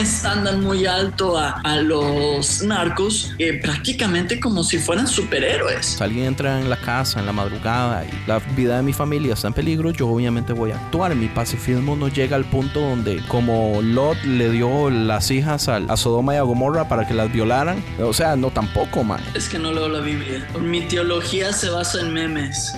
estándar 0.00 0.56
muy 0.58 0.86
alto 0.86 1.38
a, 1.38 1.60
a 1.62 1.76
los 1.76 2.62
narcos 2.62 3.32
eh, 3.38 3.58
prácticamente 3.62 4.40
como 4.40 4.64
si 4.64 4.78
fueran 4.78 5.06
superhéroes. 5.06 6.00
alguien 6.00 6.26
entra 6.26 6.60
en 6.60 6.68
la 6.70 6.76
casa 6.76 7.20
en 7.20 7.26
la 7.26 7.32
madrugada 7.32 8.04
y 8.04 8.28
la 8.28 8.38
vida 8.56 8.76
de 8.76 8.82
mi 8.82 8.92
familia 8.92 9.34
está 9.34 9.48
en 9.48 9.54
peligro, 9.54 9.90
yo 9.90 10.08
obviamente 10.08 10.52
voy 10.52 10.70
a 10.72 10.76
actuar. 10.76 11.14
Mi 11.14 11.28
pacifismo 11.28 11.96
no 11.96 12.08
llega 12.08 12.36
al 12.36 12.44
punto 12.44 12.80
donde, 12.80 13.22
como 13.28 13.80
Lot 13.82 14.22
le 14.24 14.50
dio 14.50 14.90
las 14.90 15.30
hijas 15.30 15.68
al- 15.68 15.90
a, 15.90 15.96
Sodoma 15.96 16.34
y 16.34 16.38
a 16.38 16.42
Gomorra 16.42 16.88
para 16.88 17.06
que 17.06 17.14
las 17.14 17.32
violaran. 17.32 17.82
O 18.02 18.12
sea, 18.12 18.36
no 18.36 18.50
tampoco, 18.50 19.04
man. 19.04 19.20
Es 19.34 19.48
que 19.48 19.58
no 19.58 19.72
leo 19.72 19.88
la 19.88 20.00
Biblia. 20.00 20.46
Mi 20.60 20.82
teología 20.82 21.52
se 21.52 21.68
basa 21.70 22.00
en 22.00 22.12
memes. 22.12 22.74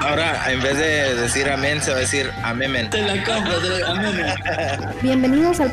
Ahora, 0.00 0.50
en 0.52 0.62
vez 0.62 0.76
de 0.78 1.14
decir 1.16 1.48
amén, 1.50 1.80
se 1.82 1.90
va 1.90 1.96
a 1.98 2.00
decir 2.00 2.30
amemen. 2.44 2.88
Te 2.90 3.02
la 3.02 3.22
compro, 3.24 3.58
te 3.58 3.80
la 3.80 3.94
memes. 3.94 4.34
Bienvenidos 5.02 5.60
al 5.60 5.72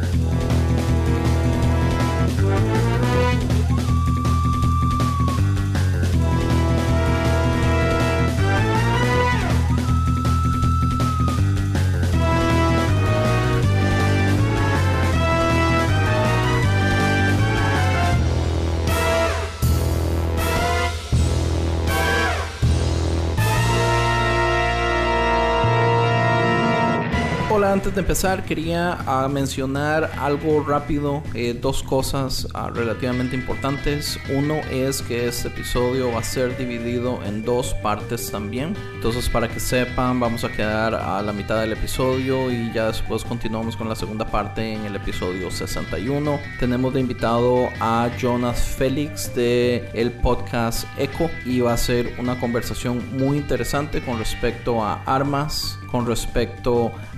Antes 27.71 27.95
de 27.95 28.01
empezar 28.01 28.43
quería 28.43 28.97
ah, 29.07 29.29
mencionar 29.29 30.11
algo 30.19 30.61
rápido, 30.61 31.23
eh, 31.33 31.57
dos 31.57 31.81
cosas 31.83 32.45
ah, 32.53 32.69
relativamente 32.69 33.33
importantes. 33.33 34.19
Uno 34.29 34.55
es 34.69 35.01
que 35.01 35.29
este 35.29 35.47
episodio 35.47 36.11
va 36.11 36.19
a 36.19 36.23
ser 36.23 36.57
dividido 36.57 37.23
en 37.23 37.45
dos 37.45 37.73
partes 37.75 38.29
también. 38.29 38.75
Entonces 38.95 39.29
para 39.29 39.47
que 39.47 39.61
sepan 39.61 40.19
vamos 40.19 40.43
a 40.43 40.51
quedar 40.51 40.95
a 40.95 41.21
la 41.21 41.31
mitad 41.31 41.61
del 41.61 41.71
episodio 41.71 42.51
y 42.51 42.73
ya 42.73 42.87
después 42.87 43.23
continuamos 43.23 43.77
con 43.77 43.87
la 43.87 43.95
segunda 43.95 44.25
parte 44.25 44.73
en 44.73 44.83
el 44.83 44.97
episodio 44.97 45.49
61. 45.49 46.39
Tenemos 46.59 46.93
de 46.93 46.99
invitado 46.99 47.69
a 47.79 48.09
Jonas 48.19 48.59
Félix 48.59 49.33
de 49.33 49.89
el 49.93 50.11
podcast 50.11 50.85
Echo 50.97 51.29
y 51.45 51.61
va 51.61 51.71
a 51.71 51.77
ser 51.77 52.15
una 52.19 52.37
conversación 52.37 53.17
muy 53.17 53.37
interesante 53.37 54.01
con 54.01 54.19
respecto 54.19 54.83
a 54.83 55.01
armas, 55.05 55.79
con 55.89 56.05
respecto 56.05 56.87
a 56.87 57.10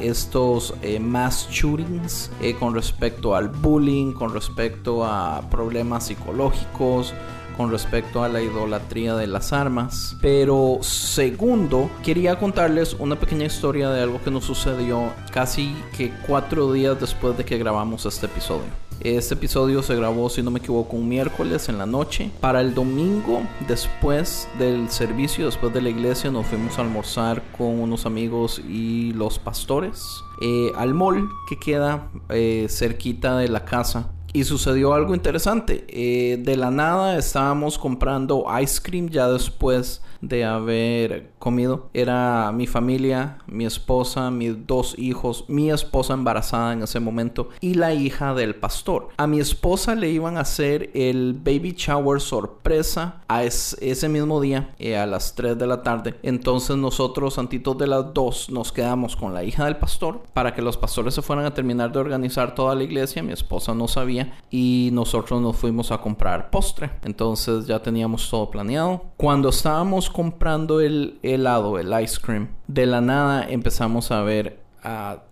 estos 0.00 0.74
eh, 0.82 0.98
mass 1.00 1.48
shootings, 1.50 2.30
eh, 2.40 2.54
con 2.54 2.74
respecto 2.74 3.34
al 3.34 3.48
bullying, 3.48 4.12
con 4.12 4.32
respecto 4.32 5.04
a 5.04 5.42
problemas 5.50 6.06
psicológicos, 6.06 7.14
con 7.56 7.70
respecto 7.70 8.22
a 8.22 8.28
la 8.28 8.40
idolatría 8.40 9.14
de 9.16 9.26
las 9.26 9.52
armas. 9.52 10.16
Pero 10.22 10.78
segundo, 10.82 11.90
quería 12.02 12.38
contarles 12.38 12.94
una 12.98 13.16
pequeña 13.16 13.46
historia 13.46 13.90
de 13.90 14.02
algo 14.02 14.20
que 14.22 14.30
nos 14.30 14.44
sucedió 14.44 15.12
casi 15.30 15.76
que 15.96 16.12
cuatro 16.26 16.72
días 16.72 16.98
después 16.98 17.36
de 17.36 17.44
que 17.44 17.58
grabamos 17.58 18.06
este 18.06 18.26
episodio. 18.26 18.89
Este 19.00 19.32
episodio 19.32 19.82
se 19.82 19.96
grabó, 19.96 20.28
si 20.28 20.42
no 20.42 20.50
me 20.50 20.58
equivoco, 20.58 20.94
un 20.94 21.08
miércoles 21.08 21.70
en 21.70 21.78
la 21.78 21.86
noche. 21.86 22.30
Para 22.38 22.60
el 22.60 22.74
domingo, 22.74 23.40
después 23.66 24.46
del 24.58 24.90
servicio, 24.90 25.46
después 25.46 25.72
de 25.72 25.80
la 25.80 25.88
iglesia, 25.88 26.30
nos 26.30 26.46
fuimos 26.46 26.78
a 26.78 26.82
almorzar 26.82 27.42
con 27.56 27.80
unos 27.80 28.04
amigos 28.04 28.60
y 28.68 29.14
los 29.14 29.38
pastores 29.38 30.04
eh, 30.42 30.70
al 30.76 30.92
mall 30.92 31.30
que 31.48 31.58
queda 31.58 32.10
eh, 32.28 32.66
cerquita 32.68 33.38
de 33.38 33.48
la 33.48 33.64
casa. 33.64 34.10
Y 34.34 34.44
sucedió 34.44 34.92
algo 34.92 35.14
interesante. 35.14 35.86
Eh, 35.88 36.36
de 36.36 36.56
la 36.58 36.70
nada 36.70 37.16
estábamos 37.16 37.78
comprando 37.78 38.44
ice 38.60 38.82
cream 38.82 39.08
ya 39.08 39.28
después 39.30 40.02
de 40.20 40.44
haber 40.44 41.29
comido. 41.40 41.88
Era 41.94 42.52
mi 42.52 42.68
familia, 42.68 43.38
mi 43.48 43.64
esposa, 43.66 44.30
mis 44.30 44.66
dos 44.68 44.94
hijos, 44.98 45.46
mi 45.48 45.70
esposa 45.72 46.14
embarazada 46.14 46.72
en 46.74 46.82
ese 46.84 47.00
momento 47.00 47.48
y 47.60 47.74
la 47.74 47.92
hija 47.92 48.32
del 48.34 48.54
pastor. 48.54 49.08
A 49.16 49.26
mi 49.26 49.40
esposa 49.40 49.96
le 49.96 50.10
iban 50.10 50.36
a 50.36 50.40
hacer 50.42 50.90
el 50.94 51.34
baby 51.34 51.72
shower 51.76 52.20
sorpresa 52.20 53.22
a 53.26 53.42
es- 53.44 53.76
ese 53.80 54.08
mismo 54.08 54.40
día 54.40 54.74
eh, 54.78 54.96
a 54.96 55.06
las 55.06 55.34
3 55.34 55.58
de 55.58 55.66
la 55.66 55.82
tarde. 55.82 56.14
Entonces 56.22 56.76
nosotros, 56.76 57.38
antitos 57.38 57.76
de 57.78 57.86
las 57.86 58.12
2, 58.14 58.50
nos 58.50 58.70
quedamos 58.70 59.16
con 59.16 59.34
la 59.34 59.42
hija 59.42 59.64
del 59.64 59.76
pastor 59.76 60.20
para 60.34 60.54
que 60.54 60.62
los 60.62 60.76
pastores 60.76 61.14
se 61.14 61.22
fueran 61.22 61.46
a 61.46 61.54
terminar 61.54 61.90
de 61.90 61.98
organizar 61.98 62.54
toda 62.54 62.74
la 62.74 62.82
iglesia. 62.84 63.22
Mi 63.22 63.32
esposa 63.32 63.74
no 63.74 63.88
sabía 63.88 64.38
y 64.50 64.90
nosotros 64.92 65.40
nos 65.40 65.56
fuimos 65.56 65.90
a 65.90 65.98
comprar 65.98 66.50
postre. 66.50 66.90
Entonces 67.04 67.66
ya 67.66 67.80
teníamos 67.82 68.28
todo 68.28 68.50
planeado. 68.50 69.02
Cuando 69.16 69.48
estábamos 69.48 70.10
comprando 70.10 70.80
el 70.80 71.18
helado, 71.34 71.78
el 71.78 71.92
ice 72.02 72.18
cream, 72.20 72.48
de 72.66 72.86
la 72.86 73.00
nada 73.00 73.46
empezamos 73.48 74.10
a 74.10 74.22
ver 74.22 74.60
a, 74.82 75.22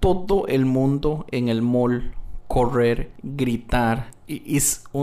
todo 0.00 0.46
el 0.46 0.66
mundo 0.66 1.26
en 1.30 1.48
el 1.48 1.62
mall 1.62 2.14
correr, 2.48 3.10
gritar. 3.22 4.10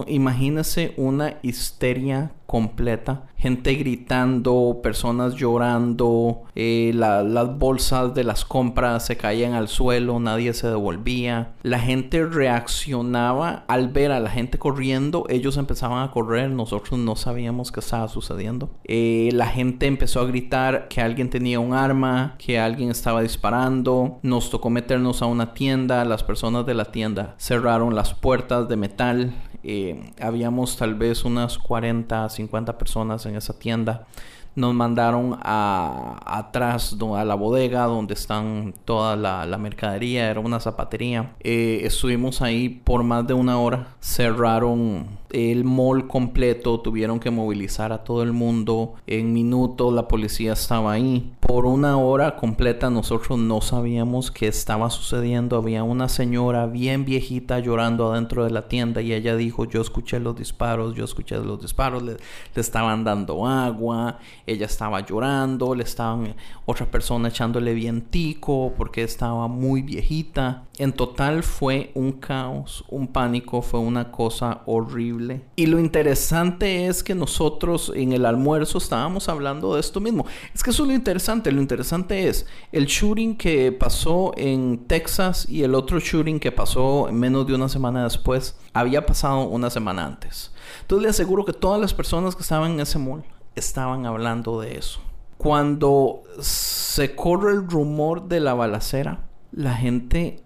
Imagínese 0.08 0.94
una 0.98 1.38
histeria 1.42 2.32
completa. 2.52 3.24
Gente 3.38 3.74
gritando, 3.74 4.82
personas 4.84 5.34
llorando, 5.36 6.44
eh, 6.54 6.92
la- 6.94 7.24
las 7.24 7.58
bolsas 7.58 8.14
de 8.14 8.24
las 8.26 8.46
compras 8.46 9.06
se 9.06 9.16
caían 9.18 9.54
al 9.54 9.68
suelo, 9.70 10.20
nadie 10.20 10.54
se 10.54 10.68
devolvía. 10.68 11.54
La 11.64 11.80
gente 11.80 12.24
reaccionaba 12.26 13.64
al 13.68 13.88
ver 13.90 14.12
a 14.12 14.20
la 14.20 14.30
gente 14.30 14.58
corriendo, 14.60 15.26
ellos 15.30 15.58
empezaban 15.58 16.04
a 16.04 16.12
correr, 16.12 16.52
nosotros 16.52 17.00
no 17.00 17.16
sabíamos 17.16 17.72
qué 17.72 17.80
estaba 17.80 18.08
sucediendo. 18.10 18.70
Eh, 18.84 19.30
la 19.34 19.48
gente 19.48 19.88
empezó 19.88 20.20
a 20.20 20.26
gritar 20.26 20.88
que 20.90 21.02
alguien 21.02 21.30
tenía 21.30 21.60
un 21.60 21.74
arma, 21.74 22.36
que 22.38 22.60
alguien 22.60 22.92
estaba 22.92 23.22
disparando. 23.22 24.20
Nos 24.24 24.50
tocó 24.50 24.70
meternos 24.70 25.22
a 25.22 25.26
una 25.26 25.54
tienda, 25.54 26.04
las 26.06 26.24
personas 26.24 26.66
de 26.66 26.74
la 26.74 26.86
tienda 26.86 27.36
cerraron 27.38 27.96
las 27.96 28.14
puertas 28.14 28.68
de 28.68 28.76
metal. 28.76 29.34
Eh, 29.64 30.12
habíamos 30.20 30.78
tal 30.78 30.96
vez 30.96 31.24
unas 31.24 31.58
40, 31.58 32.30
50 32.30 32.78
personas 32.78 33.26
en 33.26 33.36
esa 33.36 33.58
tienda. 33.58 34.08
Nos 34.54 34.74
mandaron 34.74 35.38
a, 35.42 36.20
atrás 36.26 36.96
a 37.16 37.26
la 37.26 37.36
bodega 37.36 37.86
donde 37.86 38.14
están 38.16 38.74
toda 38.84 39.16
la, 39.16 39.58
mercadería. 39.58 40.30
Era 40.30 40.40
una 40.42 40.60
zapatería. 40.60 41.34
Eh, 41.40 41.82
estuvimos 41.84 42.42
ahí 42.42 42.68
por 42.70 43.04
más 43.04 43.26
de 43.28 43.34
una 43.34 43.60
hora. 43.60 43.96
Cerraron 44.02 45.22
el 45.30 45.64
mall 45.64 46.08
completo. 46.08 46.82
Tuvieron 46.82 47.20
que 47.20 47.32
movilizar 47.32 47.94
a 47.94 48.04
todo 48.04 48.24
el 48.24 48.34
mundo. 48.34 48.96
En 49.08 49.34
minutos 49.34 49.94
la 49.94 50.08
policía 50.08 50.54
estaba 50.54 50.92
ahí. 50.92 51.34
Por 51.40 51.66
una 51.66 51.98
hora 51.98 52.36
completa 52.36 52.90
nosotros 52.90 53.40
no 53.40 53.62
sabíamos 53.62 54.32
qué 54.32 54.48
estaba 54.48 54.90
sucediendo. 54.90 55.56
Había 55.56 55.84
una 55.84 56.10
señora 56.10 56.66
bien 56.66 57.06
viejita 57.06 57.60
llorando 57.60 58.12
adentro 58.12 58.44
de 58.44 58.52
la 58.52 58.68
tienda 58.68 59.02
y 59.02 59.14
ella 59.14 59.36
dijo, 59.36 59.66
yo 59.66 59.82
escuché 59.82 60.20
los 60.20 60.36
disparos, 60.36 60.96
yo 60.96 61.06
escuché 61.06 61.38
los 61.38 61.62
disparos, 61.62 62.04
le 62.04 62.18
estaban 62.56 63.04
dando 63.04 63.48
agua. 63.48 64.20
Ella 64.52 64.66
estaba 64.66 65.06
llorando, 65.06 65.76
le 65.76 65.84
estaban 65.84 66.36
otra 66.66 66.86
persona 66.90 67.30
echándole 67.30 67.74
vientico 67.74 68.74
porque 68.78 69.04
estaba 69.04 69.48
muy 69.48 69.82
viejita. 69.82 70.66
En 70.78 70.94
total 70.94 71.44
fue 71.44 71.92
un 71.96 72.14
caos, 72.14 72.84
un 72.90 73.08
pánico, 73.08 73.62
fue 73.62 73.80
una 73.80 74.12
cosa 74.12 74.62
horrible. 74.66 75.42
Y 75.56 75.68
lo 75.68 75.80
interesante 75.80 76.88
es 76.88 77.04
que 77.04 77.14
nosotros 77.14 77.92
en 77.96 78.14
el 78.14 78.26
almuerzo 78.26 78.78
estábamos 78.78 79.30
hablando 79.30 79.76
de 79.76 79.80
esto 79.80 80.00
mismo. 80.00 80.26
Es 80.54 80.64
que 80.64 80.72
eso 80.72 80.84
es 80.84 80.90
lo 80.90 80.96
interesante. 80.96 81.52
Lo 81.52 81.62
interesante 81.62 82.28
es 82.28 82.48
el 82.72 82.86
shooting 82.86 83.36
que 83.36 83.72
pasó 83.72 84.34
en 84.38 84.86
Texas 84.88 85.48
y 85.48 85.64
el 85.64 85.76
otro 85.76 86.00
shooting 86.00 86.40
que 86.40 86.52
pasó 86.52 87.10
menos 87.12 87.46
de 87.46 87.54
una 87.54 87.70
semana 87.70 88.04
después 88.04 88.58
había 88.74 89.06
pasado 89.06 89.44
una 89.44 89.70
semana 89.70 90.06
antes. 90.06 90.52
Entonces 90.82 91.04
le 91.04 91.10
aseguro 91.10 91.46
que 91.46 91.54
todas 91.54 91.80
las 91.80 91.94
personas 91.94 92.36
que 92.36 92.42
estaban 92.42 92.72
en 92.72 92.80
ese 92.80 92.98
mall 92.98 93.24
estaban 93.56 94.06
hablando 94.06 94.62
de 94.62 94.78
eso. 94.78 95.02
Cuando 95.38 96.24
se 96.40 97.16
corre 97.16 97.52
el 97.52 97.70
rumor 97.70 98.28
de 98.28 98.40
la 98.40 98.54
balacera, 98.54 99.22
la 99.52 99.74
gente, 99.74 100.44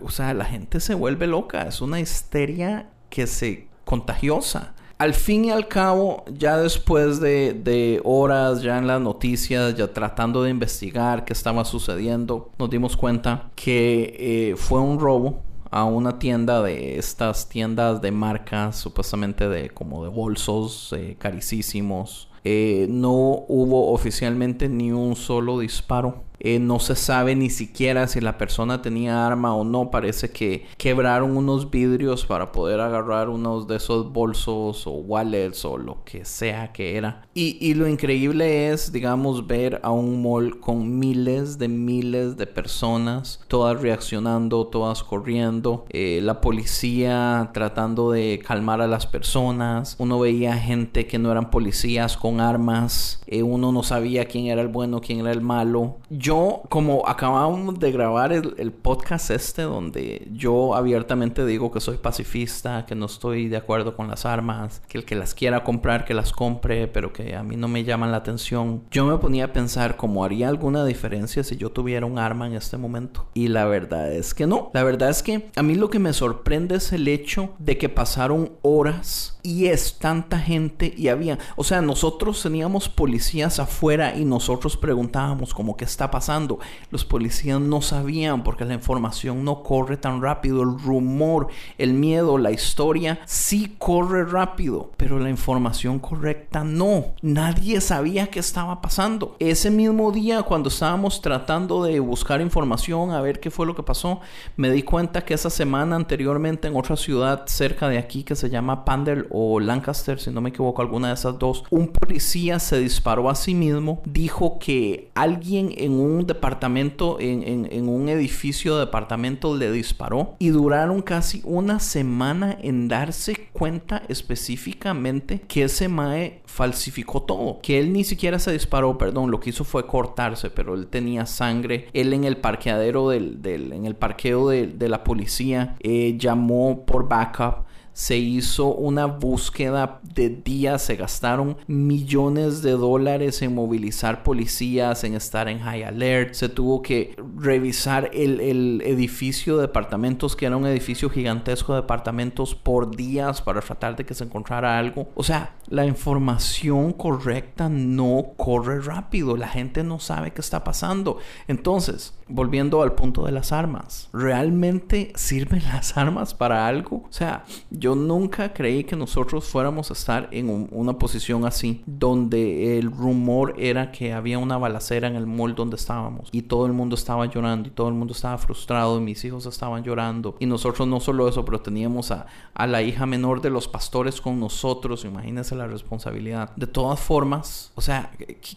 o 0.00 0.10
sea, 0.10 0.34
la 0.34 0.44
gente 0.44 0.80
se 0.80 0.94
vuelve 0.94 1.26
loca. 1.26 1.62
Es 1.62 1.80
una 1.80 2.00
histeria 2.00 2.88
que 3.08 3.26
se 3.26 3.68
contagiosa. 3.84 4.74
Al 4.98 5.14
fin 5.14 5.46
y 5.46 5.50
al 5.50 5.66
cabo, 5.66 6.24
ya 6.28 6.56
después 6.56 7.20
de, 7.20 8.00
horas, 8.04 8.62
ya 8.62 8.78
en 8.78 8.86
las 8.86 9.00
noticias, 9.00 9.74
ya 9.74 9.92
tratando 9.92 10.44
de 10.44 10.50
investigar 10.50 11.24
qué 11.24 11.32
estaba 11.32 11.64
sucediendo, 11.64 12.50
nos 12.58 12.70
dimos 12.70 12.96
cuenta 12.96 13.50
que 13.56 14.14
eh, 14.52 14.56
fue 14.56 14.80
un 14.80 15.00
robo 15.00 15.42
a 15.72 15.84
una 15.84 16.18
tienda 16.18 16.62
de 16.62 16.98
estas 16.98 17.48
tiendas 17.48 18.02
de 18.02 18.12
marcas, 18.12 18.76
supuestamente 18.76 19.48
de 19.48 19.70
como 19.70 20.04
de 20.04 20.10
bolsos 20.10 20.92
eh, 20.92 21.16
carísimos. 21.18 22.28
Eh, 22.44 22.86
no 22.90 23.12
hubo 23.48 23.92
oficialmente 23.92 24.68
ni 24.68 24.92
un 24.92 25.16
solo 25.16 25.60
disparo 25.60 26.24
eh, 26.44 26.58
no 26.58 26.80
se 26.80 26.96
sabe 26.96 27.36
ni 27.36 27.50
siquiera 27.50 28.08
si 28.08 28.20
la 28.20 28.36
persona 28.36 28.82
tenía 28.82 29.24
arma 29.24 29.54
o 29.54 29.62
no. 29.62 29.92
Parece 29.92 30.30
que 30.30 30.66
quebraron 30.76 31.36
unos 31.36 31.70
vidrios 31.70 32.26
para 32.26 32.50
poder 32.50 32.80
agarrar 32.80 33.28
unos 33.28 33.68
de 33.68 33.76
esos 33.76 34.12
bolsos 34.12 34.84
o 34.88 34.90
wallets 34.90 35.64
o 35.64 35.78
lo 35.78 36.02
que 36.04 36.24
sea 36.24 36.72
que 36.72 36.96
era. 36.96 37.28
Y, 37.32 37.74
lo 37.74 37.88
increíble 37.88 38.70
es, 38.70 38.92
digamos, 38.92 39.46
ver 39.46 39.80
a 39.84 39.90
un 39.90 40.20
mall 40.20 40.58
con 40.58 40.98
miles 40.98 41.58
de 41.58 41.68
miles 41.68 42.36
de 42.36 42.46
personas, 42.46 43.40
todas 43.48 43.80
reaccionando, 43.80 44.66
todas 44.66 45.02
corriendo, 45.04 45.86
eh, 45.90 46.20
la 46.22 46.40
policía 46.40 47.50
tratando 47.54 48.10
de 48.10 48.42
calmar 48.44 48.80
a 48.80 48.88
las 48.88 49.06
personas. 49.06 49.94
Uno 49.98 50.18
veía 50.18 50.56
gente 50.56 51.06
que 51.06 51.18
no 51.18 51.30
eran 51.30 51.50
policías 51.50 52.16
con 52.16 52.40
armas. 52.40 53.22
Eh, 53.28 53.42
uno 53.42 53.70
no 53.70 53.82
sabía 53.84 54.26
quién 54.26 54.46
era 54.46 54.60
el 54.60 54.68
bueno, 54.68 55.00
quién 55.00 55.20
era 55.20 55.30
el 55.30 55.40
malo. 55.40 55.98
Yo, 56.32 56.62
como 56.70 57.06
acabamos 57.06 57.78
de 57.78 57.92
grabar 57.92 58.32
el, 58.32 58.72
podcast 58.72 59.30
este, 59.30 59.62
donde 59.62 60.28
yo 60.32 60.74
abiertamente 60.74 61.44
digo 61.44 61.70
que 61.70 61.78
soy 61.78 61.98
pacifista, 61.98 62.86
que 62.86 62.94
no 62.94 63.04
estoy 63.04 63.48
de 63.48 63.58
acuerdo 63.58 63.94
con 63.94 64.08
las 64.08 64.24
armas, 64.24 64.80
que 64.88 64.96
el 64.96 65.04
que 65.04 65.14
las 65.14 65.34
quiera 65.34 65.62
comprar, 65.62 66.06
que 66.06 66.14
las 66.14 66.32
compre, 66.32 66.88
pero 66.88 67.12
que 67.12 67.36
a 67.36 67.42
mí 67.42 67.56
no 67.56 67.68
me 67.68 67.84
llaman 67.84 68.12
la 68.12 68.16
atención, 68.16 68.82
yo 68.90 69.04
me 69.04 69.18
ponía 69.18 69.44
a 69.44 69.52
pensar 69.52 69.98
cómo 69.98 70.24
haría 70.24 70.48
alguna 70.48 70.86
diferencia 70.86 71.44
si 71.44 71.58
yo 71.58 71.70
tuviera 71.70 72.06
un 72.06 72.18
arma 72.18 72.46
en 72.46 72.54
este 72.54 72.78
momento. 72.78 73.26
Y 73.34 73.48
la 73.48 73.66
verdad 73.66 74.10
es 74.10 74.32
que 74.32 74.46
no. 74.46 74.70
La 74.72 74.84
verdad 74.84 75.10
es 75.10 75.22
que 75.22 75.50
a 75.54 75.62
mí 75.62 75.74
lo 75.74 75.90
que 75.90 75.98
me 75.98 76.14
sorprende 76.14 76.76
es 76.76 76.94
el 76.94 77.08
hecho 77.08 77.50
de 77.58 77.76
que 77.76 77.90
pasaron 77.90 78.52
horas 78.62 79.38
y 79.42 79.66
es 79.66 79.98
tanta 79.98 80.38
gente 80.38 80.92
y 80.96 81.08
había, 81.08 81.38
o 81.56 81.64
sea, 81.64 81.82
nosotros 81.82 82.42
teníamos 82.42 82.88
policías 82.88 83.58
afuera 83.58 84.16
y 84.16 84.24
nosotros 84.24 84.76
preguntábamos 84.76 85.54
como 85.54 85.76
qué 85.76 85.84
está 85.84 86.10
pasando. 86.10 86.58
Los 86.90 87.04
policías 87.04 87.60
no 87.60 87.82
sabían 87.82 88.44
porque 88.44 88.64
la 88.64 88.74
información 88.74 89.44
no 89.44 89.62
corre 89.62 89.96
tan 89.96 90.22
rápido, 90.22 90.62
el 90.62 90.78
rumor, 90.78 91.48
el 91.78 91.94
miedo, 91.94 92.38
la 92.38 92.50
historia 92.50 93.20
sí 93.24 93.74
corre 93.78 94.24
rápido, 94.24 94.90
pero 94.96 95.18
la 95.18 95.30
información 95.30 95.98
correcta 95.98 96.64
no. 96.64 97.06
Nadie 97.22 97.80
sabía 97.80 98.28
qué 98.28 98.38
estaba 98.38 98.80
pasando. 98.80 99.36
Ese 99.38 99.70
mismo 99.70 100.12
día 100.12 100.42
cuando 100.42 100.68
estábamos 100.68 101.20
tratando 101.20 101.84
de 101.84 101.98
buscar 102.00 102.40
información 102.40 103.10
a 103.10 103.20
ver 103.20 103.40
qué 103.40 103.50
fue 103.50 103.66
lo 103.66 103.74
que 103.74 103.82
pasó, 103.82 104.20
me 104.56 104.70
di 104.70 104.82
cuenta 104.82 105.24
que 105.24 105.34
esa 105.34 105.50
semana 105.50 105.96
anteriormente 105.96 106.68
en 106.68 106.76
otra 106.76 106.96
ciudad 106.96 107.44
cerca 107.46 107.88
de 107.88 107.98
aquí 107.98 108.22
que 108.22 108.36
se 108.36 108.50
llama 108.50 108.84
Pandel 108.84 109.26
o 109.34 109.58
Lancaster, 109.60 110.20
si 110.20 110.30
no 110.30 110.42
me 110.42 110.50
equivoco, 110.50 110.82
alguna 110.82 111.08
de 111.08 111.14
esas 111.14 111.38
dos, 111.38 111.64
un 111.70 111.88
policía 111.88 112.58
se 112.58 112.78
disparó 112.78 113.30
a 113.30 113.34
sí 113.34 113.54
mismo, 113.54 114.02
dijo 114.04 114.58
que 114.58 115.10
alguien 115.14 115.72
en 115.76 115.92
un 115.92 116.26
departamento, 116.26 117.16
en, 117.18 117.88
un 117.88 118.08
edificio 118.10 118.74
de 118.74 118.80
departamento 118.84 119.56
le 119.56 119.72
disparó 119.72 120.34
y 120.38 120.48
duraron 120.48 121.00
casi 121.00 121.40
una 121.44 121.80
semana 121.80 122.58
en 122.60 122.88
darse 122.88 123.48
cuenta 123.52 124.02
específicamente 124.08 125.40
que 125.48 125.64
ese 125.64 125.88
Mae 125.88 126.42
falsificó 126.44 127.22
todo, 127.22 127.60
que 127.62 127.78
él 127.78 127.92
ni 127.92 128.04
siquiera 128.04 128.38
se 128.38 128.52
disparó, 128.52 128.98
perdón, 128.98 129.30
lo 129.30 129.40
que 129.40 129.50
hizo 129.50 129.64
fue 129.64 129.86
cortarse, 129.86 130.50
pero 130.50 130.74
él 130.74 130.88
tenía 130.88 131.24
sangre, 131.24 131.88
él 131.94 132.12
en 132.12 132.24
el 132.24 132.36
parqueadero 132.36 133.08
del, 133.08 133.40
en 133.44 133.86
el 133.86 133.96
parqueo 133.96 134.50
de, 134.50 134.66
de 134.66 134.88
la 134.90 135.04
policía 135.04 135.76
eh, 135.80 136.16
llamó 136.18 136.84
por 136.84 137.08
backup 137.08 137.71
se 137.92 138.16
hizo 138.16 138.74
una 138.74 139.06
búsqueda 139.06 140.00
de 140.02 140.28
días, 140.28 140.82
se 140.82 140.96
gastaron 140.96 141.56
millones 141.66 142.62
de 142.62 142.72
dólares 142.72 143.42
en 143.42 143.54
movilizar 143.54 144.22
policías, 144.22 145.04
en 145.04 145.14
estar 145.14 145.48
en 145.48 145.60
high 145.60 145.84
alert, 145.84 146.34
se 146.34 146.48
tuvo 146.48 146.82
que 146.82 147.14
revisar 147.36 148.10
el, 148.12 148.40
edificio 148.82 149.56
de 149.56 149.62
departamentos, 149.62 150.36
que 150.36 150.46
era 150.46 150.56
un 150.56 150.66
edificio 150.66 151.10
gigantesco 151.10 151.74
de 151.74 151.82
departamentos 151.82 152.54
por 152.54 152.94
días 152.94 153.42
para 153.42 153.60
tratar 153.60 153.96
de 153.96 154.04
que 154.04 154.14
se 154.14 154.24
encontrara 154.24 154.78
algo. 154.78 155.08
O 155.14 155.22
sea, 155.22 155.54
la 155.68 155.86
información 155.86 156.92
correcta 156.92 157.68
no 157.68 158.32
corre 158.36 158.80
rápido, 158.80 159.36
la 159.36 159.48
gente 159.48 159.82
no 159.82 159.98
sabe 159.98 160.32
qué 160.32 160.40
está 160.40 160.64
pasando. 160.64 161.18
Entonces, 161.48 162.14
volviendo 162.28 162.82
al 162.82 162.94
punto 162.94 163.24
de 163.24 163.32
las 163.32 163.52
armas, 163.52 164.08
¿realmente 164.12 165.12
sirven 165.14 165.62
las 165.64 165.96
armas 165.96 166.34
para 166.34 166.66
algo? 166.66 167.04
O 167.08 167.12
sea, 167.12 167.44
yo 167.82 167.96
nunca 167.96 168.52
creí 168.52 168.84
que 168.84 168.94
nosotros 168.94 169.44
fuéramos 169.44 169.90
a 169.90 169.94
estar 169.94 170.28
en 170.30 170.68
una 170.70 171.00
posición 171.00 171.44
así, 171.44 171.82
donde 171.84 172.78
el 172.78 172.92
rumor 172.92 173.56
era 173.58 173.90
que 173.90 174.12
había 174.12 174.38
una 174.38 174.56
balacera 174.56 175.08
en 175.08 175.16
el 175.16 175.26
mall 175.26 175.56
donde 175.56 175.74
estábamos 175.74 176.28
y 176.30 176.42
todo 176.42 176.66
el 176.66 176.74
mundo 176.74 176.94
estaba 176.94 177.26
llorando 177.26 177.68
y 177.68 177.72
todo 177.72 177.88
el 177.88 177.94
mundo 177.94 178.12
estaba 178.12 178.38
frustrado 178.38 178.98
y 178.98 179.00
mis 179.00 179.24
hijos 179.24 179.46
estaban 179.46 179.82
llorando 179.82 180.36
y 180.38 180.46
nosotros 180.46 180.86
no 180.86 181.00
solo 181.00 181.26
eso, 181.26 181.44
pero 181.44 181.60
teníamos 181.60 182.12
a, 182.12 182.26
a 182.54 182.68
la 182.68 182.82
hija 182.82 183.04
menor 183.04 183.40
de 183.40 183.50
los 183.50 183.66
pastores 183.66 184.20
con 184.20 184.38
nosotros, 184.38 185.04
imagínense 185.04 185.56
la 185.56 185.66
responsabilidad. 185.66 186.54
De 186.54 186.68
todas 186.68 187.00
formas, 187.00 187.72
o 187.74 187.80
sea, 187.80 188.12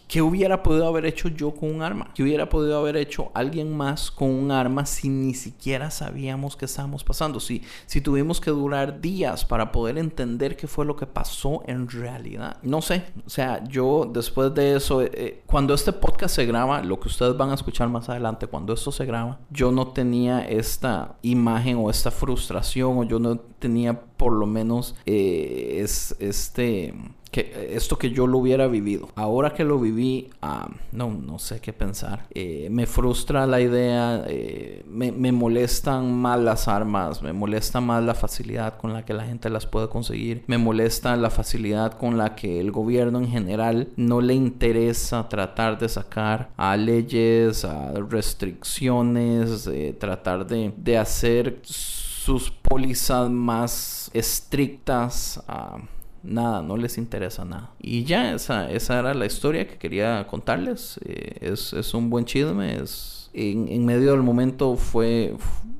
¿qué, 0.06 0.22
hubiera 0.22 0.62
podido 0.62 0.86
haber 0.86 1.04
hecho 1.04 1.28
yo 1.30 1.52
con 1.52 1.74
un 1.74 1.82
arma? 1.82 2.12
¿Qué 2.14 2.22
hubiera 2.22 2.48
podido 2.48 2.78
haber 2.78 2.96
hecho 2.96 3.32
alguien 3.34 3.76
más 3.76 4.12
con 4.12 4.30
un 4.30 4.52
arma 4.52 4.86
si 4.86 5.08
ni 5.08 5.34
siquiera 5.34 5.90
sabíamos 5.90 6.54
qué 6.54 6.66
estábamos 6.66 7.02
pasando? 7.02 7.40
Si, 7.40 7.62
si 7.86 8.00
tuvimos 8.00 8.40
que 8.40 8.52
durar 8.52 9.00
días 9.00 9.15
para 9.48 9.72
poder 9.72 9.98
entender 9.98 10.56
qué 10.56 10.66
fue 10.66 10.84
lo 10.84 10.96
que 10.96 11.06
pasó 11.06 11.62
en 11.66 11.88
realidad. 11.88 12.58
No 12.62 12.82
sé, 12.82 13.04
o 13.24 13.30
sea, 13.30 13.64
yo 13.64 14.10
después 14.12 14.54
de 14.54 14.76
eso, 14.76 15.00
eh, 15.02 15.10
eh, 15.14 15.42
cuando 15.46 15.74
este 15.74 15.92
podcast 15.92 16.34
se 16.34 16.46
graba, 16.46 16.82
lo 16.82 17.00
que 17.00 17.08
ustedes 17.08 17.36
van 17.36 17.50
a 17.50 17.54
escuchar 17.54 17.88
más 17.88 18.08
adelante, 18.08 18.46
cuando 18.46 18.74
esto 18.74 18.92
se 18.92 19.06
graba, 19.06 19.38
yo 19.50 19.72
no 19.72 19.88
tenía 19.88 20.46
esta 20.46 21.16
imagen 21.22 21.78
o 21.78 21.90
esta 21.90 22.10
frustración 22.10 22.98
o 22.98 23.04
yo 23.04 23.18
no 23.18 23.38
tenía 23.38 23.98
por 24.16 24.32
lo 24.32 24.46
menos 24.46 24.94
eh, 25.06 25.80
es, 25.82 26.14
este 26.18 26.94
esto 27.32 27.98
que 27.98 28.10
yo 28.10 28.26
lo 28.26 28.38
hubiera 28.38 28.66
vivido. 28.66 29.08
Ahora 29.14 29.52
que 29.52 29.64
lo 29.64 29.78
viví, 29.78 30.30
ah, 30.42 30.68
no, 30.92 31.10
no 31.10 31.38
sé 31.38 31.60
qué 31.60 31.72
pensar. 31.72 32.26
Eh, 32.34 32.68
me 32.70 32.86
frustra 32.86 33.46
la 33.46 33.60
idea, 33.60 34.24
eh, 34.26 34.84
me, 34.88 35.12
me, 35.12 35.32
molestan 35.32 36.14
más 36.14 36.40
las 36.40 36.68
armas, 36.68 37.22
me 37.22 37.32
molesta 37.32 37.80
más 37.80 38.02
la 38.02 38.14
facilidad 38.14 38.78
con 38.78 38.92
la 38.92 39.04
que 39.04 39.14
la 39.14 39.24
gente 39.24 39.50
las 39.50 39.66
puede 39.66 39.88
conseguir, 39.88 40.44
me 40.46 40.58
molesta 40.58 41.16
la 41.16 41.30
facilidad 41.30 41.92
con 41.92 42.16
la 42.16 42.34
que 42.34 42.60
el 42.60 42.70
gobierno 42.70 43.18
en 43.18 43.28
general 43.28 43.88
no 43.96 44.20
le 44.20 44.34
interesa 44.34 45.28
tratar 45.28 45.78
de 45.78 45.88
sacar 45.88 46.50
a 46.56 46.76
leyes, 46.76 47.64
a 47.64 47.92
restricciones, 47.92 49.68
tratar 49.98 50.46
de, 50.46 50.72
de 50.76 50.98
hacer 50.98 51.60
sus 51.62 52.50
pólizas 52.50 53.30
más 53.30 54.10
estrictas. 54.14 55.42
a 55.46 55.78
nada, 56.26 56.62
no 56.62 56.76
les 56.76 56.98
interesa 56.98 57.44
nada. 57.44 57.70
Y 57.80 58.04
ya, 58.04 58.34
esa, 58.34 58.70
esa 58.70 58.98
era 58.98 59.14
la 59.14 59.26
historia 59.26 59.66
que 59.66 59.78
quería 59.78 60.26
contarles. 60.26 60.98
Eh, 61.04 61.38
es, 61.40 61.72
es, 61.72 61.94
un 61.94 62.10
buen 62.10 62.24
chisme, 62.24 62.76
es... 62.76 63.30
En, 63.32 63.84
medio 63.84 64.12
del 64.12 64.22
momento 64.22 64.76
fue 64.76 65.36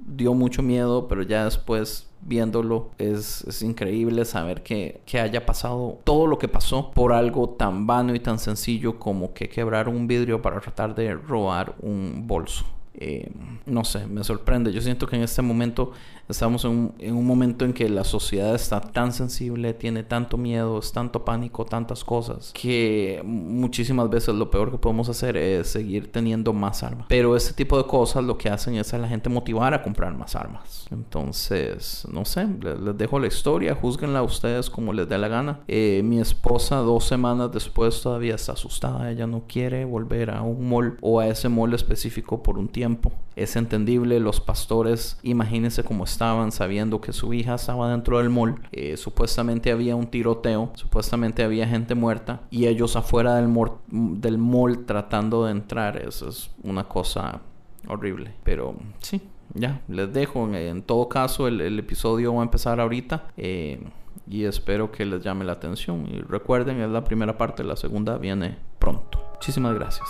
dio 0.07 0.35
mucho 0.35 0.62
miedo, 0.62 1.09
pero 1.09 1.23
ya 1.23 1.45
después 1.45 2.07
viéndolo 2.21 2.91
es, 2.99 3.45
es 3.45 3.62
increíble 3.62 4.25
saber 4.25 4.62
que, 4.62 5.00
que, 5.07 5.21
haya 5.21 5.47
pasado 5.47 6.00
todo 6.05 6.26
lo 6.26 6.38
que 6.38 6.49
pasó 6.49 6.91
por 6.91 7.12
algo 7.12 7.49
tan 7.50 7.87
vano 7.87 8.15
y 8.15 8.21
tan 8.21 8.38
sencillo 8.38 8.99
como 8.99 9.33
que 9.33 9.49
quebrar 9.49 9.88
un 9.88 10.07
vidrio 10.07 10.43
para 10.43 10.61
tratar 10.61 10.95
de 10.95 11.15
robar 11.15 11.75
un 11.81 12.26
bolso. 12.26 12.67
Eh, 12.99 13.31
no 13.67 13.85
sé, 13.85 14.07
me 14.07 14.25
sorprende. 14.25 14.73
Yo 14.73 14.81
siento 14.81 15.07
que 15.07 15.17
en 15.17 15.23
este 15.23 15.43
momento 15.43 15.93
estamos 16.28 16.64
en 16.64 16.71
un, 16.71 16.95
en 16.99 17.16
un, 17.16 17.26
momento 17.26 17.64
en 17.64 17.73
que 17.73 17.88
la 17.88 18.04
sociedad 18.04 18.54
está 18.54 18.80
tan 18.80 19.12
sensible, 19.12 19.75
tiene 19.75 20.02
tanto 20.02 20.37
miedo, 20.37 20.78
es 20.78 20.92
tanto 20.92 21.25
pánico, 21.25 21.64
tantas 21.64 22.04
cosas, 22.04 22.52
que 22.52 23.21
muchísimas 23.25 24.11
veces 24.11 24.35
lo 24.35 24.50
peor 24.50 24.71
que 24.71 24.78
podemos 24.78 25.09
hacer 25.09 25.37
es 25.37 25.68
seguir 25.68 26.11
teniendo 26.11 26.52
más 26.52 26.83
armas. 26.83 27.06
Pero 27.09 27.37
este 27.37 27.52
tipo 27.52 27.76
de 27.78 27.85
cosas 27.85 28.25
lo 28.25 28.38
que 28.38 28.49
hacen 28.49 28.75
es 28.76 28.92
a 28.95 28.99
la 28.99 29.09
gente 29.09 29.28
motivar 29.28 29.75
a 29.75 29.83
comprar 29.83 30.16
más 30.16 30.35
armas. 30.35 30.87
Entonces, 30.90 32.06
no 32.11 32.25
sé, 32.25 32.47
les, 32.61 32.80
les 32.80 32.97
dejo 32.97 33.18
la 33.18 33.26
historia, 33.26 33.75
juzguenla 33.75 34.23
ustedes 34.23 34.71
como 34.71 34.92
les 34.92 35.09
dé 35.09 35.18
la 35.18 35.28
gana. 35.28 35.61
Eh, 35.68 36.02
mi 36.04 36.21
esposa 36.21 36.76
dos 36.76 37.04
semanas 37.04 37.52
después 37.52 38.00
todavía 38.00 38.35
está 38.35 38.52
asustada, 38.52 39.11
ella 39.11 39.26
no 39.26 39.45
quiere 39.47 39.85
volver 39.85 40.30
a 40.30 40.42
un 40.42 40.68
mall 40.68 40.97
o 41.00 41.21
a 41.21 41.28
ese 41.28 41.49
mall 41.49 41.75
específico 41.75 42.42
por 42.42 42.59
un 42.59 42.68
tiempo. 42.68 43.12
Es 43.37 43.55
entendible, 43.55 44.19
los 44.19 44.40
pastores, 44.40 45.19
imagínense 45.23 45.85
cómo 45.85 46.05
estaban 46.05 46.52
sabiendo 46.52 47.02
que 47.02 47.12
su 47.12 47.35
hija 47.35 47.55
estaba 47.55 47.90
dentro 47.90 48.16
del 48.19 48.31
mall. 48.31 48.55
Eh, 48.73 48.97
supuestamente 48.97 49.71
había 49.71 49.95
un 49.95 50.07
tiroteo, 50.07 50.73
supuestamente 50.75 51.45
había 51.45 51.69
gente 51.69 51.95
muerta 51.95 52.40
y 52.50 52.66
ellos 52.66 52.97
afuera 52.97 53.37
del, 53.37 53.49
mall, 53.49 54.87
tratando 54.87 55.45
de 55.45 55.52
entrar. 55.52 55.99
Eso 55.99 56.31
es 56.31 56.50
una 56.62 56.85
cosa 56.85 57.43
horrible. 57.87 58.33
Pero 58.43 58.75
sí, 59.00 59.21
ya, 59.52 59.83
les 59.87 60.11
dejo. 60.14 60.49
En, 60.55 60.83
todo 60.83 61.11
caso, 61.11 61.47
el, 61.47 61.61
el, 61.61 61.78
episodio 61.78 62.35
va 62.35 62.40
a 62.40 62.45
empezar 62.45 62.81
ahorita. 62.81 63.28
Eh, 63.37 63.81
y 64.28 64.45
espero 64.45 64.90
que 64.90 65.05
les 65.05 65.23
llame 65.23 65.45
la 65.45 65.52
atención. 65.52 66.07
Y 66.09 66.21
recuerden, 66.21 66.81
es 66.81 66.88
la 66.88 67.05
primera 67.05 67.37
parte, 67.37 67.62
la 67.64 67.76
segunda 67.76 68.16
viene 68.16 68.57
pronto. 68.78 69.23
Muchísimas 69.35 69.75
gracias. 69.75 70.09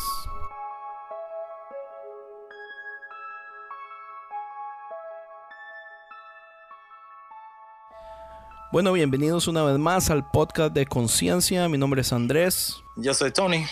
Bueno, 8.76 8.92
bienvenidos 8.92 9.48
una 9.48 9.62
vez 9.64 9.78
más 9.78 10.10
al 10.10 10.28
podcast 10.30 10.74
de 10.74 10.84
Conciencia. 10.84 11.66
Mi 11.66 11.78
nombre 11.78 12.02
es 12.02 12.12
Andrés. 12.12 12.76
Yo 12.96 13.14
soy 13.14 13.30
Tony. 13.30 13.64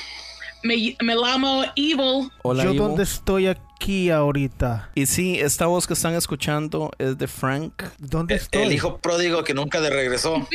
Me, 0.62 0.96
me 1.02 1.14
llamo 1.14 1.62
Evil. 1.76 2.30
Hola, 2.42 2.64
Yo 2.64 2.72
Ivo. 2.72 2.88
dónde 2.88 3.02
estoy 3.02 3.48
aquí 3.48 4.08
ahorita. 4.08 4.92
Y 4.94 5.04
sí, 5.04 5.38
esta 5.38 5.66
voz 5.66 5.86
que 5.86 5.92
están 5.92 6.14
escuchando 6.14 6.90
es 6.96 7.18
de 7.18 7.28
Frank. 7.28 7.82
¿Dónde 7.98 8.36
estoy? 8.36 8.62
El 8.62 8.72
hijo 8.72 8.96
pródigo 8.96 9.44
que 9.44 9.52
nunca 9.52 9.78
le 9.78 9.90
regresó. 9.90 10.48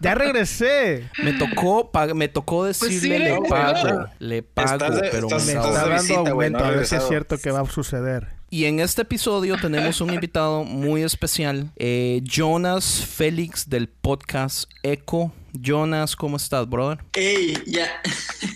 Ya 0.00 0.16
regresé. 0.16 1.08
Me 1.22 1.32
tocó, 1.34 1.88
me 2.16 2.26
tocó 2.26 2.64
decirle 2.64 2.98
sí, 2.98 3.08
le 3.10 3.18
regresó. 3.18 3.48
pago, 3.48 4.06
le 4.18 4.42
pago, 4.42 4.72
Estás 4.72 4.94
de- 4.96 5.08
pero 5.08 5.28
estás- 5.28 5.46
me 5.46 5.52
está 5.52 5.68
de 5.68 5.88
dando 5.88 6.14
no 6.24 6.30
aumento. 6.32 6.64
a 6.64 6.70
ver 6.70 6.84
si 6.84 6.96
es 6.96 7.06
cierto 7.06 7.38
que 7.38 7.52
va 7.52 7.60
a 7.60 7.66
suceder. 7.66 8.41
Y 8.52 8.66
en 8.66 8.80
este 8.80 9.00
episodio 9.00 9.56
tenemos 9.58 10.02
un 10.02 10.12
invitado 10.12 10.62
muy 10.62 11.02
especial, 11.02 11.70
eh, 11.76 12.20
Jonas 12.22 13.02
Félix 13.02 13.66
del 13.70 13.88
podcast 13.88 14.70
Eco. 14.82 15.32
Jonas, 15.54 16.14
¿cómo 16.14 16.36
estás, 16.36 16.68
brother? 16.68 16.98
Ey, 17.14 17.56
ya. 17.64 17.88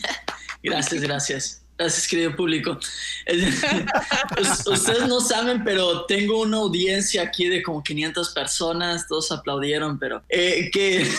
gracias, 0.63 1.01
gracias. 1.01 1.63
Gracias, 1.79 2.07
querido 2.09 2.37
público. 2.37 2.79
Us- 4.39 4.67
Ustedes 4.67 5.09
no 5.09 5.19
saben, 5.23 5.65
pero 5.65 6.05
tengo 6.05 6.43
una 6.43 6.59
audiencia 6.59 7.23
aquí 7.23 7.49
de 7.49 7.63
como 7.63 7.83
500 7.83 8.35
personas. 8.35 9.09
Todos 9.09 9.33
aplaudieron, 9.33 9.99
pero 9.99 10.23
eh, 10.29 10.69
que 10.75 11.07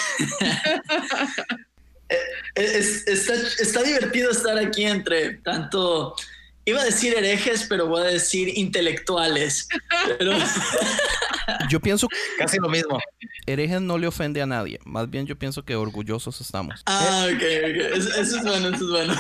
Eh, 2.10 2.16
es- 2.56 3.06
está, 3.08 3.34
está 3.34 3.82
divertido 3.84 4.30
estar 4.30 4.56
aquí 4.60 4.86
entre 4.86 5.34
tanto. 5.40 6.16
Iba 6.68 6.82
a 6.82 6.84
decir 6.84 7.14
herejes, 7.16 7.66
pero 7.70 7.88
voy 7.88 8.02
a 8.02 8.06
decir 8.10 8.50
intelectuales. 8.58 9.70
Pero 10.20 10.34
Yo 11.70 11.80
pienso 11.80 12.10
que 12.10 12.18
Casi 12.38 12.58
lo 12.58 12.68
mismo. 12.68 13.00
herejes 13.46 13.80
no 13.80 13.98
le 13.98 14.06
ofende 14.06 14.42
a 14.42 14.46
nadie. 14.46 14.78
Más 14.84 15.10
bien 15.10 15.26
yo 15.26 15.38
pienso 15.38 15.64
que 15.64 15.78
orgullosos 15.78 16.42
estamos. 16.42 16.82
Ah, 16.86 17.26
ok, 17.30 17.36
ok. 17.36 17.96
Eso, 17.96 18.10
eso 18.10 18.38
es 18.38 18.44
bueno, 18.44 18.68
eso 18.68 18.84
es 18.84 18.92
bueno. 18.92 19.16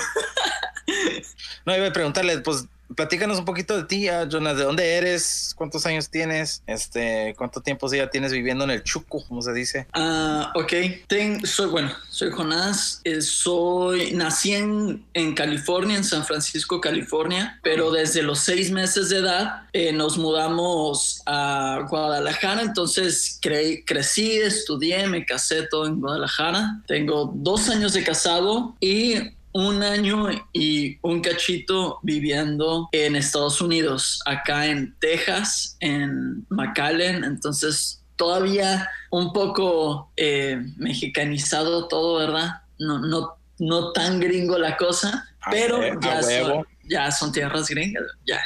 No, 1.65 1.75
iba 1.77 1.87
a 1.87 1.93
preguntarle, 1.93 2.37
pues, 2.39 2.65
platícanos 2.95 3.39
un 3.39 3.45
poquito 3.45 3.75
de 3.77 3.83
ti, 3.83 4.07
ah, 4.07 4.27
Jonas. 4.29 4.57
¿De 4.57 4.63
dónde 4.63 4.95
eres? 4.95 5.53
¿Cuántos 5.55 5.85
años 5.85 6.09
tienes? 6.09 6.61
Este, 6.67 7.33
¿cuánto 7.37 7.61
tiempo 7.61 7.91
ya 7.91 8.09
tienes 8.09 8.31
viviendo 8.31 8.63
en 8.63 8.71
el 8.71 8.83
Chuco, 8.83 9.23
como 9.27 9.41
se 9.41 9.53
dice? 9.53 9.87
Ah, 9.93 10.51
ok. 10.55 10.73
Ten- 11.07 11.45
soy, 11.45 11.67
bueno, 11.69 11.91
soy 12.09 12.31
Jonás. 12.31 13.01
eh, 13.03 13.21
soy, 13.21 14.11
nací 14.13 14.53
en, 14.53 15.05
en 15.13 15.33
California, 15.35 15.97
en 15.97 16.03
San 16.03 16.25
Francisco, 16.25 16.81
California, 16.81 17.59
pero 17.63 17.91
desde 17.91 18.21
los 18.23 18.39
seis 18.39 18.71
meses 18.71 19.09
de 19.09 19.17
edad 19.19 19.63
eh, 19.73 19.91
nos 19.93 20.17
mudamos 20.17 21.21
a 21.25 21.85
Guadalajara. 21.89 22.61
Entonces 22.61 23.39
cre- 23.41 23.83
crecí, 23.85 24.31
estudié, 24.33 25.07
me 25.07 25.25
casé 25.25 25.63
todo 25.63 25.87
en 25.87 25.99
Guadalajara. 25.99 26.81
Tengo 26.87 27.31
dos 27.35 27.69
años 27.69 27.93
de 27.93 28.03
casado 28.03 28.75
y 28.79 29.15
un 29.57 29.81
año 29.81 30.27
y 30.53 30.99
un 31.01 31.19
cachito 31.19 31.99
viviendo 32.03 32.89
en 32.91 33.15
Estados 33.15 33.59
Unidos, 33.59 34.19
acá 34.27 34.67
en 34.67 34.95
Texas, 34.99 35.77
en 35.79 36.45
McAllen. 36.49 37.23
Entonces, 37.23 38.03
todavía 38.17 38.87
un 39.09 39.33
poco 39.33 40.11
eh, 40.15 40.61
mexicanizado 40.77 41.87
todo, 41.87 42.19
¿verdad? 42.19 42.51
No, 42.77 42.99
no, 42.99 43.35
no 43.57 43.91
tan 43.93 44.19
gringo 44.19 44.59
la 44.59 44.77
cosa, 44.77 45.27
A 45.41 45.49
pero 45.49 45.81
ya 46.01 46.21
son, 46.21 46.67
ya 46.83 47.11
son 47.11 47.31
tierras 47.31 47.67
gringas, 47.67 48.05
ya. 48.27 48.39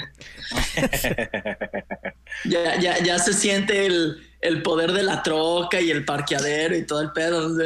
ya, 2.46 2.80
ya, 2.80 3.04
ya 3.04 3.20
se 3.20 3.34
siente 3.34 3.86
el, 3.86 4.31
el 4.42 4.64
poder 4.64 4.92
de 4.92 5.04
la 5.04 5.24
troca 5.24 5.80
y 5.80 5.92
el 5.92 6.04
parqueadero 6.04 6.76
y 6.76 6.86
todo 6.86 7.02
el 7.02 7.12
pedo. 7.12 7.48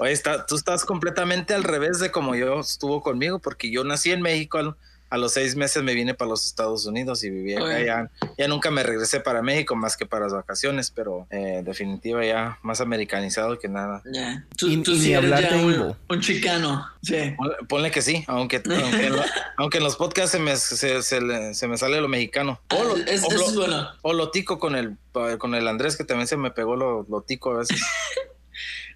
Oye, 0.00 0.12
está, 0.12 0.46
tú 0.46 0.54
estás 0.54 0.84
completamente 0.84 1.52
al 1.52 1.64
revés 1.64 1.98
de 1.98 2.10
como 2.12 2.34
yo 2.34 2.60
estuvo 2.60 3.02
conmigo, 3.02 3.40
porque 3.40 3.70
yo 3.70 3.84
nací 3.84 4.12
en 4.12 4.22
México. 4.22 4.76
A 5.12 5.18
los 5.18 5.32
seis 5.34 5.56
meses 5.56 5.82
me 5.82 5.94
vine 5.94 6.14
para 6.14 6.30
los 6.30 6.46
Estados 6.46 6.86
Unidos 6.86 7.22
y 7.22 7.30
viví 7.30 7.54
acá. 7.54 7.82
Ya, 7.84 8.10
ya 8.38 8.48
nunca 8.48 8.70
me 8.70 8.82
regresé 8.82 9.20
para 9.20 9.42
México 9.42 9.76
más 9.76 9.96
que 9.96 10.06
para 10.06 10.24
las 10.24 10.32
vacaciones, 10.32 10.90
pero 10.90 11.26
eh, 11.30 11.62
definitiva 11.64 12.24
ya 12.24 12.58
más 12.62 12.80
americanizado 12.80 13.58
que 13.58 13.68
nada. 13.68 14.02
Ya. 14.12 14.46
Tú, 14.56 14.68
Y- 14.68 14.82
tú 14.82 14.92
y 14.92 14.98
sí 15.00 15.08
ni 15.08 15.14
eres 15.14 15.30
ya 15.40 15.56
un, 15.56 15.96
un 16.08 16.20
chicano. 16.20 16.86
Sí. 17.02 17.34
Ponle, 17.68 17.90
que 17.90 18.00
sí, 18.00 18.24
aunque, 18.26 18.62
aunque, 18.82 19.06
en, 19.06 19.16
lo- 19.16 19.22
aunque 19.58 19.78
en 19.78 19.84
los 19.84 19.96
podcasts 19.96 20.32
se 20.32 20.38
me, 20.38 20.56
se, 20.56 21.02
se 21.02 21.54
se 21.54 21.68
me 21.68 21.76
sale 21.76 22.00
lo 22.00 22.08
mexicano. 22.08 22.60
O 22.70 22.82
lo, 22.84 22.94
Ah, 22.96 22.98
es, 23.06 23.22
o 23.24 23.26
eso 23.28 23.36
lo- 23.38 23.46
es 23.48 23.54
bueno. 23.56 23.88
o 24.02 24.12
lo 24.12 24.30
tico 24.30 24.58
con 24.58 24.74
el, 24.76 24.96
con 25.38 25.54
el 25.54 25.68
Andrés, 25.68 25.96
que 25.96 26.04
también 26.04 26.26
se 26.26 26.36
me 26.36 26.50
pegó 26.50 26.74
lo, 26.76 27.04
lo 27.08 27.20
tico 27.22 27.50
a 27.50 27.58
veces. 27.58 27.80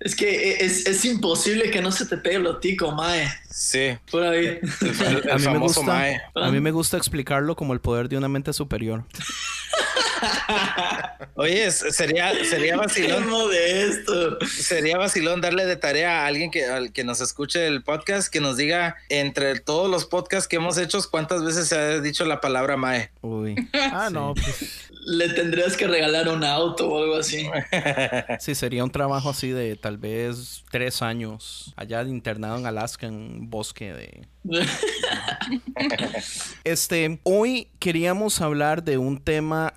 Es 0.00 0.14
que 0.14 0.64
es, 0.64 0.86
es 0.86 1.04
imposible 1.04 1.70
que 1.70 1.80
no 1.80 1.90
se 1.90 2.06
te 2.06 2.16
pegue 2.18 2.38
lo 2.38 2.58
tico, 2.58 2.92
mae. 2.92 3.26
Sí, 3.50 3.96
Por 4.10 4.22
ahí. 4.24 4.58
el, 4.60 4.68
fa- 4.94 5.08
el 5.08 5.30
A 5.30 5.38
mí, 5.38 5.46
me 5.48 5.58
gusta, 5.58 5.82
Mae. 5.82 6.20
a 6.34 6.50
mí 6.50 6.60
me 6.60 6.70
gusta 6.70 6.96
explicarlo 6.98 7.56
como 7.56 7.72
el 7.72 7.80
poder 7.80 8.08
de 8.08 8.16
una 8.18 8.28
mente 8.28 8.52
superior. 8.52 9.04
Oye, 11.34 11.70
sería, 11.70 12.32
sería 12.44 12.76
vacilón. 12.76 13.28
modesto. 13.28 14.38
Sería 14.46 14.96
vacilón 14.98 15.40
darle 15.40 15.66
de 15.66 15.76
tarea 15.76 16.22
a 16.22 16.26
alguien 16.26 16.50
que, 16.50 16.64
al 16.66 16.92
que 16.92 17.04
nos 17.04 17.20
escuche 17.20 17.66
el 17.66 17.82
podcast, 17.82 18.32
que 18.32 18.40
nos 18.40 18.56
diga 18.56 18.96
entre 19.08 19.58
todos 19.60 19.90
los 19.90 20.06
podcasts 20.06 20.48
que 20.48 20.56
hemos 20.56 20.78
hecho, 20.78 20.98
cuántas 21.10 21.44
veces 21.44 21.68
se 21.68 21.76
ha 21.76 22.00
dicho 22.00 22.24
la 22.24 22.40
palabra 22.40 22.76
Mae. 22.76 23.10
Uy. 23.20 23.54
Ah, 23.74 24.06
Sí. 24.08 24.14
no, 24.14 24.34
pues. 24.34 24.90
Le 25.08 25.28
tendrías 25.28 25.76
que 25.76 25.86
regalar 25.86 26.28
un 26.28 26.42
auto 26.42 26.88
o 26.88 26.98
algo 27.02 27.16
así. 27.16 27.48
Sí, 28.40 28.54
sería 28.54 28.82
un 28.84 28.90
trabajo 28.90 29.30
así 29.30 29.50
de 29.50 29.76
tal 29.76 29.98
vez 29.98 30.64
tres 30.70 31.00
años 31.02 31.72
allá 31.76 32.02
de 32.04 32.10
internado 32.10 32.58
en 32.58 32.66
Alaska, 32.66 33.06
en 33.06 33.14
un 33.14 33.50
bosque 33.50 33.92
de... 33.92 34.26
Este, 36.64 37.20
hoy 37.22 37.68
queríamos 37.78 38.40
hablar 38.40 38.82
de 38.82 38.98
un 38.98 39.18
tema 39.18 39.72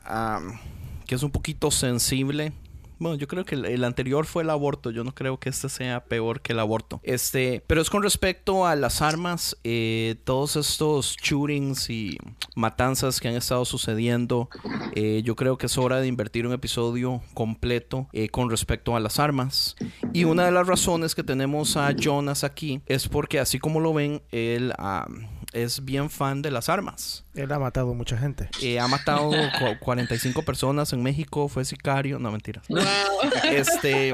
que 1.06 1.16
es 1.16 1.24
un 1.24 1.32
poquito 1.32 1.72
sensible. 1.72 2.54
Bueno, 3.00 3.16
yo 3.16 3.30
creo 3.30 3.46
que 3.46 3.56
el, 3.56 3.84
anterior 3.86 4.26
fue 4.26 4.44
el 4.44 4.50
aborto. 4.50 4.92
Yo 4.92 5.06
no 5.06 5.16
creo 5.16 5.40
que 5.40 5.48
este 5.50 5.70
sea 5.70 6.04
peor 6.04 6.42
que 6.42 6.52
el 6.52 6.60
aborto. 6.60 7.00
Este, 7.04 7.64
pero 7.66 7.82
es 7.82 7.90
con 7.90 8.04
respecto 8.04 8.68
a 8.68 8.76
las 8.76 9.02
armas, 9.02 9.58
eh, 9.64 10.18
todos 10.26 10.58
estos 10.58 11.16
shootings 11.16 11.90
y 11.90 12.18
matanzas 12.56 13.22
que 13.22 13.30
han 13.30 13.36
estado 13.36 13.64
sucediendo. 13.64 14.50
eh, 14.96 15.22
yo 15.24 15.38
creo 15.38 15.58
que 15.58 15.68
es 15.68 15.78
hora 15.78 16.02
de 16.02 16.08
invertir 16.08 16.46
un 16.46 16.52
episodio 16.52 17.22
completo 17.34 18.10
eh, 18.12 18.28
con 18.28 18.50
respecto 18.50 18.98
a 18.98 19.00
las 19.00 19.18
armas. 19.18 19.78
Y 20.12 20.26
una 20.26 20.44
de 20.44 20.52
las 20.52 20.68
razones 20.68 21.16
que 21.16 21.24
tenemos 21.24 21.78
a 21.78 21.94
Jonas 21.94 22.44
aquí 22.44 22.82
es 22.86 23.08
porque 23.08 23.40
así 23.40 23.60
como 23.60 23.80
lo 23.80 23.94
ven, 23.94 24.22
él 24.32 24.74
es 25.54 25.84
bien 25.86 26.10
fan 26.10 26.42
de 26.42 26.52
las 26.52 26.70
armas. 26.70 27.26
Él 27.36 27.52
ha 27.52 27.60
matado 27.60 27.94
mucha 27.94 28.18
gente. 28.18 28.50
Eh, 28.62 28.80
ha 28.80 28.88
matado 28.88 29.30
cu- 29.32 29.78
45 29.80 30.44
personas 30.44 30.92
en 30.94 31.02
México, 31.02 31.48
fue 31.48 31.66
sicario, 31.66 32.20
no 32.20 32.32
mentiras. 32.32 32.68
Wow. 32.68 32.82
Este, 33.52 34.14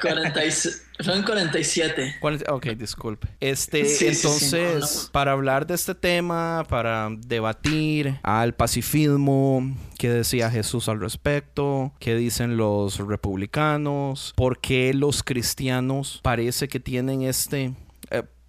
46 0.00 0.84
son 1.00 1.22
47. 1.22 2.16
cuarenta- 2.20 2.52
ok, 2.52 2.66
disculpe. 2.76 3.28
Este, 3.40 3.84
Sí, 3.84 3.90
sí, 3.90 4.14
sí, 4.14 4.26
entonces, 4.26 4.80
no, 4.96 5.02
no. 5.04 5.12
para 5.12 5.32
hablar 5.32 5.66
de 5.66 5.74
este 5.74 5.94
tema, 5.94 6.64
para 6.68 7.08
debatir 7.26 8.18
al 8.22 8.54
pacifismo, 8.54 9.76
qué 9.98 10.08
decía 10.10 10.50
Jesús 10.50 10.88
al 10.88 11.00
respecto, 11.00 11.92
qué 11.98 12.14
dicen 12.14 12.56
los 12.56 12.98
republicanos, 12.98 14.32
por 14.36 14.58
qué 14.60 14.94
los 14.94 15.22
cristianos 15.22 16.20
parece 16.22 16.68
que 16.68 16.80
tienen 16.80 17.22
este 17.22 17.72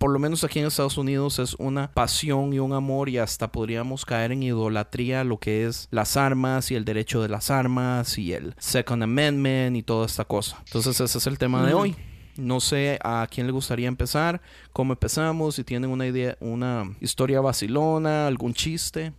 por 0.04 0.12
lo 0.12 0.20
menos 0.20 0.44
aquí 0.44 0.60
en 0.60 0.66
Estados 0.66 0.98
Unidos 0.98 1.40
es 1.40 1.54
una 1.60 1.90
pasión 1.90 2.52
y 2.52 2.60
un 2.60 2.74
amor 2.74 3.08
y 3.08 3.20
hasta 3.20 3.54
podríamos 3.54 4.04
caer 4.04 4.34
en 4.34 4.44
idolatría 4.44 5.22
a 5.22 5.24
lo 5.24 5.40
que 5.40 5.66
es 5.66 5.88
las 5.92 6.18
armas 6.18 6.72
y 6.72 6.76
el 6.76 6.84
derecho 6.84 7.22
de 7.22 7.30
las 7.30 7.50
armas 7.50 8.18
y 8.18 8.34
el 8.34 8.54
Second 8.60 9.04
Amendment 9.04 9.78
y 9.78 9.82
toda 9.82 10.06
esta 10.06 10.26
cosa. 10.26 10.62
Entonces 10.66 11.00
ese 11.00 11.18
es 11.18 11.26
el 11.26 11.38
tema 11.38 11.66
de 11.66 11.74
hoy. 11.74 11.96
No 12.36 12.60
sé 12.60 13.00
a 13.02 13.26
quién 13.32 13.48
le 13.48 13.54
gustaría 13.54 13.88
empezar, 13.88 14.42
cómo 14.74 14.92
empezamos, 14.92 15.56
si 15.56 15.64
tienen 15.64 15.90
una 15.90 16.06
idea, 16.06 16.36
una 16.42 16.84
historia 17.00 17.40
vacilona, 17.40 18.28
algún 18.28 18.54
chiste. 18.54 19.14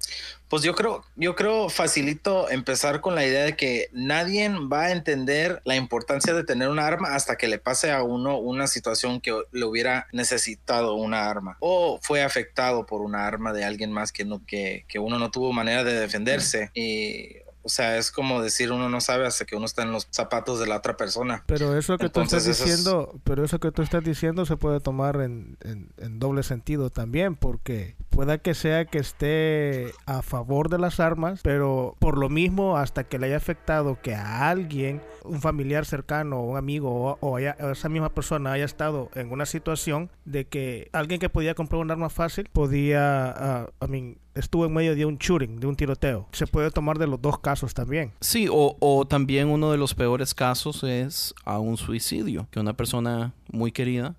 Pues 0.55 0.63
yo 0.63 0.73
creo, 0.77 1.03
yo 1.17 1.35
creo 1.35 1.69
facilito 1.69 2.49
empezar 2.49 3.01
con 3.01 3.17
la 3.17 3.27
idea 3.27 3.43
de 3.43 3.57
que 3.57 3.89
nadie 3.93 4.49
va 4.73 4.83
a 4.83 4.93
entender 4.93 5.61
la 5.65 5.75
importancia 5.75 6.33
de 6.33 6.45
tener 6.45 6.69
un 6.69 6.79
arma 6.79 7.17
hasta 7.17 7.35
que 7.35 7.49
le 7.49 7.59
pase 7.59 7.91
a 7.91 8.05
uno 8.05 8.39
una 8.39 8.69
situación 8.69 9.21
que 9.21 9.37
le 9.51 9.65
hubiera 9.65 10.07
necesitado 10.13 10.95
una 10.95 11.29
arma 11.29 11.57
o 11.59 11.99
fue 12.03 12.23
afectado 12.23 12.87
por 12.87 13.01
una 13.01 13.27
arma 13.27 13.53
de 13.53 13.65
alguien 13.65 13.91
más 13.91 14.13
que 14.13 14.25
no 14.25 14.47
que, 14.47 14.85
que 14.87 15.01
uno 15.01 15.19
no 15.19 15.33
tuvo 15.33 15.53
manera 15.53 15.83
de 15.83 15.95
defenderse 15.95 16.71
y 16.73 17.39
o 17.67 17.71
sea, 17.71 17.97
es 17.97 18.11
como 18.11 18.43
decir 18.43 18.71
uno 18.73 18.91
no 18.91 19.01
sabe 19.01 19.27
hasta 19.27 19.47
que 19.47 19.57
uno 19.57 19.65
está 19.65 19.83
en 19.85 19.91
los 19.91 20.07
zapatos 20.11 20.61
de 20.61 20.67
la 20.67 20.77
otra 20.77 20.99
persona. 20.99 21.43
Pero 21.47 21.79
eso 21.79 21.97
que 21.97 22.11
tú 22.11 22.21
estás 22.21 22.47
es- 22.47 22.59
diciendo, 22.63 23.19
pero 23.25 23.43
eso 23.43 23.59
que 23.59 23.73
tú 23.73 23.81
estás 23.81 24.05
diciendo 24.05 24.45
se 24.45 24.59
puede 24.59 24.81
tomar 24.81 25.17
en, 25.23 25.57
en- 25.63 25.89
en 25.97 26.19
doble 26.19 26.43
sentido 26.43 26.91
también, 26.91 27.37
porque 27.37 27.97
pueda 28.15 28.39
que 28.39 28.55
sea 28.55 28.85
que 28.85 28.99
esté 28.99 29.93
a 30.07 30.23
favor 30.23 30.69
de 30.69 30.79
las 30.79 31.01
armas, 31.01 31.41
pero 31.43 31.97
por 31.99 32.17
lo 32.17 32.29
mismo 32.29 32.77
hasta 32.77 33.05
que 33.05 33.19
le 33.19 33.27
haya 33.27 33.37
afectado 33.37 33.99
que 34.01 34.15
a 34.15 34.49
alguien, 34.51 35.01
un 35.25 35.41
familiar 35.41 35.85
cercano, 35.85 36.43
un 36.43 36.57
amigo 36.57 37.19
o, 37.21 37.37
haya- 37.37 37.57
esa 37.73 37.89
misma 37.89 38.11
persona 38.11 38.53
haya 38.53 38.65
estado 38.65 39.11
en 39.15 39.33
una 39.33 39.47
situación 39.47 40.11
de 40.25 40.47
que 40.47 40.89
alguien 40.93 41.19
que 41.19 41.29
podía 41.29 41.55
comprar 41.55 41.81
un 41.81 41.91
arma 41.91 42.09
fácil 42.09 42.49
podía, 42.53 43.31
ah, 43.31 43.71
I 43.85 43.89
mean, 43.89 44.19
estuvo 44.35 44.65
en 44.67 44.73
medio 44.75 44.95
de 44.95 45.07
un 45.07 45.17
shooting, 45.19 45.59
de 45.59 45.67
un 45.67 45.75
tiroteo. 45.75 46.29
Se 46.33 46.47
puede 46.47 46.71
tomar 46.71 46.99
de 46.99 47.07
los 47.09 47.21
dos 47.21 47.39
casos 47.41 47.75
también. 47.75 48.13
Sí, 48.21 48.47
o, 48.51 48.77
o 48.79 49.07
también 49.07 49.49
uno 49.49 49.73
de 49.73 49.79
los 49.79 49.95
peores 49.95 50.35
casos 50.35 50.85
es 50.85 51.35
a 51.45 51.59
un 51.59 51.77
suicidio, 51.77 52.47
que 52.53 52.61
una 52.61 52.75
persona 52.75 53.33
muy 53.51 53.73
querida 53.73 54.15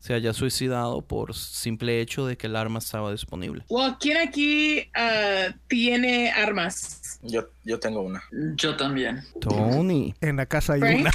se 0.00 0.14
haya 0.14 0.32
suicidado 0.32 1.02
por 1.02 1.34
simple 1.34 2.00
hecho 2.00 2.26
de 2.26 2.36
que 2.36 2.46
el 2.48 2.56
arma 2.56 2.78
estaba 2.78 3.12
disponible. 3.12 3.64
Well, 3.68 3.96
¿quién 4.00 4.16
aquí 4.16 4.90
ah, 4.94 5.54
tiene 5.68 6.32
armas? 6.32 7.20
Yo, 7.22 7.50
yo 7.64 7.78
tengo 7.78 8.00
una. 8.00 8.22
Yo 8.56 8.76
también. 8.76 9.22
Tony. 9.40 10.14
En 10.20 10.36
la 10.36 10.46
casa 10.46 10.72
hay 10.72 10.80
Frank? 10.80 11.00
una. 11.00 11.12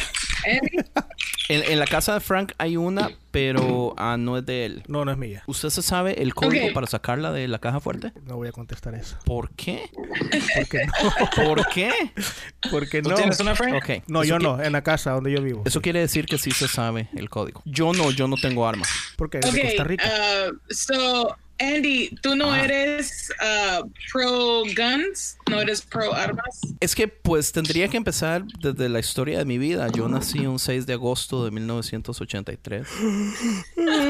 En, 1.47 1.61
en 1.71 1.79
la 1.79 1.85
casa 1.85 2.15
de 2.15 2.21
Frank 2.21 2.53
hay 2.57 2.75
una, 2.75 3.11
pero 3.29 3.93
ah, 3.97 4.17
no 4.17 4.37
es 4.37 4.45
de 4.45 4.65
él. 4.65 4.83
No, 4.87 5.05
no 5.05 5.11
es 5.11 5.17
mía. 5.17 5.43
¿Usted 5.45 5.69
se 5.69 5.81
sabe 5.83 6.21
el 6.23 6.33
código 6.33 6.73
para 6.73 6.87
sacarla 6.87 7.31
de 7.31 7.47
la 7.47 7.59
caja 7.59 7.79
fuerte? 7.79 8.13
No 8.23 8.35
voy 8.37 8.47
a 8.47 8.51
contestar 8.51 8.95
eso. 8.95 9.17
¿Por 9.25 9.51
qué? 9.51 9.89
Porque 10.55 10.85
no. 10.85 11.45
¿Por 11.45 11.67
qué? 11.69 11.91
Porque 12.71 13.01
¿Tú 13.03 13.09
no. 13.09 13.15
tienes 13.15 13.39
una, 13.39 13.55
Frank? 13.55 13.73
No, 14.07 14.23
eso 14.23 14.29
yo 14.29 14.39
no, 14.39 14.61
en 14.61 14.71
la 14.73 14.81
casa 14.81 15.11
donde 15.11 15.31
yo 15.31 15.41
vivo. 15.41 15.61
Eso 15.65 15.81
quiere 15.81 15.99
decir 15.99 16.25
que 16.25 16.37
sí 16.39 16.49
se 16.51 16.67
sabe 16.67 17.09
el 17.15 17.29
código. 17.29 17.61
Yo 17.65 17.93
no, 17.93 18.09
yo 18.11 18.27
no 18.27 18.37
tengo 18.37 18.67
arma. 18.67 18.85
Porque 19.15 19.37
es 19.39 19.43
de 19.45 19.49
Okay, 19.51 19.63
Costa 19.67 19.83
Rica. 19.83 20.03
ah, 20.07 20.49
so 20.69 21.37
Andy, 21.59 22.09
¿tú 22.21 22.35
no 22.35 22.51
Ah. 22.51 22.63
eres 22.63 23.31
ah, 23.41 23.81
pro 24.11 24.63
guns? 24.75 25.37
¿No 25.49 25.61
eres 25.61 25.81
pro 25.81 26.13
armas? 26.13 26.59
Es 26.79 26.95
que 26.95 27.07
pues 27.07 27.51
tendría 27.51 27.87
que 27.87 27.97
empezar 27.97 28.43
desde 28.61 28.89
la 28.89 28.99
historia 28.99 29.37
de 29.37 29.45
mi 29.45 29.57
vida. 29.57 29.87
Yo 29.95 30.07
nací 30.09 30.45
un 30.45 30.59
6 30.59 30.85
de 30.85 30.93
agosto 30.93 31.45
de 31.45 31.51
1983. 31.51 32.87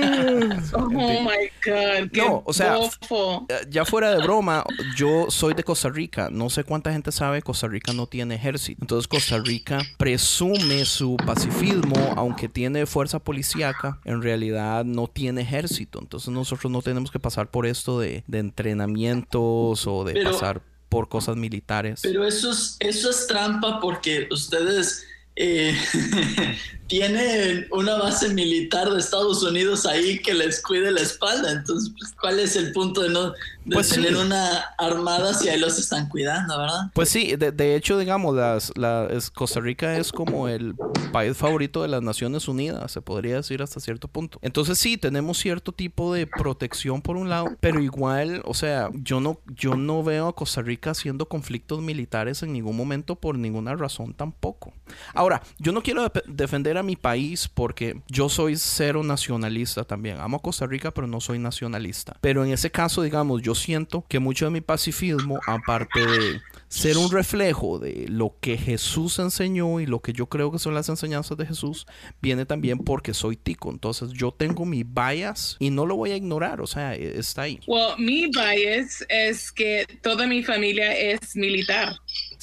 Oh 0.74 0.90
my 0.90 1.50
God. 1.66 2.10
Qué 2.12 2.22
No, 2.22 2.44
o 2.46 2.54
sea, 2.54 2.76
bofo. 2.78 3.46
Eh, 3.50 3.66
Ya 3.70 3.86
fuera 3.86 4.12
de 4.12 4.22
broma, 4.24 4.64
yo 4.96 5.28
soy 5.30 5.54
de 5.54 5.64
Costa 5.64 5.90
Rica. 5.90 6.30
No 6.32 6.50
sé 6.50 6.64
cuánta 6.64 6.92
gente 6.92 7.12
sabe, 7.12 7.42
Costa 7.42 7.68
Rica 7.68 7.94
no 7.94 8.08
tiene 8.08 8.36
ejército. 8.36 8.80
Entonces 8.82 9.08
Costa 9.08 9.38
Rica 9.40 9.80
presume 9.98 10.86
su 10.86 11.18
pacifismo, 11.18 12.14
aunque 12.16 12.50
tiene 12.50 12.86
fuerza 12.86 13.20
policíaca, 13.20 14.00
en 14.06 14.22
realidad 14.22 14.86
no 14.86 15.08
tiene 15.08 15.42
ejército. 15.42 16.00
Entonces 16.00 16.30
nosotros 16.30 16.72
no 16.72 16.82
tenemos 16.82 17.12
que 17.12 17.20
pasar 17.20 17.50
por 17.50 17.66
esto 17.66 18.00
de, 18.00 18.24
de 18.28 18.40
entrenamientos 18.40 19.88
o 19.88 20.04
de 20.04 20.14
Pero- 20.14 20.32
pasar 20.32 20.62
por 20.90 21.10
cosas 21.10 21.36
militares. 21.36 22.00
Pero 22.04 22.26
eso 22.26 22.52
es, 22.52 22.78
eso 22.80 23.10
es 23.10 23.28
trampa 23.28 23.80
porque 23.82 24.28
ustedes 24.32 25.06
eh, 25.36 25.78
tienen 26.88 27.68
una 27.72 27.96
base 27.96 28.30
militar 28.30 28.90
de 28.92 29.00
Estados 29.00 29.44
Unidos 29.44 29.86
ahí 29.86 30.20
que 30.20 30.34
les 30.34 30.62
cuide 30.62 30.92
la 30.92 31.02
espalda. 31.02 31.52
Entonces, 31.52 31.92
pues, 31.98 32.14
¿cuál 32.20 32.40
es 32.40 32.56
el 32.56 32.72
punto 32.72 33.02
de 33.02 33.10
no 33.10 33.34
de 33.66 33.74
Pues 33.76 33.90
tener 33.90 34.14
sí. 34.14 34.22
una 34.22 34.60
armada 34.78 35.34
si 35.34 35.50
ahí 35.50 35.60
los 35.60 35.78
están 35.80 36.08
cuidando, 36.08 36.58
verdad? 36.58 36.92
Pues 36.94 37.10
sí, 37.10 37.36
de, 37.36 37.52
de 37.52 37.76
hecho, 37.76 37.98
digamos, 37.98 38.36
las, 38.36 38.72
la, 38.76 39.08
es- 39.12 39.30
Costa 39.32 39.60
Rica 39.60 39.98
es 39.98 40.12
como 40.12 40.48
el 40.48 40.76
país 41.12 41.36
favorito 41.36 41.82
de 41.82 41.88
las 41.88 42.02
Naciones 42.04 42.48
Unidas, 42.48 42.92
se 42.92 43.02
podría 43.02 43.38
decir 43.38 43.62
hasta 43.62 43.80
cierto 43.80 44.08
punto. 44.08 44.38
Entonces 44.42 44.78
sí, 44.78 44.98
tenemos 44.98 45.38
cierto 45.40 45.72
tipo 45.72 46.14
de 46.14 46.28
protección 46.28 47.02
por 47.02 47.18
un 47.18 47.30
lado, 47.30 47.56
pero 47.60 47.82
igual, 47.82 48.42
o 48.46 48.54
sea, 48.54 48.90
yo 48.94 49.20
no, 49.20 49.40
yo 49.56 49.76
no 49.76 50.04
veo 50.04 50.28
a 50.28 50.36
Costa 50.36 50.62
Rica 50.62 50.92
haciendo 50.92 51.28
conflictos 51.28 51.82
militares 51.82 52.44
en 52.44 52.54
ningún 52.54 52.78
momento 52.78 53.16
por 53.16 53.38
ninguna 53.38 53.76
razón 53.76 54.14
tampoco. 54.14 54.74
Ahora, 55.14 55.42
yo 55.58 55.72
no 55.72 55.82
quiero 55.82 56.06
dep- 56.06 56.24
defender 56.26 56.78
a 56.78 56.84
mi 56.84 56.96
país 56.96 57.48
porque 57.48 58.02
yo 58.10 58.30
soy 58.30 58.58
cero 58.58 59.02
nacionalista 59.04 59.84
también. 59.86 60.20
Amo 60.20 60.38
a 60.38 60.42
Costa 60.42 60.68
Rica, 60.68 60.92
pero 60.92 61.08
no 61.08 61.20
soy 61.22 61.40
nacionalista. 61.40 62.18
Pero 62.22 62.44
en 62.46 62.52
ese 62.52 62.70
caso, 62.72 63.02
digamos, 63.02 63.42
yo 63.42 63.55
siento 63.56 64.06
que 64.08 64.20
mucho 64.20 64.46
de 64.46 64.52
mi 64.52 64.62
pacifismo, 64.62 65.40
aparte 65.48 66.06
de 66.06 66.42
ser 66.68 66.98
un 66.98 67.10
reflejo 67.12 67.80
de 67.80 68.06
lo 68.10 68.36
que 68.42 68.58
Jesús 68.58 69.18
enseñó 69.20 69.80
y 69.80 69.86
lo 69.86 70.02
que 70.02 70.14
yo 70.14 70.28
creo 70.28 70.52
que 70.52 70.60
son 70.60 70.74
las 70.74 70.90
enseñanzas 70.90 71.38
de 71.38 71.46
Jesús, 71.46 71.86
viene 72.22 72.46
también 72.46 72.80
porque 72.80 73.14
soy 73.14 73.38
tico. 73.38 73.72
Entonces 73.72 74.12
yo 74.14 74.32
tengo 74.32 74.66
mi 74.66 74.84
bias 74.84 75.56
y 75.60 75.70
no 75.70 75.86
lo 75.86 75.96
voy 75.96 76.12
a 76.12 76.16
ignorar, 76.18 76.62
o 76.62 76.68
sea, 76.68 76.94
e- 76.96 77.18
está 77.18 77.44
ahí. 77.44 77.60
Well, 77.68 77.94
mi 77.98 78.28
bias 78.28 79.06
es 79.10 79.52
que 79.52 79.86
toda 80.02 80.28
mi 80.28 80.44
familia 80.44 80.96
es 80.96 81.36
militar. 81.36 81.96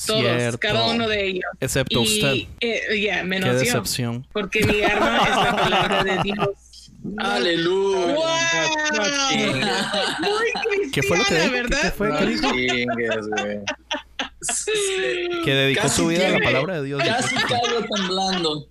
Todos, 0.07 0.20
Cierto. 0.22 0.59
cada 0.59 0.87
uno 0.88 1.07
de 1.09 1.27
ellos. 1.27 1.44
Excepto 1.61 2.01
y, 2.01 2.03
usted. 2.03 2.35
eh, 2.61 3.01
yeah, 3.01 3.18
Qué 3.20 3.25
menos 3.25 3.51
yo. 3.51 3.59
decepción. 3.59 4.27
Porque 4.33 4.64
mi 4.66 4.83
arma 4.83 5.18
es 5.18 5.37
la 5.37 5.57
palabra 5.57 6.05
de 6.05 6.22
Dios. 6.25 6.48
Aleluya. 7.19 8.15
¡Wow! 8.15 8.27
Muy 10.21 10.91
¿Qué 10.93 11.03
fue 11.03 11.19
lo 11.19 11.25
que? 11.25 11.35
¿verdad? 11.49 11.83
¿Qué 11.83 11.91
fue? 11.91 12.09
No 12.09 12.19
¿Qué 12.19 12.27
dijo? 12.27 12.51
Que 15.45 15.55
dedicó 15.55 15.83
Casi 15.83 15.97
su 15.97 16.07
vida 16.09 16.21
a 16.27 16.31
la 16.31 16.37
tiene- 16.37 16.45
palabra 16.45 16.81
de 16.81 16.87
Dios. 16.87 17.03
Casi 17.05 17.35
caigo 17.35 17.85
temblando. 17.95 18.69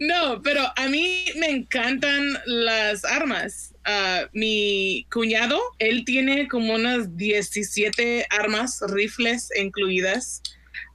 No, 0.00 0.40
pero 0.42 0.62
a 0.76 0.88
mí 0.88 1.24
me 1.36 1.50
encantan 1.50 2.36
las 2.46 3.04
armas. 3.04 3.74
Ah, 3.84 4.22
mi 4.32 5.06
cuñado, 5.12 5.60
él 5.78 6.04
tiene 6.04 6.48
como 6.48 6.74
unas 6.74 7.16
17 7.16 8.26
armas, 8.30 8.80
rifles 8.88 9.50
incluidas. 9.60 10.42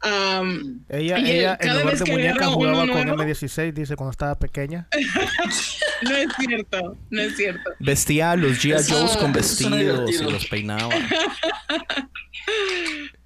Um, 0.02 0.80
Ella, 0.88 1.18
ella 1.18 1.58
en 1.60 1.68
cada 1.68 1.74
lugar 1.80 1.86
vez 1.92 2.00
de 2.00 2.06
que 2.06 2.12
muñeca 2.12 2.46
jugaba 2.48 2.78
con 2.88 3.06
nuevo- 3.06 3.24
M16, 3.24 3.74
dice 3.74 3.96
cuando 3.98 4.12
estaba 4.12 4.40
pequeña. 4.40 4.88
no 6.04 6.16
es 6.16 6.28
cierto, 6.40 6.98
no 7.10 7.22
es 7.22 7.36
cierto. 7.36 7.70
Vestía 7.80 8.32
a 8.32 8.36
los 8.38 8.64
G.I. 8.64 8.90
Joes 8.90 9.18
con 9.18 9.34
vestidos 9.34 10.10
y 10.10 10.24
los 10.24 10.46
peinaba. 10.48 10.90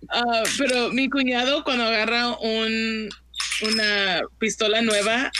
Ah, 0.09 0.43
pero 0.57 0.89
mi 0.91 1.09
cuñado 1.09 1.63
cuando 1.63 1.85
agarra 1.85 2.37
un, 2.37 3.09
una 3.61 4.21
pistola 4.37 4.81
nueva, 4.81 5.31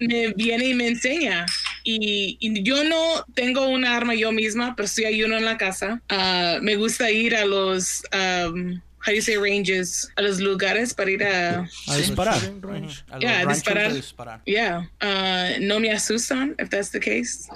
me 0.00 0.32
viene 0.34 0.66
y 0.68 0.74
me 0.74 0.88
enseña. 0.88 1.46
Y, 1.84 2.36
y 2.40 2.62
yo 2.62 2.84
no 2.84 3.24
tengo 3.34 3.66
una 3.68 3.96
arma 3.96 4.14
yo 4.14 4.30
misma, 4.32 4.74
pero 4.76 4.88
sí 4.88 5.04
hay 5.04 5.22
uno 5.22 5.36
en 5.38 5.44
la 5.44 5.56
casa. 5.56 6.02
Ah, 6.08 6.58
me 6.60 6.76
gusta 6.76 7.10
ir 7.10 7.34
a 7.36 7.44
los, 7.44 8.02
um, 8.12 8.80
how 9.04 9.10
do 9.10 9.14
you 9.16 9.22
say 9.22 9.36
ranges, 9.36 10.10
a 10.16 10.22
los 10.22 10.38
lugares 10.40 10.94
para 10.94 11.10
ir 11.10 11.22
a, 11.22 11.66
A 11.88 11.96
disparar. 11.96 12.38
Range. 12.60 13.04
A 13.10 13.18
Yeah, 13.18 13.44
disparar. 13.46 13.92
disparar. 13.92 14.40
yeah, 14.46 14.86
ah, 15.00 15.50
no 15.60 15.78
me 15.80 15.90
asustan, 15.90 16.54
if 16.58 16.70
that's 16.70 16.90
the 16.90 17.00
case. 17.00 17.48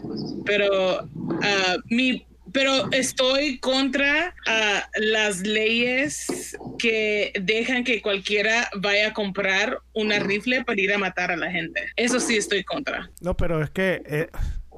Pero 0.45 1.09
ah, 1.43 1.77
mi 1.91 2.27
pero 2.53 2.91
estoy 2.93 3.59
contra 3.59 4.35
ah, 4.47 4.89
las 4.97 5.41
leyes 5.43 6.57
que 6.79 7.33
dejan 7.41 7.85
que 7.85 8.01
cualquiera 8.01 8.71
vaya 8.77 9.09
a 9.09 9.13
comprar 9.13 9.81
una 9.93 10.19
rifle 10.21 10.65
para 10.65 10.81
ir 10.81 10.93
a 10.93 10.99
matar 10.99 11.31
a 11.31 11.37
la 11.37 11.51
gente. 11.51 11.83
Eso 11.97 12.19
sí 12.19 12.37
estoy 12.37 12.65
contra. 12.65 13.11
No, 13.21 13.37
pero 13.37 13.63
es 13.63 13.71
que 13.71 14.03
eh, 14.07 14.29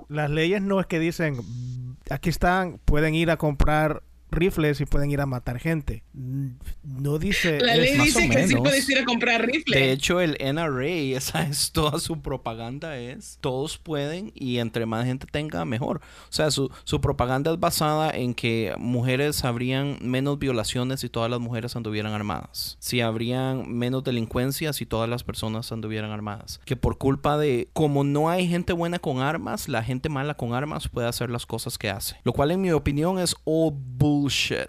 las 0.08 0.28
leyes 0.30 0.60
no 0.62 0.80
es 0.80 0.86
que 0.86 0.98
dicen, 0.98 1.36
aquí 2.10 2.30
están, 2.30 2.78
pueden 2.84 3.14
ir 3.14 3.30
a 3.30 3.36
comprar 3.36 4.02
rifles 4.30 4.80
y 4.80 4.86
pueden 4.86 5.10
ir 5.10 5.20
a 5.20 5.26
matar 5.26 5.58
gente. 5.58 6.02
Mm, 6.12 6.48
No 6.84 7.18
dice... 7.18 7.60
La 7.60 7.74
es- 7.74 7.80
ley 7.80 7.96
más 7.96 8.06
dice 8.06 8.18
o 8.18 8.30
que 8.30 8.38
sí 8.46 8.54
menos. 8.54 8.60
puedes 8.68 8.88
ir 8.88 8.98
a 8.98 9.04
comprar 9.04 9.46
rifle. 9.46 9.78
De 9.78 9.92
hecho, 9.92 10.20
el 10.20 10.36
NRA, 10.40 10.86
esa 11.16 11.42
es 11.42 11.72
toda 11.72 11.98
su 11.98 12.20
propaganda, 12.20 12.98
es 12.98 13.38
todos 13.40 13.78
pueden 13.78 14.32
y 14.34 14.58
entre 14.58 14.86
más 14.86 15.04
gente 15.06 15.26
tenga, 15.30 15.64
mejor. 15.64 15.98
O 16.24 16.32
sea, 16.32 16.50
su, 16.50 16.70
su 16.84 17.00
propaganda 17.00 17.52
es 17.52 17.60
basada 17.60 18.10
en 18.10 18.34
que 18.34 18.74
mujeres 18.78 19.44
habrían 19.44 19.98
menos 20.02 20.38
violaciones 20.38 21.00
si 21.00 21.08
todas 21.08 21.30
las 21.30 21.40
mujeres 21.40 21.76
anduvieran 21.76 22.12
armadas. 22.12 22.76
Si 22.80 23.00
habrían 23.00 23.70
menos 23.72 24.04
delincuencia 24.04 24.72
si 24.72 24.86
todas 24.86 25.08
las 25.08 25.24
personas 25.24 25.70
anduvieran 25.72 26.10
armadas. 26.10 26.60
Que 26.64 26.76
por 26.76 26.98
culpa 26.98 27.38
de, 27.38 27.68
como 27.72 28.04
no 28.04 28.28
hay 28.30 28.46
gente 28.48 28.72
buena 28.72 28.98
con 28.98 29.20
armas, 29.20 29.68
la 29.68 29.82
gente 29.82 30.08
mala 30.08 30.34
con 30.34 30.54
armas 30.54 30.88
puede 30.88 31.08
hacer 31.08 31.30
las 31.30 31.46
cosas 31.46 31.78
que 31.78 31.90
hace. 31.90 32.16
Lo 32.24 32.32
cual 32.32 32.50
en 32.50 32.60
mi 32.60 32.70
opinión 32.72 33.18
es 33.18 33.34
all 33.44 33.72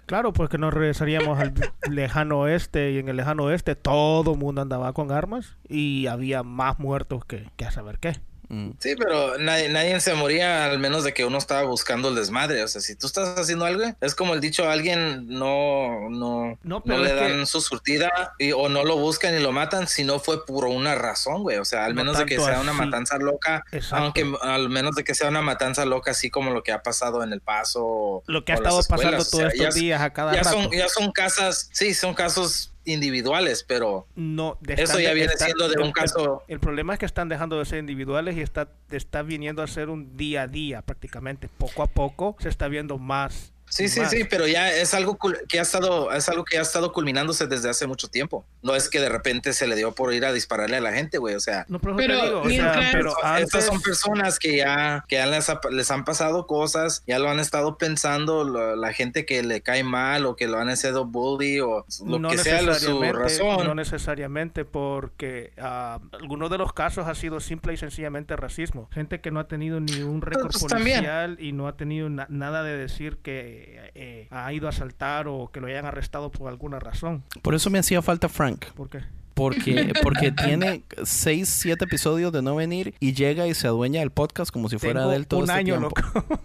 Claro, 0.06 0.32
pues 0.32 0.48
que 0.48 0.58
nos 0.58 0.72
regresaríamos 0.72 1.38
al 1.38 1.54
lejano 1.90 2.40
oeste 2.40 2.92
y 2.92 2.98
en 2.98 3.08
el 3.08 3.16
lejano 3.16 3.44
oeste 3.44 3.74
todo 3.74 4.32
el 4.32 4.38
mundo 4.38 4.62
andaba 4.62 4.92
con 4.92 5.12
armas 5.12 5.56
y 5.68 6.06
había 6.06 6.42
más 6.42 6.78
muertos 6.78 7.24
que, 7.24 7.50
que 7.56 7.64
a 7.64 7.70
saber 7.70 7.98
qué. 7.98 8.14
Mm. 8.50 8.70
Sí, 8.80 8.96
pero 8.98 9.38
nadie, 9.38 9.68
nadie 9.68 10.00
se 10.00 10.12
moría 10.14 10.64
al 10.64 10.80
menos 10.80 11.04
de 11.04 11.14
que 11.14 11.24
uno 11.24 11.38
estaba 11.38 11.62
buscando 11.62 12.08
el 12.08 12.16
desmadre. 12.16 12.62
O 12.64 12.68
sea, 12.68 12.80
si 12.80 12.96
tú 12.96 13.06
estás 13.06 13.38
haciendo 13.38 13.64
algo, 13.64 13.84
es 14.00 14.14
como 14.16 14.34
el 14.34 14.40
dicho, 14.40 14.68
a 14.68 14.72
alguien 14.72 15.28
no, 15.28 16.10
no, 16.10 16.58
No, 16.64 16.82
le 16.84 17.08
que- 17.10 17.14
dan 17.14 17.46
su 17.46 17.60
surtida 17.60 18.10
y, 18.40 18.50
o 18.50 18.68
no 18.68 18.84
lo 18.84 18.96
buscan 18.96 19.36
y 19.36 19.38
lo 19.38 19.52
matan 19.52 19.86
si 19.86 20.02
no 20.02 20.18
fue 20.18 20.44
por 20.44 20.64
una 20.64 20.96
razón, 20.96 21.42
güey. 21.44 21.58
O 21.58 21.64
sea, 21.64 21.84
al 21.84 21.94
No 21.94 22.02
menos 22.02 22.18
de 22.18 22.26
que 22.26 22.40
sea 22.40 22.60
una 22.60 22.72
matanza 22.72 23.18
loca, 23.18 23.64
Exacto. 23.70 23.96
aunque 24.04 24.30
al 24.42 24.68
menos 24.68 24.96
de 24.96 25.04
que 25.04 25.14
sea 25.14 25.28
una 25.28 25.42
matanza 25.42 25.84
loca, 25.84 26.10
así 26.10 26.28
como 26.28 26.50
lo 26.50 26.62
que 26.64 26.72
ha 26.72 26.82
pasado 26.82 27.22
en 27.22 27.32
El 27.32 27.40
Paso. 27.40 28.24
Lo 28.26 28.44
que 28.44 28.50
ha 28.52 28.56
estado 28.56 28.78
pasando 28.78 28.96
escuelas. 29.18 29.28
O 29.28 29.30
todos 29.30 29.40
sea, 29.42 29.48
estos 29.64 29.74
ya- 29.76 29.80
días 29.80 30.00
a 30.02 30.12
cada 30.12 30.32
ya 30.34 30.42
rato. 30.42 30.50
son, 30.62 30.70
ya 30.72 30.88
son 30.88 31.12
casas, 31.12 31.68
sí, 31.72 31.94
son 31.94 32.14
casos 32.14 32.69
individuales, 32.84 33.64
pero 33.66 34.06
No, 34.16 34.58
Eso 34.66 34.98
ya 35.00 35.12
viene 35.12 35.32
están- 35.32 35.46
siendo 35.48 35.68
de 35.68 35.78
un 35.80 35.88
el- 35.88 35.92
caso- 35.92 36.42
El, 36.48 36.60
problema 36.60 36.92
es 36.94 36.98
que 36.98 37.06
están 37.06 37.28
dejando 37.28 37.58
de 37.58 37.64
ser 37.64 37.78
individuales 37.78 38.36
y 38.36 38.40
está, 38.40 38.68
está 38.90 39.22
viniendo 39.22 39.62
a 39.62 39.66
ser 39.66 39.88
un 39.90 40.16
día 40.16 40.42
a 40.42 40.46
día 40.48 40.82
prácticamente. 40.82 41.48
Poco 41.58 41.82
a 41.82 41.86
poco 41.86 42.36
se 42.40 42.48
está 42.48 42.68
viendo 42.68 42.98
más. 42.98 43.52
Sí, 43.70 43.88
sí, 43.88 44.00
más. 44.00 44.10
sí, 44.10 44.24
pero 44.24 44.46
ya 44.46 44.70
es 44.72 44.92
algo 44.94 45.16
que 45.48 45.58
ha 45.58 45.62
estado, 45.62 46.12
es 46.12 46.28
algo 46.28 46.44
que 46.44 46.58
ha 46.58 46.62
estado 46.62 46.92
culminándose 46.92 47.46
desde 47.46 47.70
hace 47.70 47.86
mucho 47.86 48.08
tiempo. 48.08 48.44
No 48.62 48.74
es 48.76 48.90
que 48.90 49.00
de 49.00 49.08
repente 49.08 49.52
se 49.54 49.66
le 49.66 49.76
dio 49.76 49.92
por 49.92 50.12
ir 50.12 50.24
a 50.26 50.32
dispararle 50.32 50.76
a 50.76 50.80
la 50.80 50.92
gente, 50.92 51.16
güey. 51.18 51.34
O 51.36 51.40
sea, 51.40 51.64
No, 51.68 51.80
pero, 51.80 51.96
Pero 51.96 52.14
digo, 52.24 52.40
o 52.40 52.42
sea, 52.42 52.48
mientras- 52.48 52.92
pero 52.92 53.10
estas 53.10 53.24
antes, 53.54 53.64
son 53.66 53.80
personas 53.80 54.38
que 54.38 54.56
ya, 54.58 55.04
que 55.08 55.16
ya 55.16 55.26
les, 55.26 55.48
ha- 55.48 55.60
les 55.70 55.90
han 55.90 56.04
pasado 56.04 56.46
cosas, 56.46 57.02
ya 57.06 57.18
lo 57.18 57.30
han 57.30 57.40
estado 57.40 57.78
pensando, 57.78 58.44
lo- 58.44 58.76
la 58.76 58.92
gente 58.92 59.24
que 59.24 59.42
le 59.42 59.60
cae 59.62 59.84
mal 59.84 60.26
o 60.26 60.36
que 60.36 60.46
lo 60.48 60.58
han 60.58 60.68
hecho 60.68 61.04
bully 61.04 61.60
o 61.60 61.86
lo 62.04 62.18
no 62.18 62.30
que 62.30 62.38
sea 62.38 62.62
lo- 62.62 62.74
su 62.74 63.00
razón. 63.02 63.66
No 63.66 63.74
necesariamente 63.74 64.64
porque 64.64 65.52
ah, 65.58 66.00
algunos 66.12 66.50
de 66.50 66.58
los 66.58 66.72
casos 66.72 67.06
ha 67.06 67.14
sido 67.14 67.38
simple 67.40 67.72
y 67.74 67.76
sencillamente 67.76 68.34
racismo. 68.36 68.88
Gente 68.92 69.20
que 69.20 69.30
no 69.30 69.38
ha 69.40 69.46
tenido 69.48 69.78
ni 69.80 70.02
un 70.02 70.22
récord 70.22 70.50
pues, 70.52 70.66
también. 70.66 70.98
policial 70.98 71.36
y 71.40 71.52
no 71.52 71.68
ha 71.68 71.76
tenido 71.76 72.08
na- 72.10 72.26
nada 72.28 72.62
de 72.62 72.76
decir 72.76 73.18
que 73.22 73.59
eh, 73.94 74.26
ha 74.30 74.52
ido 74.52 74.66
a 74.66 74.70
asaltar 74.70 75.28
o 75.28 75.50
que 75.52 75.60
lo 75.60 75.66
hayan 75.66 75.86
arrestado 75.86 76.30
por 76.30 76.48
alguna 76.48 76.78
razón. 76.78 77.22
Por 77.42 77.54
eso 77.54 77.70
me 77.70 77.78
hacía 77.78 78.02
falta 78.02 78.28
Frank. 78.28 78.66
¿Por 78.74 78.88
qué? 78.88 79.00
Porque, 79.34 79.92
porque 80.02 80.32
tiene 80.32 80.82
6, 81.02 81.48
7 81.48 81.84
episodios 81.84 82.32
de 82.32 82.42
no 82.42 82.56
venir 82.56 82.94
y 83.00 83.12
llega 83.14 83.46
y 83.46 83.54
se 83.54 83.66
adueña 83.68 84.00
del 84.00 84.10
podcast 84.10 84.50
como 84.50 84.68
si 84.68 84.78
fuera 84.78 85.00
Tengo 85.00 85.10
de 85.10 85.16
él 85.16 85.26
todo 85.26 85.40
un 85.40 85.44
este 85.46 85.58
año, 85.58 85.78
tiempo. 85.78 85.94
loco. 86.14 86.40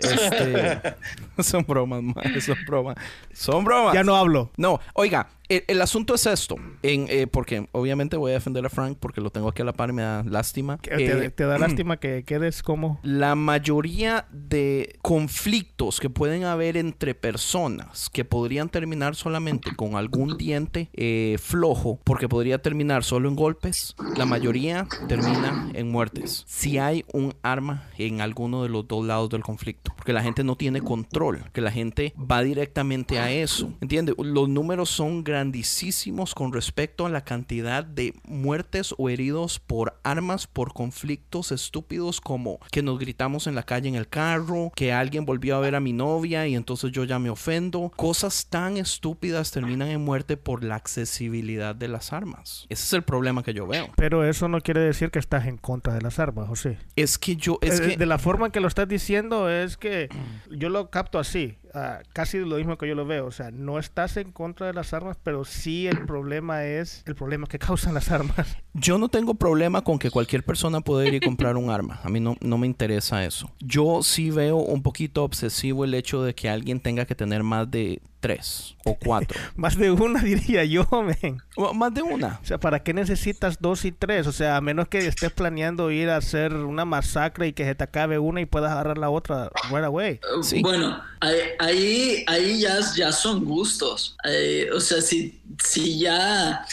Este, 0.00 0.94
son 1.42 1.64
bromas, 1.66 2.02
madre, 2.02 2.40
son 2.40 2.56
bromas. 2.66 2.96
Son 3.32 3.64
bromas. 3.64 3.94
ya 3.94 4.02
no 4.02 4.16
hablo. 4.16 4.50
No, 4.56 4.80
oiga, 4.94 5.28
el, 5.48 5.64
el 5.66 5.82
asunto 5.82 6.14
es 6.14 6.26
esto. 6.26 6.56
En, 6.82 7.06
eh, 7.08 7.26
porque 7.26 7.68
obviamente 7.72 8.16
voy 8.16 8.32
a 8.32 8.34
defender 8.34 8.64
a 8.64 8.68
Frank 8.68 8.98
porque 8.98 9.20
lo 9.20 9.30
tengo 9.30 9.48
aquí 9.48 9.62
a 9.62 9.64
la 9.64 9.72
par 9.72 9.90
y 9.90 9.92
me 9.92 10.02
da 10.02 10.22
lástima. 10.24 10.78
Te, 10.78 11.26
Eh, 11.26 11.30
te 11.30 11.44
da 11.44 11.58
lástima 11.58 11.98
que 11.98 12.24
quedes 12.24 12.62
como... 12.62 13.00
la 13.02 13.34
mayoría 13.34 14.26
de 14.30 14.98
conflictos 15.02 16.00
que 16.00 16.10
pueden 16.10 16.44
haber 16.44 16.76
entre 16.76 17.14
personas 17.14 18.08
que 18.10 18.24
podrían 18.24 18.68
terminar 18.68 19.14
solamente 19.14 19.74
con 19.76 19.96
algún 19.96 20.36
diente 20.38 20.88
eh, 20.94 21.36
flojo, 21.40 22.00
porque 22.04 22.28
podría 22.28 22.58
terminar 22.60 23.04
solo 23.04 23.28
en 23.28 23.36
golpes, 23.36 23.94
la 24.16 24.26
mayoría 24.26 24.86
termina 25.08 25.70
en 25.74 25.90
muertes. 25.90 26.44
Si 26.46 26.78
hay 26.78 27.04
un 27.12 27.34
arma 27.42 27.88
en 27.98 28.20
alguno 28.20 28.62
de 28.62 28.68
los 28.68 28.86
dos 28.88 29.04
lados 29.04 29.30
del 29.30 29.42
conflicto, 29.42 29.92
porque 29.96 30.12
la 30.12 30.22
gente 30.22 30.44
no 30.44 30.56
tiene 30.56 30.80
control, 30.80 31.44
que 31.52 31.60
la 31.60 31.70
gente 31.70 32.14
va 32.18 32.42
directamente 32.42 33.18
a 33.18 33.30
eso. 33.30 33.72
¿Entiende? 33.80 34.14
Los 34.18 34.48
números 34.48 34.90
son 34.90 35.22
grandísimos 35.42 36.36
con 36.36 36.52
respecto 36.52 37.04
a 37.04 37.08
la 37.10 37.24
cantidad 37.24 37.84
de 37.84 38.14
muertes 38.24 38.94
o 38.96 39.08
heridos 39.08 39.58
por 39.58 39.98
armas, 40.04 40.46
por 40.46 40.72
conflictos 40.72 41.50
estúpidos 41.50 42.20
como 42.20 42.60
que 42.70 42.80
nos 42.80 43.00
gritamos 43.00 43.48
en 43.48 43.56
la 43.56 43.64
calle 43.64 43.88
en 43.88 43.96
el 43.96 44.08
carro, 44.08 44.70
que 44.76 44.92
alguien 44.92 45.24
volvió 45.24 45.56
a 45.56 45.60
ver 45.60 45.74
a 45.74 45.80
mi 45.80 45.92
novia 45.92 46.46
y 46.46 46.54
entonces 46.54 46.92
yo 46.92 47.02
ya 47.02 47.18
me 47.18 47.28
ofendo. 47.28 47.90
Cosas 47.96 48.46
tan 48.46 48.76
estúpidas 48.76 49.50
terminan 49.50 49.88
en 49.88 50.00
muerte 50.00 50.36
por 50.36 50.62
la 50.62 50.76
accesibilidad 50.76 51.74
de 51.74 51.88
las 51.88 52.12
armas. 52.12 52.66
Ese 52.68 52.84
es 52.84 52.92
el 52.92 53.02
problema 53.02 53.42
que 53.42 53.52
yo 53.52 53.66
veo. 53.66 53.88
Pero 53.96 54.24
eso 54.24 54.46
no 54.46 54.60
quiere 54.60 54.80
decir 54.80 55.10
que 55.10 55.18
estás 55.18 55.46
en 55.46 55.56
contra 55.56 55.92
de 55.94 56.02
las 56.02 56.20
armas, 56.20 56.46
José. 56.46 56.78
Es 56.94 57.18
que 57.18 57.34
yo, 57.34 57.58
es 57.62 57.80
Eh, 57.80 57.88
que... 57.88 57.96
De 57.96 58.06
la 58.06 58.18
forma 58.18 58.46
en 58.46 58.52
que 58.52 58.60
lo 58.60 58.68
estás 58.68 58.86
diciendo 58.86 59.50
es 59.50 59.76
que 59.76 60.08
yo 60.50 60.68
lo 60.68 60.88
capto 60.90 61.18
así, 61.18 61.56
ah, 61.74 62.00
casi 62.12 62.38
lo 62.38 62.56
mismo 62.56 62.76
que 62.78 62.88
yo 62.88 62.94
lo 62.94 63.06
veo. 63.06 63.26
O 63.26 63.30
sea, 63.30 63.50
no 63.50 63.78
estás 63.78 64.16
en 64.16 64.32
contra 64.32 64.66
de 64.66 64.72
las 64.72 64.92
armas, 64.92 65.16
pero 65.22 65.44
sí 65.44 65.86
el 65.86 66.04
problema 66.06 66.64
es 66.64 67.02
el 67.06 67.14
problema 67.14 67.46
que 67.46 67.58
causan 67.60 67.94
las 67.94 68.10
armas. 68.10 68.56
Yo 68.74 68.98
no 68.98 69.08
tengo 69.08 69.34
problema 69.34 69.82
con 69.82 69.98
que 69.98 70.10
cualquier 70.10 70.44
persona 70.44 70.80
pueda 70.80 71.06
ir 71.06 71.14
y 71.14 71.20
comprar 71.20 71.56
un 71.56 71.70
arma. 71.70 72.00
A 72.02 72.08
mí 72.08 72.20
no, 72.20 72.36
no 72.40 72.58
me 72.58 72.66
interesa 72.66 73.24
eso. 73.24 73.50
Yo 73.60 74.02
sí 74.02 74.30
veo 74.30 74.56
un 74.56 74.82
poquito 74.82 75.24
obsesivo 75.24 75.84
el 75.84 75.94
hecho 75.94 76.22
de 76.22 76.34
que 76.34 76.48
alguien 76.48 76.80
tenga 76.80 77.04
que 77.04 77.14
tener 77.14 77.42
más 77.42 77.70
de 77.70 78.00
tres 78.22 78.76
o 78.84 78.94
cuatro. 78.94 79.38
Más 79.56 79.76
de 79.76 79.90
una 79.90 80.22
diría 80.22 80.64
yo, 80.64 80.86
men. 81.02 81.42
Más 81.74 81.92
de 81.92 82.02
una. 82.02 82.38
O 82.40 82.46
sea, 82.46 82.58
¿para 82.58 82.82
qué 82.82 82.94
necesitas 82.94 83.58
dos 83.60 83.84
y 83.84 83.90
tres? 83.90 84.26
O 84.28 84.32
sea, 84.32 84.56
a 84.56 84.60
menos 84.60 84.88
que 84.88 84.98
estés 84.98 85.32
planeando 85.32 85.90
ir 85.90 86.08
a 86.08 86.16
hacer 86.16 86.54
una 86.54 86.84
masacre 86.84 87.48
y 87.48 87.52
que 87.52 87.64
se 87.64 87.74
te 87.74 87.84
acabe 87.84 88.18
una 88.18 88.40
y 88.40 88.46
puedas 88.46 88.70
agarrar 88.70 88.96
la 88.96 89.10
otra 89.10 89.50
right 89.70 89.84
away. 89.84 90.20
Sí. 90.42 90.62
Bueno, 90.62 91.02
ahí, 91.20 91.36
ahí, 91.58 92.24
ahí 92.28 92.60
ya, 92.60 92.78
ya 92.94 93.12
son 93.12 93.44
gustos. 93.44 94.16
Eh, 94.24 94.70
o 94.72 94.80
sea, 94.80 95.02
si, 95.02 95.40
si 95.62 95.98
ya, 95.98 96.64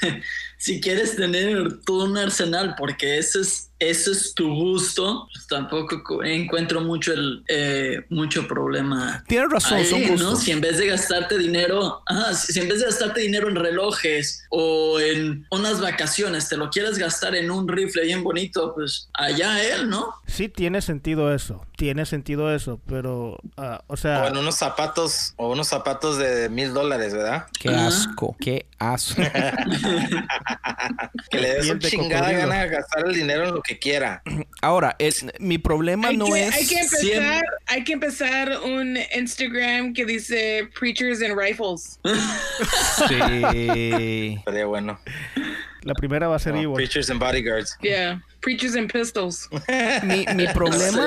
si 0.58 0.80
quieres 0.80 1.14
tener 1.14 1.80
todo 1.84 2.06
un 2.06 2.16
arsenal, 2.16 2.74
porque 2.78 3.18
ese 3.18 3.42
es, 3.42 3.70
ese 3.78 4.12
es 4.12 4.34
tu 4.34 4.48
gusto, 4.54 5.28
pues 5.32 5.46
tampoco 5.46 6.02
co- 6.02 6.22
encuentro 6.24 6.80
mucho, 6.80 7.12
el, 7.12 7.44
eh, 7.48 8.04
mucho 8.08 8.46
problema. 8.48 9.22
Tienes 9.28 9.50
razón, 9.50 9.84
son 9.84 10.02
gustos. 10.08 10.40
Si 10.42 10.50
en 10.52 10.60
vez 10.60 10.78
de 10.78 10.86
gastarte 10.86 11.36
dinero, 11.38 12.02
ajá, 12.06 12.34
si 12.34 12.52
si 12.52 12.60
en 12.60 12.68
vez 12.68 12.80
de 12.80 12.86
gastarte 12.86 13.20
dinero 13.20 13.48
en 13.48 13.56
relojes 13.56 14.44
o 14.50 14.98
en 15.00 15.46
unas 15.50 15.80
vacaciones, 15.80 16.48
te 16.48 16.56
lo 16.56 16.70
quieres 16.70 16.98
gastar 16.98 17.34
en 17.34 17.50
un 17.50 17.68
rifle 17.68 18.04
bien 18.04 18.22
bonito, 18.24 18.72
pues 18.74 19.08
allá 19.14 19.62
él, 19.62 19.88
¿no? 19.90 20.14
Sí 20.26 20.48
tiene 20.48 20.80
sentido 20.80 21.32
eso, 21.34 21.64
tiene 21.76 22.06
sentido 22.06 22.54
eso, 22.54 22.80
pero, 22.86 23.38
ah, 23.56 23.82
o 23.88 23.96
sea... 23.96 24.22
O 24.24 24.28
en 24.28 24.36
unos 24.38 24.54
zapatos, 24.56 25.34
o 25.36 25.52
unos 25.52 25.68
zapatos 25.68 26.16
de 26.18 26.48
mil 26.48 26.72
dólares, 26.72 27.12
¿verdad? 27.12 27.46
Qué 27.58 27.68
Ajá. 27.70 27.88
asco, 27.88 28.36
qué 28.40 28.66
asco. 28.78 29.22
Que 31.30 31.40
le 31.40 31.48
des 31.54 31.60
Piel 31.62 31.72
un 31.74 31.78
de 31.80 31.88
chingada 31.88 32.20
cocodrilo. 32.26 32.48
gana 32.48 32.62
de 32.62 32.68
gastar 32.68 33.06
el 33.06 33.14
dinero 33.14 33.48
en 33.48 33.54
lo 33.54 33.62
que 33.66 33.78
quiera. 33.78 34.22
Ahora, 34.62 34.94
el- 34.98 35.12
mi 35.38 35.58
problema 35.58 36.08
Hay, 36.08 36.16
no 36.16 36.26
que, 36.26 36.46
es... 36.46 36.54
hay 36.54 36.66
que 36.66 36.78
empezar, 36.80 37.44
hay 37.66 37.84
que 37.84 37.92
empezar 37.92 38.58
un 38.64 38.98
Instagram 39.16 39.92
que 39.92 40.04
dice 40.04 40.68
Preachers 40.78 41.22
and 41.22 41.38
Rifles. 41.38 41.98
Sí. 43.08 43.18
Sería 44.44 44.66
bueno. 44.66 44.98
La 45.82 45.94
primera 45.94 46.26
va 46.28 46.36
a 46.36 46.38
ser 46.38 46.54
No, 46.54 46.60
Evil. 46.60 46.74
Preachers 46.74 47.10
and 47.10 47.20
Bodyguards. 47.20 47.76
Yeah. 47.80 48.20
Preachers 48.46 48.76
and 48.76 48.92
Pistols. 48.92 49.48
Mi, 50.04 50.24
mi 50.36 50.46
problema 50.54 51.04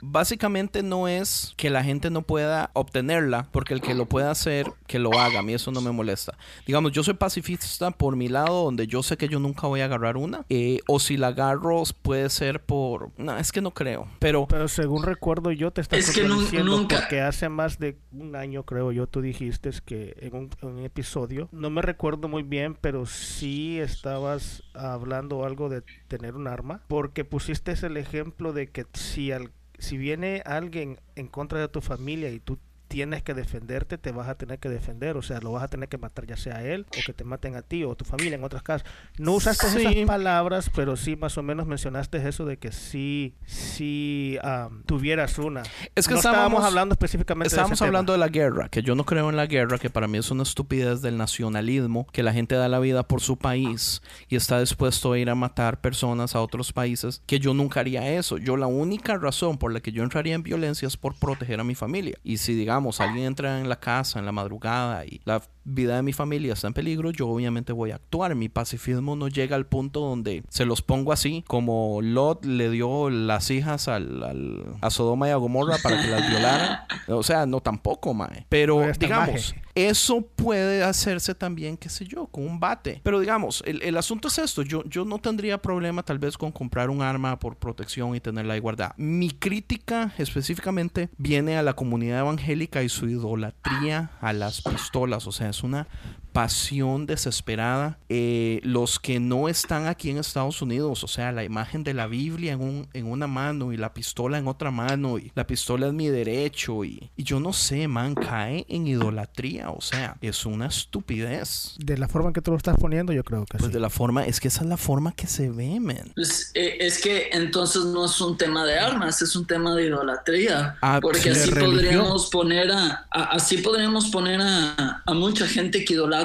básicamente 0.00 0.82
no 0.82 1.08
es 1.08 1.52
que 1.58 1.68
la 1.68 1.84
gente 1.84 2.08
no 2.10 2.22
pueda 2.22 2.70
obtenerla, 2.72 3.46
porque 3.52 3.74
el 3.74 3.82
que 3.82 3.94
lo 3.94 4.06
pueda 4.06 4.30
hacer, 4.30 4.72
que 4.86 4.98
lo 4.98 5.10
haga. 5.18 5.40
A 5.40 5.42
mí 5.42 5.52
eso 5.52 5.70
no 5.70 5.82
me 5.82 5.90
molesta. 5.90 6.36
Digamos, 6.66 6.92
yo 6.92 7.02
soy 7.02 7.14
pacifista 7.14 7.90
por 7.90 8.16
mi 8.16 8.28
lado, 8.28 8.64
donde 8.64 8.86
yo 8.86 9.02
sé 9.02 9.16
que 9.18 9.28
yo 9.28 9.38
nunca 9.38 9.66
voy 9.66 9.80
a 9.82 9.84
agarrar 9.84 10.16
una. 10.16 10.46
eh, 10.48 10.80
o 10.86 10.98
si 10.98 11.16
la 11.18 11.28
agarro, 11.28 11.82
puede 12.02 12.30
ser 12.30 12.62
por. 12.62 13.10
No, 13.18 13.36
es 13.36 13.52
que 13.52 13.60
no 13.60 13.72
creo. 13.72 14.08
Pero 14.18 14.46
Pero 14.48 14.66
según 14.68 15.02
recuerdo 15.02 15.52
yo 15.52 15.70
te 15.70 15.82
estás 15.82 15.98
Es 15.98 16.10
que 16.14 16.22
contradiciendo 16.22 16.76
nunca- 16.78 16.96
porque 17.00 17.20
hace 17.20 17.48
más 17.50 17.78
de 17.78 17.98
un 18.12 18.34
año 18.36 18.64
creo 18.64 18.90
yo 18.92 19.06
tú 19.06 19.20
dijiste 19.20 19.70
que 19.84 20.16
en 20.20 20.34
un, 20.34 20.50
en 20.62 20.68
un 20.68 20.78
episodio, 20.84 21.48
no 21.52 21.68
me 21.68 21.82
recuerdo 21.82 22.26
muy 22.28 22.42
bien, 22.42 22.74
pero 22.80 23.04
sí 23.04 23.78
estabas 23.78 24.62
hablando 24.74 25.44
algo 25.44 25.68
de 25.68 25.82
tener 26.08 26.34
un 26.36 26.46
arma, 26.48 26.69
porque 26.88 27.24
pusiste 27.24 27.72
el 27.72 27.96
ejemplo 27.96 28.52
de 28.52 28.68
que 28.68 28.86
si 28.94 29.32
al, 29.32 29.52
si 29.78 29.96
viene 29.96 30.42
alguien 30.44 31.00
en 31.16 31.28
contra 31.28 31.58
de 31.58 31.68
tu 31.68 31.80
familia 31.80 32.30
y 32.30 32.40
tú 32.40 32.58
tienes 32.90 33.22
que 33.22 33.34
defenderte, 33.34 33.98
te 33.98 34.10
vas 34.10 34.28
a 34.28 34.34
tener 34.34 34.58
que 34.58 34.68
defender, 34.68 35.16
o 35.16 35.22
sea, 35.22 35.38
lo 35.38 35.52
vas 35.52 35.62
a 35.62 35.68
tener 35.68 35.88
que 35.88 35.96
matar 35.96 36.26
ya 36.26 36.36
sea 36.36 36.56
a 36.56 36.64
él 36.64 36.86
o 36.90 36.98
que 37.06 37.12
te 37.12 37.22
maten 37.22 37.54
a 37.54 37.62
ti 37.62 37.84
o 37.84 37.92
a 37.92 37.94
tu 37.94 38.04
familia 38.04 38.34
en 38.34 38.42
otras 38.42 38.64
casos. 38.64 38.84
No 39.16 39.34
usaste 39.34 39.68
Sí. 39.68 39.78
esas 39.86 40.06
palabras, 40.06 40.70
pero 40.74 40.96
sí 40.96 41.14
más 41.14 41.38
o 41.38 41.42
menos 41.44 41.68
mencionaste 41.68 42.26
eso 42.28 42.44
de 42.46 42.56
que 42.56 42.72
sí, 42.72 43.36
sí 43.46 44.38
am, 44.42 44.82
tuvieras 44.86 45.38
una. 45.38 45.62
Es 45.94 46.08
que 46.08 46.14
no 46.14 46.18
estábamos- 46.18 46.22
estábamos 46.48 46.64
hablando 46.64 46.92
específicamente 46.94 47.46
Estábamos 47.46 47.70
de 47.70 47.74
ese 47.76 47.84
hablando 47.84 48.12
tema. 48.14 48.24
de 48.26 48.30
la 48.30 48.32
guerra, 48.32 48.68
que 48.68 48.82
yo 48.82 48.96
no 48.96 49.04
creo 49.04 49.30
en 49.30 49.36
la 49.36 49.46
guerra, 49.46 49.78
que 49.78 49.88
para 49.88 50.08
mí 50.08 50.18
es 50.18 50.28
una 50.32 50.42
estupidez 50.42 51.00
del 51.00 51.16
nacionalismo, 51.16 52.08
que 52.12 52.24
la 52.24 52.32
gente 52.32 52.56
da 52.56 52.68
la 52.68 52.80
vida 52.80 53.04
por 53.04 53.20
su 53.20 53.36
país 53.36 54.02
y 54.28 54.34
está 54.34 54.58
dispuesto 54.58 55.12
a 55.12 55.18
ir 55.20 55.30
a 55.30 55.36
matar 55.36 55.80
personas 55.80 56.34
a 56.34 56.40
otros 56.40 56.72
países, 56.72 57.22
que 57.26 57.38
yo 57.38 57.54
nunca 57.54 57.78
haría 57.80 58.10
eso. 58.12 58.36
Yo 58.36 58.56
la 58.56 58.66
única 58.66 59.16
razón 59.16 59.58
por 59.58 59.72
la 59.72 59.78
que 59.80 59.92
yo 59.92 60.02
entraría 60.02 60.34
en 60.34 60.42
violencia 60.42 60.88
es 60.88 60.96
por 60.96 61.14
proteger 61.14 61.60
a 61.60 61.64
mi 61.64 61.76
familia. 61.76 62.16
Y 62.24 62.38
si 62.38 62.54
digamos 62.54 62.79
alguien 63.00 63.26
entra 63.26 63.60
en 63.60 63.68
la 63.68 63.78
casa 63.78 64.18
en 64.18 64.26
la 64.26 64.32
madrugada 64.32 65.04
y 65.04 65.20
la 65.24 65.42
vida 65.64 65.96
de 65.96 66.02
mi 66.02 66.12
familia 66.12 66.54
está 66.54 66.66
en 66.66 66.72
peligro, 66.74 67.10
yo 67.10 67.28
obviamente 67.28 67.72
voy 67.72 67.90
a 67.90 67.96
actuar. 67.96 68.34
Mi 68.34 68.48
pacifismo 68.48 69.14
no 69.16 69.28
llega 69.28 69.54
al 69.56 69.66
punto 69.66 70.00
donde 70.00 70.42
se 70.48 70.64
los 70.64 70.82
pongo 70.82 71.12
así, 71.12 71.44
como 71.46 72.00
Lot 72.02 72.44
le 72.44 72.70
dio 72.70 73.10
las 73.10 73.50
hijas 73.50 73.86
al, 73.88 74.22
al- 74.22 74.64
a 74.80 74.90
Sodoma 74.90 75.28
y 75.28 75.30
a 75.30 75.36
Gomorra 75.36 75.76
para 75.82 76.00
que 76.00 76.08
las 76.08 76.28
violaran. 76.28 76.78
O 77.08 77.22
sea, 77.24 77.44
no 77.46 77.60
tampoco, 77.60 78.14
mae. 78.14 78.46
Pero 78.48 78.80
digamos, 78.98 79.28
maje. 79.54 79.62
Eso 79.86 80.22
puede 80.22 80.82
hacerse 80.82 81.34
también, 81.34 81.76
qué 81.76 81.88
sé 81.88 82.04
yo, 82.06 82.26
con 82.26 82.46
un 82.46 82.60
bate. 82.60 83.00
Pero 83.02 83.20
digamos, 83.20 83.62
el, 83.66 83.82
el 83.82 83.96
asunto 83.96 84.28
es 84.28 84.38
esto. 84.38 84.62
Yo, 84.62 84.84
yo 84.84 85.04
no 85.04 85.18
tendría 85.18 85.60
problema 85.60 86.02
tal 86.02 86.18
vez 86.18 86.36
con 86.36 86.52
comprar 86.52 86.90
un 86.90 87.02
arma 87.02 87.38
por 87.38 87.56
protección 87.56 88.14
y 88.14 88.20
tenerla 88.20 88.54
ahí 88.54 88.60
guardada. 88.60 88.94
Mi 88.96 89.30
crítica 89.30 90.12
específicamente 90.18 91.08
viene 91.16 91.56
a 91.56 91.62
la 91.62 91.74
comunidad 91.74 92.20
evangélica 92.20 92.82
y 92.82 92.88
su 92.88 93.08
idolatría 93.08 94.10
a 94.20 94.32
las 94.32 94.62
pistolas. 94.62 95.26
O 95.26 95.32
sea, 95.32 95.50
es 95.50 95.62
una 95.62 95.86
pasión 96.32 97.06
desesperada. 97.06 97.98
Eh, 98.08 98.60
los 98.62 98.98
que 98.98 99.20
no 99.20 99.48
están 99.48 99.86
aquí 99.86 100.10
en 100.10 100.18
Estados 100.18 100.62
Unidos, 100.62 101.04
o 101.04 101.08
sea, 101.08 101.32
la 101.32 101.44
imagen 101.44 101.84
de 101.84 101.94
la 101.94 102.06
Biblia 102.06 102.52
en, 102.52 102.60
un, 102.60 102.88
en 102.92 103.06
una 103.06 103.26
mano 103.26 103.72
y 103.72 103.76
la 103.76 103.92
pistola 103.94 104.38
en 104.38 104.48
otra 104.48 104.70
mano 104.70 105.18
y 105.18 105.32
la 105.34 105.46
pistola 105.46 105.86
es 105.88 105.92
mi 105.92 106.08
derecho 106.08 106.84
y, 106.84 107.10
y 107.16 107.22
yo 107.24 107.40
no 107.40 107.52
sé, 107.52 107.88
man, 107.88 108.14
cae 108.14 108.64
en 108.68 108.86
idolatría, 108.86 109.70
o 109.70 109.80
sea, 109.80 110.16
es 110.20 110.46
una 110.46 110.66
estupidez. 110.66 111.74
De 111.78 111.96
la 111.98 112.08
forma 112.08 112.28
en 112.28 112.34
que 112.34 112.42
tú 112.42 112.50
lo 112.52 112.56
estás 112.56 112.76
poniendo, 112.78 113.12
yo 113.12 113.24
creo 113.24 113.44
que 113.46 113.58
Pues 113.58 113.68
sí. 113.68 113.72
de 113.72 113.80
la 113.80 113.90
forma, 113.90 114.24
es 114.24 114.40
que 114.40 114.48
esa 114.48 114.62
es 114.62 114.68
la 114.68 114.76
forma 114.76 115.12
que 115.12 115.26
se 115.26 115.50
ve, 115.50 115.80
man. 115.80 116.12
Pues, 116.14 116.50
eh, 116.54 116.78
es 116.80 117.00
que 117.00 117.30
entonces 117.32 117.84
no 117.86 118.04
es 118.04 118.20
un 118.20 118.36
tema 118.36 118.64
de 118.64 118.78
armas, 118.78 119.22
es 119.22 119.34
un 119.36 119.46
tema 119.46 119.74
de 119.74 119.86
idolatría. 119.86 120.76
Ah, 120.82 120.98
porque 121.02 121.30
así 121.30 121.50
religión. 121.50 121.74
podríamos 121.74 122.30
poner 122.30 122.70
a, 122.70 123.06
a- 123.10 123.24
así 123.32 123.58
podríamos 123.58 124.08
poner 124.08 124.40
a, 124.42 125.02
a 125.04 125.14
mucha 125.14 125.46
gente 125.46 125.84
que 125.84 125.94
idolatra 125.94 126.19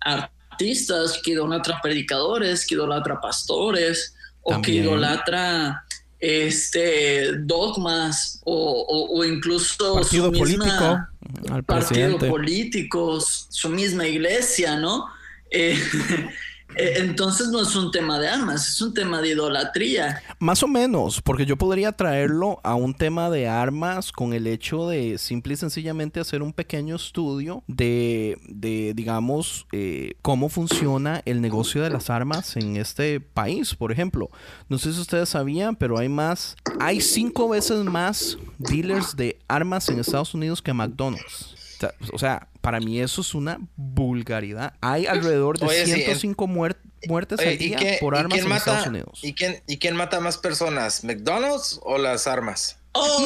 artistas, 0.00 1.20
que 1.22 1.32
idolatra 1.32 1.80
predicadores, 1.82 2.64
que 2.66 2.74
idolatra 2.74 3.20
pastores, 3.20 4.14
o 4.42 4.60
que 4.62 4.72
idolatra 4.72 5.82
este 6.18 7.32
dogmas 7.40 8.40
o, 8.44 8.54
o- 8.54 9.18
o 9.18 9.24
incluso 9.24 9.94
Partido 9.94 10.26
su 10.26 10.32
misma- 10.32 10.38
político. 10.38 11.06
Al 11.52 11.64
partido 11.64 12.18
político, 12.18 13.20
su 13.20 13.68
misma 13.68 14.06
iglesia, 14.06 14.76
¿no? 14.76 15.04
Eh, 15.50 15.76
entonces 16.74 17.48
no 17.48 17.62
es 17.62 17.74
un 17.74 17.90
tema 17.90 18.18
de 18.18 18.28
armas, 18.28 18.68
es 18.68 18.80
un 18.80 18.92
tema 18.92 19.20
de 19.20 19.30
idolatría. 19.30 20.22
Más 20.38 20.62
o 20.62 20.68
menos, 20.68 21.22
porque 21.22 21.46
yo 21.46 21.56
podría 21.56 21.92
traerlo 21.92 22.60
a 22.62 22.74
un 22.74 22.94
tema 22.94 23.30
de 23.30 23.48
armas 23.48 24.12
con 24.12 24.32
el 24.32 24.46
hecho 24.46 24.88
de 24.88 25.18
simple 25.18 25.54
y 25.54 25.56
sencillamente 25.56 26.20
hacer 26.20 26.42
un 26.42 26.52
pequeño 26.52 26.96
estudio 26.96 27.62
de, 27.66 28.38
de 28.48 28.92
digamos, 28.94 29.66
eh, 29.72 30.14
cómo 30.22 30.48
funciona 30.48 31.22
el 31.24 31.40
negocio 31.40 31.82
de 31.82 31.90
las 31.90 32.10
armas 32.10 32.56
en 32.56 32.76
este 32.76 33.20
país, 33.20 33.74
por 33.74 33.92
ejemplo. 33.92 34.30
No 34.68 34.78
sé 34.78 34.92
si 34.92 35.00
ustedes 35.00 35.30
sabían, 35.30 35.76
pero 35.76 35.98
hay 35.98 36.08
más, 36.08 36.56
hay 36.80 37.00
cinco 37.00 37.48
veces 37.48 37.84
más 37.84 38.38
dealers 38.58 39.16
de 39.16 39.38
armas 39.48 39.88
en 39.88 39.98
Estados 39.98 40.34
Unidos 40.34 40.60
que 40.60 40.72
McDonald's. 40.72 41.55
O 41.76 41.80
sea- 41.80 41.94
O 42.12 42.18
sea, 42.18 42.48
para 42.60 42.80
mí 42.80 43.00
eso 43.00 43.20
es 43.20 43.34
una 43.34 43.58
vulgaridad. 43.76 44.74
Hay 44.80 45.06
alrededor 45.06 45.58
de 45.58 45.66
Oye, 45.66 45.86
sí, 45.86 45.92
105 45.92 46.46
muer- 46.48 46.76
muertes 47.08 47.38
Oye, 47.40 47.50
al 47.50 47.58
día 47.58 47.78
por 48.00 48.16
armas 48.16 48.38
en 48.38 48.50
Estados 48.52 48.86
Unidos. 48.86 49.20
¿y 49.22 49.32
quién, 49.34 49.62
¿Y 49.66 49.78
quién 49.78 49.94
mata 49.96 50.18
más 50.20 50.36
personas? 50.38 51.04
¿McDonald's 51.04 51.78
o 51.82 51.98
las 51.98 52.26
armas? 52.26 52.78
Oh, 52.92 53.20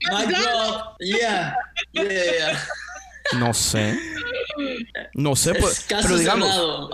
my 0.10 0.24
God, 0.34 0.82
yeah, 1.00 1.54
yeah. 1.92 2.58
No 3.38 3.54
sé. 3.54 3.98
No 5.14 5.34
sé, 5.36 5.54
pues, 5.54 5.86
pero 6.02 6.16
digamos, 6.16 6.90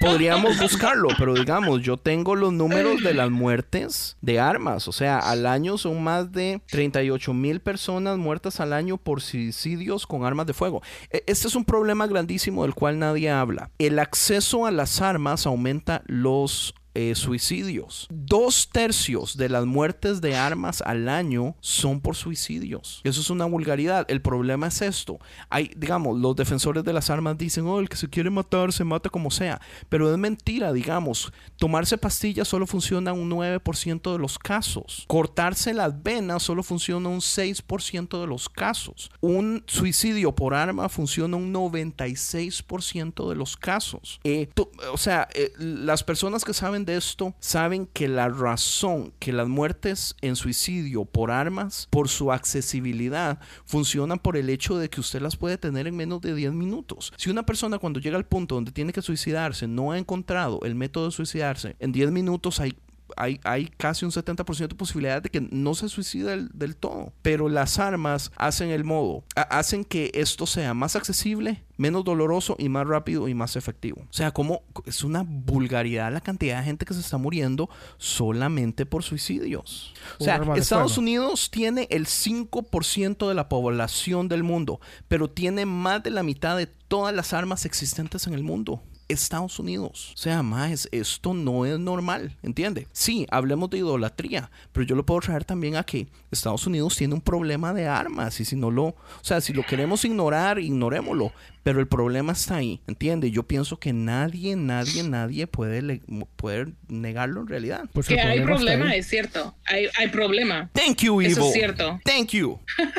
podríamos 0.00 0.58
buscarlo, 0.58 1.08
pero 1.18 1.34
digamos, 1.34 1.82
yo 1.82 1.96
tengo 1.96 2.36
los 2.36 2.52
números 2.52 3.02
de 3.02 3.14
las 3.14 3.30
muertes 3.30 4.16
de 4.20 4.40
armas. 4.40 4.88
O 4.88 4.92
sea, 4.92 5.18
al 5.18 5.46
año 5.46 5.76
son 5.78 6.02
más 6.02 6.32
de 6.32 6.60
38 6.70 7.34
mil 7.34 7.60
personas 7.60 8.16
muertas 8.18 8.60
al 8.60 8.72
año 8.72 8.96
por 8.96 9.20
suicidios 9.20 10.06
con 10.06 10.24
armas 10.24 10.46
de 10.46 10.54
fuego. 10.54 10.82
E- 11.10 11.24
Este 11.26 11.48
es 11.48 11.54
un 11.54 11.64
problema 11.64 12.06
grandísimo 12.06 12.62
del 12.62 12.74
cual 12.74 12.98
nadie 12.98 13.30
habla. 13.30 13.70
El 13.78 13.98
acceso 13.98 14.66
a 14.66 14.70
las 14.70 15.00
armas 15.00 15.46
aumenta 15.46 16.02
los 16.06 16.74
eh, 16.94 17.14
suicidios. 17.14 18.06
Dos 18.10 18.68
tercios 18.70 19.36
de 19.36 19.48
las 19.48 19.64
muertes 19.66 20.20
de 20.20 20.36
armas 20.36 20.82
al 20.82 21.08
año 21.08 21.56
son 21.60 22.00
por 22.00 22.16
suicidios. 22.16 23.00
Eso 23.04 23.20
es 23.20 23.30
una 23.30 23.44
vulgaridad. 23.44 24.06
El 24.08 24.20
problema 24.22 24.66
es 24.66 24.82
esto. 24.82 25.18
Hay, 25.48 25.70
digamos, 25.76 26.18
los 26.18 26.34
defensores 26.36 26.84
de 26.84 26.92
las 26.92 27.10
armas 27.10 27.38
dicen, 27.38 27.66
oh, 27.66 27.80
el 27.80 27.88
que 27.88 27.96
se 27.96 28.08
quiere 28.08 28.30
matar 28.30 28.72
se 28.72 28.84
mata 28.84 29.08
como 29.08 29.30
sea. 29.30 29.60
Pero 29.88 30.10
es 30.10 30.18
mentira, 30.18 30.72
digamos. 30.72 31.32
Tomarse 31.56 31.98
pastillas 31.98 32.48
solo 32.48 32.66
funciona 32.66 33.12
un 33.12 33.30
9% 33.30 34.12
de 34.12 34.18
los 34.18 34.38
casos. 34.38 35.04
Cortarse 35.06 35.74
las 35.74 36.02
venas 36.02 36.42
solo 36.42 36.62
funciona 36.62 37.08
un 37.08 37.20
6% 37.20 38.20
de 38.20 38.26
los 38.26 38.48
casos. 38.48 39.10
Un 39.20 39.62
suicidio 39.66 40.34
por 40.34 40.54
arma 40.54 40.88
funciona 40.88 41.36
un 41.36 41.52
96% 41.54 43.28
de 43.28 43.34
los 43.36 43.56
casos. 43.56 44.20
Eh, 44.24 44.48
o 44.92 44.98
sea, 44.98 45.28
eh, 45.34 45.52
las 45.58 46.02
personas 46.02 46.44
que 46.44 46.54
saben 46.54 46.79
de 46.84 46.96
esto 46.96 47.34
saben 47.40 47.86
que 47.86 48.08
la 48.08 48.28
razón 48.28 49.12
que 49.18 49.32
las 49.32 49.48
muertes 49.48 50.16
en 50.20 50.36
suicidio 50.36 51.04
por 51.04 51.30
armas, 51.30 51.88
por 51.90 52.08
su 52.08 52.32
accesibilidad, 52.32 53.40
funcionan 53.64 54.18
por 54.18 54.36
el 54.36 54.50
hecho 54.50 54.78
de 54.78 54.90
que 54.90 55.00
usted 55.00 55.20
las 55.20 55.36
puede 55.36 55.58
tener 55.58 55.86
en 55.86 55.96
menos 55.96 56.20
de 56.20 56.34
10 56.34 56.52
minutos. 56.52 57.12
Si 57.16 57.30
una 57.30 57.44
persona 57.44 57.78
cuando 57.78 58.00
llega 58.00 58.16
al 58.16 58.26
punto 58.26 58.54
donde 58.54 58.72
tiene 58.72 58.92
que 58.92 59.02
suicidarse 59.02 59.66
no 59.66 59.92
ha 59.92 59.98
encontrado 59.98 60.60
el 60.62 60.74
método 60.74 61.06
de 61.06 61.12
suicidarse, 61.12 61.76
en 61.78 61.92
10 61.92 62.10
minutos 62.10 62.60
hay 62.60 62.74
hay, 63.16 63.40
hay 63.44 63.66
casi 63.76 64.04
un 64.04 64.10
70% 64.10 64.68
de 64.68 64.74
posibilidad 64.74 65.22
de 65.22 65.28
que 65.30 65.40
no 65.40 65.74
se 65.74 65.88
suicida 65.88 66.30
del, 66.30 66.48
del 66.52 66.76
todo. 66.76 67.12
Pero 67.22 67.48
las 67.48 67.78
armas 67.78 68.30
hacen 68.36 68.70
el 68.70 68.84
modo, 68.84 69.24
ha- 69.36 69.42
hacen 69.42 69.84
que 69.84 70.10
esto 70.14 70.46
sea 70.46 70.74
más 70.74 70.96
accesible, 70.96 71.62
menos 71.76 72.04
doloroso 72.04 72.56
y 72.58 72.68
más 72.68 72.86
rápido 72.86 73.28
y 73.28 73.34
más 73.34 73.56
efectivo. 73.56 74.02
O 74.10 74.12
sea, 74.12 74.30
como 74.32 74.62
es 74.84 75.02
una 75.04 75.24
vulgaridad 75.26 76.12
la 76.12 76.20
cantidad 76.20 76.58
de 76.58 76.64
gente 76.64 76.84
que 76.84 76.94
se 76.94 77.00
está 77.00 77.16
muriendo 77.18 77.68
solamente 77.96 78.86
por 78.86 79.02
suicidios. 79.02 79.92
O 80.18 80.24
sea, 80.24 80.36
Estados 80.56 80.94
fuego. 80.94 81.00
Unidos 81.00 81.50
tiene 81.50 81.86
el 81.90 82.06
5% 82.06 83.28
de 83.28 83.34
la 83.34 83.48
población 83.48 84.28
del 84.28 84.42
mundo, 84.42 84.80
pero 85.08 85.28
tiene 85.30 85.66
más 85.66 86.02
de 86.02 86.10
la 86.10 86.22
mitad 86.22 86.56
de 86.56 86.66
todas 86.66 87.14
las 87.14 87.32
armas 87.32 87.64
existentes 87.64 88.26
en 88.26 88.34
el 88.34 88.42
mundo. 88.42 88.82
Estados 89.12 89.58
Unidos. 89.58 90.12
O 90.14 90.16
sea, 90.16 90.42
más 90.42 90.88
esto 90.92 91.34
no 91.34 91.66
es 91.66 91.78
normal, 91.78 92.36
¿entiende? 92.42 92.86
Sí, 92.92 93.26
hablemos 93.30 93.70
de 93.70 93.78
idolatría, 93.78 94.50
pero 94.72 94.86
yo 94.86 94.94
lo 94.94 95.04
puedo 95.04 95.20
traer 95.20 95.44
también 95.44 95.76
a 95.76 95.84
que 95.84 96.08
Estados 96.30 96.66
Unidos 96.66 96.96
tiene 96.96 97.14
un 97.14 97.20
problema 97.20 97.72
de 97.72 97.86
armas 97.86 98.40
y 98.40 98.44
si 98.44 98.56
no 98.56 98.70
lo, 98.70 98.84
o 98.84 98.94
sea, 99.22 99.40
si 99.40 99.52
lo 99.52 99.64
queremos 99.64 100.04
ignorar, 100.04 100.58
ignorémoslo, 100.58 101.32
pero 101.62 101.80
el 101.80 101.86
problema 101.88 102.32
está 102.32 102.56
ahí, 102.56 102.80
¿entiende? 102.86 103.30
Yo 103.30 103.42
pienso 103.44 103.78
que 103.78 103.92
nadie, 103.92 104.56
nadie, 104.56 105.02
nadie 105.02 105.46
puede, 105.46 105.82
le- 105.82 106.02
puede 106.36 106.72
negarlo 106.88 107.42
en 107.42 107.46
realidad. 107.48 107.84
Pues 107.92 108.06
Que 108.08 108.20
hay 108.20 108.40
problema 108.40 108.94
es 108.94 109.06
cierto. 109.08 109.54
Hay, 109.66 109.86
hay 109.96 110.08
problema. 110.08 110.70
Thank 110.72 110.98
you, 111.02 111.20
Eso 111.20 111.40
Evo. 111.40 111.48
es 111.48 111.52
cierto. 111.54 112.00
Thank 112.04 112.30
you. 112.30 112.58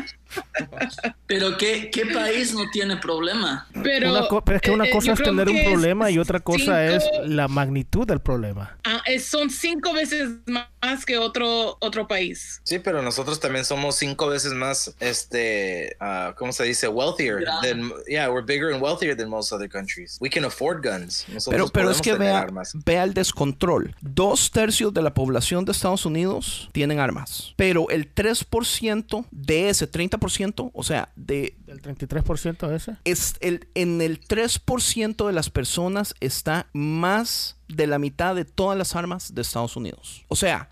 Pero 1.28 1.58
¿qué, 1.58 1.90
qué 1.92 2.06
país 2.06 2.54
no 2.54 2.70
tiene 2.72 2.98
problema? 2.98 3.68
Pero, 3.84 4.12
Una 4.12 4.28
co- 4.28 4.44
pero 4.44 4.58
es 4.58 4.62
que 4.62 4.72
una 4.72 4.86
eh, 4.86 4.90
eh, 4.90 4.92
cosa 4.92 5.14
es 5.14 5.22
tener 5.22 5.50
un 5.50 5.64
problema 5.64 6.10
y 6.12 6.18
otra 6.20 6.40
cosa 6.40 6.86
es 6.86 7.04
la 7.26 7.48
magnitud 7.48 8.06
del 8.08 8.20
problema. 8.22 8.78
ah, 8.84 9.02
es- 9.06 9.26
son 9.26 9.50
cinco 9.50 9.94
veces 9.94 10.30
más 10.46 11.06
que 11.06 11.18
otro, 11.18 11.78
otro 11.82 12.08
país. 12.08 12.62
Sí, 12.64 12.80
pero 12.80 13.02
nosotros 13.02 13.40
también 13.40 13.66
somos 13.66 13.96
cinco 13.98 14.28
veces 14.28 14.54
más, 14.54 14.96
este, 15.00 15.96
ah, 16.00 16.34
¿cómo 16.38 16.52
se 16.54 16.64
dice? 16.64 16.88
Wealthier. 16.88 17.42
Grande. 17.42 17.68
Than, 17.70 17.92
yeah, 18.08 18.30
we're 18.30 18.46
bigger 18.52 18.72
and 18.74 18.82
wealthier 18.82 19.16
than 19.16 19.30
most 19.30 19.52
other 19.54 19.70
countries. 19.70 20.18
We 20.20 20.30
can 20.30 20.44
afford 20.46 20.84
guns. 20.84 21.24
Pero, 21.28 21.36
Nosotros 21.36 21.72
pero 21.72 21.92
es 21.92 22.02
que 22.02 22.14
vea, 22.16 22.40
armas. 22.40 22.74
vea 22.86 23.04
el 23.04 23.14
descontrol. 23.14 23.96
Dos 24.02 24.52
tercios 24.52 24.94
de 24.94 25.02
la 25.02 25.14
población 25.14 25.64
de 25.66 25.72
Estados 25.72 26.06
Unidos 26.06 26.70
tienen 26.74 27.00
armas. 27.00 27.54
Pero 27.56 27.90
el 27.90 28.14
3% 28.14 29.26
de 29.32 29.70
ese 29.70 29.90
30%, 29.90 30.72
o 30.74 30.84
sea, 30.84 31.10
de 31.16 31.56
¿El 31.68 31.82
33% 31.82 32.74
ese? 32.74 32.98
es 33.06 33.36
el, 33.40 33.68
en 33.76 34.02
el 34.02 34.20
3% 34.20 35.28
de 35.28 35.34
las 35.34 35.50
personas 35.50 36.14
está 36.20 36.68
más 36.74 37.58
de 37.76 37.88
la 37.88 38.00
mitad 38.00 38.36
de 38.36 38.46
todas 38.46 38.78
las 38.78 38.96
armas 38.96 39.34
de 39.34 39.42
Estados 39.42 39.76
Unidos. 39.76 40.24
O 40.28 40.36
sea, 40.36 40.70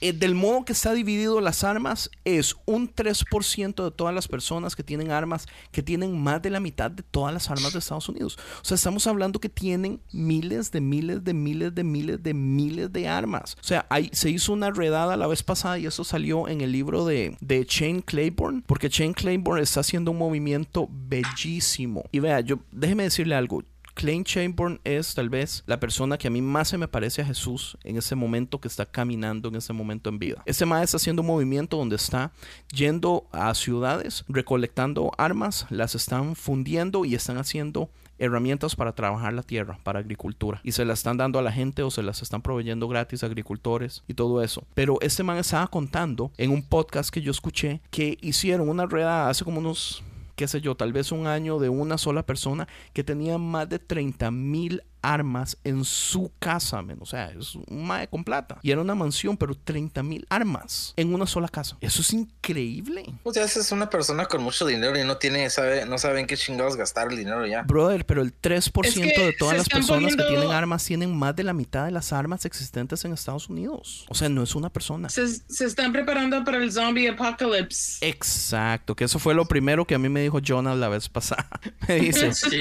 eh, 0.00 0.12
del 0.12 0.34
modo 0.34 0.64
que 0.64 0.72
está 0.72 0.92
dividido 0.92 1.40
las 1.40 1.62
armas, 1.62 2.10
es 2.24 2.56
un 2.66 2.92
3% 2.92 3.84
de 3.84 3.90
todas 3.90 4.14
las 4.14 4.26
personas 4.26 4.74
que 4.74 4.82
tienen 4.82 5.10
armas, 5.10 5.46
que 5.70 5.82
tienen 5.82 6.20
más 6.20 6.42
de 6.42 6.50
la 6.50 6.60
mitad 6.60 6.90
de 6.90 7.02
todas 7.02 7.32
las 7.32 7.50
armas 7.50 7.72
de 7.72 7.78
Estados 7.78 8.08
Unidos. 8.08 8.38
O 8.60 8.64
sea, 8.64 8.74
estamos 8.74 9.06
hablando 9.06 9.40
que 9.40 9.48
tienen 9.48 10.00
miles 10.12 10.70
de 10.72 10.80
miles 10.80 11.22
de 11.22 11.34
miles 11.34 11.74
de 11.74 11.84
miles 11.84 12.22
de 12.22 12.34
miles 12.34 12.92
de 12.92 13.08
armas. 13.08 13.56
O 13.60 13.64
sea, 13.64 13.86
hay, 13.88 14.10
se 14.12 14.30
hizo 14.30 14.52
una 14.52 14.70
redada 14.70 15.16
la 15.16 15.26
vez 15.26 15.42
pasada 15.42 15.78
y 15.78 15.86
eso 15.86 16.04
salió 16.04 16.48
en 16.48 16.60
el 16.60 16.72
libro 16.72 17.04
de, 17.04 17.36
de 17.40 17.64
Shane 17.68 18.02
Claiborne, 18.02 18.62
porque 18.66 18.88
Shane 18.88 19.14
Claiborne 19.14 19.62
está 19.62 19.80
haciendo 19.80 20.10
un 20.10 20.18
movimiento 20.18 20.88
bellísimo. 20.90 22.04
Y 22.10 22.18
vea, 22.18 22.40
yo 22.40 22.58
déjeme 22.72 23.04
decirle 23.04 23.34
algo. 23.34 23.62
Klein 23.98 24.22
Chamberlain 24.22 24.80
es 24.84 25.12
tal 25.12 25.28
vez 25.28 25.64
la 25.66 25.80
persona 25.80 26.18
que 26.18 26.28
a 26.28 26.30
mí 26.30 26.40
más 26.40 26.68
se 26.68 26.78
me 26.78 26.86
parece 26.86 27.20
a 27.20 27.24
Jesús 27.24 27.76
en 27.82 27.96
ese 27.96 28.14
momento 28.14 28.60
que 28.60 28.68
está 28.68 28.86
caminando 28.86 29.48
en 29.48 29.56
ese 29.56 29.72
momento 29.72 30.08
en 30.08 30.20
vida. 30.20 30.40
Este 30.46 30.64
maestro 30.64 30.98
está 30.98 31.02
haciendo 31.02 31.22
un 31.22 31.26
movimiento 31.26 31.76
donde 31.76 31.96
está 31.96 32.30
yendo 32.72 33.26
a 33.32 33.52
ciudades, 33.54 34.24
recolectando 34.28 35.10
armas, 35.18 35.66
las 35.70 35.96
están 35.96 36.36
fundiendo 36.36 37.04
y 37.04 37.16
están 37.16 37.38
haciendo 37.38 37.90
herramientas 38.20 38.76
para 38.76 38.92
trabajar 38.92 39.32
la 39.32 39.42
tierra, 39.42 39.80
para 39.82 39.98
agricultura. 39.98 40.60
Y 40.62 40.70
se 40.72 40.84
las 40.84 41.00
están 41.00 41.16
dando 41.16 41.40
a 41.40 41.42
la 41.42 41.50
gente 41.50 41.82
o 41.82 41.90
se 41.90 42.04
las 42.04 42.22
están 42.22 42.40
proveyendo 42.40 42.86
gratis 42.86 43.24
a 43.24 43.26
agricultores 43.26 44.04
y 44.06 44.14
todo 44.14 44.44
eso. 44.44 44.62
Pero 44.74 44.98
este 45.00 45.24
man 45.24 45.38
estaba 45.38 45.66
contando 45.66 46.30
en 46.36 46.52
un 46.52 46.62
podcast 46.62 47.10
que 47.10 47.20
yo 47.20 47.32
escuché 47.32 47.80
que 47.90 48.16
hicieron 48.20 48.68
una 48.68 48.86
rueda 48.86 49.28
hace 49.28 49.44
como 49.44 49.58
unos 49.58 50.04
qué 50.38 50.46
sé 50.46 50.60
yo, 50.60 50.76
tal 50.76 50.92
vez 50.92 51.10
un 51.10 51.26
año 51.26 51.58
de 51.58 51.68
una 51.68 51.98
sola 51.98 52.24
persona 52.24 52.68
que 52.92 53.02
tenía 53.02 53.38
más 53.38 53.68
de 53.68 53.80
30 53.80 54.30
mil 54.30 54.84
armas 55.02 55.56
en 55.64 55.84
su 55.84 56.32
casa, 56.38 56.82
men. 56.82 56.98
o 57.00 57.06
sea, 57.06 57.30
es 57.30 57.54
un 57.54 57.86
mae 57.86 58.08
con 58.08 58.24
plata. 58.24 58.58
Y 58.62 58.70
era 58.70 58.80
una 58.80 58.94
mansión, 58.94 59.36
pero 59.36 59.54
30 59.54 60.02
mil 60.02 60.26
armas 60.28 60.92
en 60.96 61.14
una 61.14 61.26
sola 61.26 61.48
casa. 61.48 61.76
Eso 61.80 62.02
es 62.02 62.12
increíble. 62.12 63.04
Pues 63.22 63.36
ya 63.36 63.42
es 63.44 63.72
una 63.72 63.88
persona 63.90 64.26
con 64.26 64.42
mucho 64.42 64.66
dinero 64.66 64.98
y 64.98 65.04
no 65.04 65.16
tiene, 65.18 65.48
sabe, 65.50 65.86
no 65.86 65.98
sabe 65.98 66.20
en 66.20 66.26
qué 66.26 66.36
chingados 66.36 66.76
gastar 66.76 67.10
el 67.10 67.16
dinero 67.16 67.46
ya. 67.46 67.62
Brother, 67.62 68.04
pero 68.06 68.22
el 68.22 68.32
3% 68.40 68.86
Es 68.86 68.94
que 68.94 69.26
de 69.26 69.32
todas 69.32 69.56
las 69.56 69.68
personas 69.68 70.16
que 70.16 70.22
tienen 70.24 70.50
armas 70.50 70.84
tienen 70.84 71.16
más 71.16 71.34
de 71.36 71.44
la 71.44 71.52
mitad 71.52 71.84
de 71.84 71.90
las 71.90 72.12
armas 72.12 72.44
existentes 72.44 73.04
en 73.04 73.12
Estados 73.12 73.48
Unidos. 73.48 74.06
O 74.08 74.14
sea, 74.14 74.28
no 74.28 74.42
es 74.42 74.54
una 74.54 74.70
persona. 74.70 75.08
Se, 75.08 75.26
se 75.28 75.64
están 75.64 75.92
preparando 75.92 76.44
para 76.44 76.58
el 76.58 76.72
zombie 76.72 77.08
apocalypse. 77.08 78.06
Exacto, 78.06 78.94
que 78.96 79.04
eso 79.04 79.18
fue 79.18 79.34
lo 79.34 79.46
primero 79.46 79.86
que 79.86 79.94
a 79.94 79.98
mí 79.98 80.08
me 80.08 80.22
dijo 80.22 80.38
Jonah 80.44 80.74
la 80.74 80.88
vez 80.88 81.08
pasada. 81.08 81.48
Me 81.88 81.96
dice, 82.00 82.32
Sí. 82.34 82.60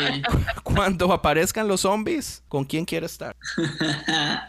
cuando 0.63 1.11
aparezcan 1.11 1.67
los 1.67 1.81
zombies, 1.81 2.26
¿con 2.47 2.65
quién 2.65 2.85
quiere 2.85 3.05
estar? 3.05 3.35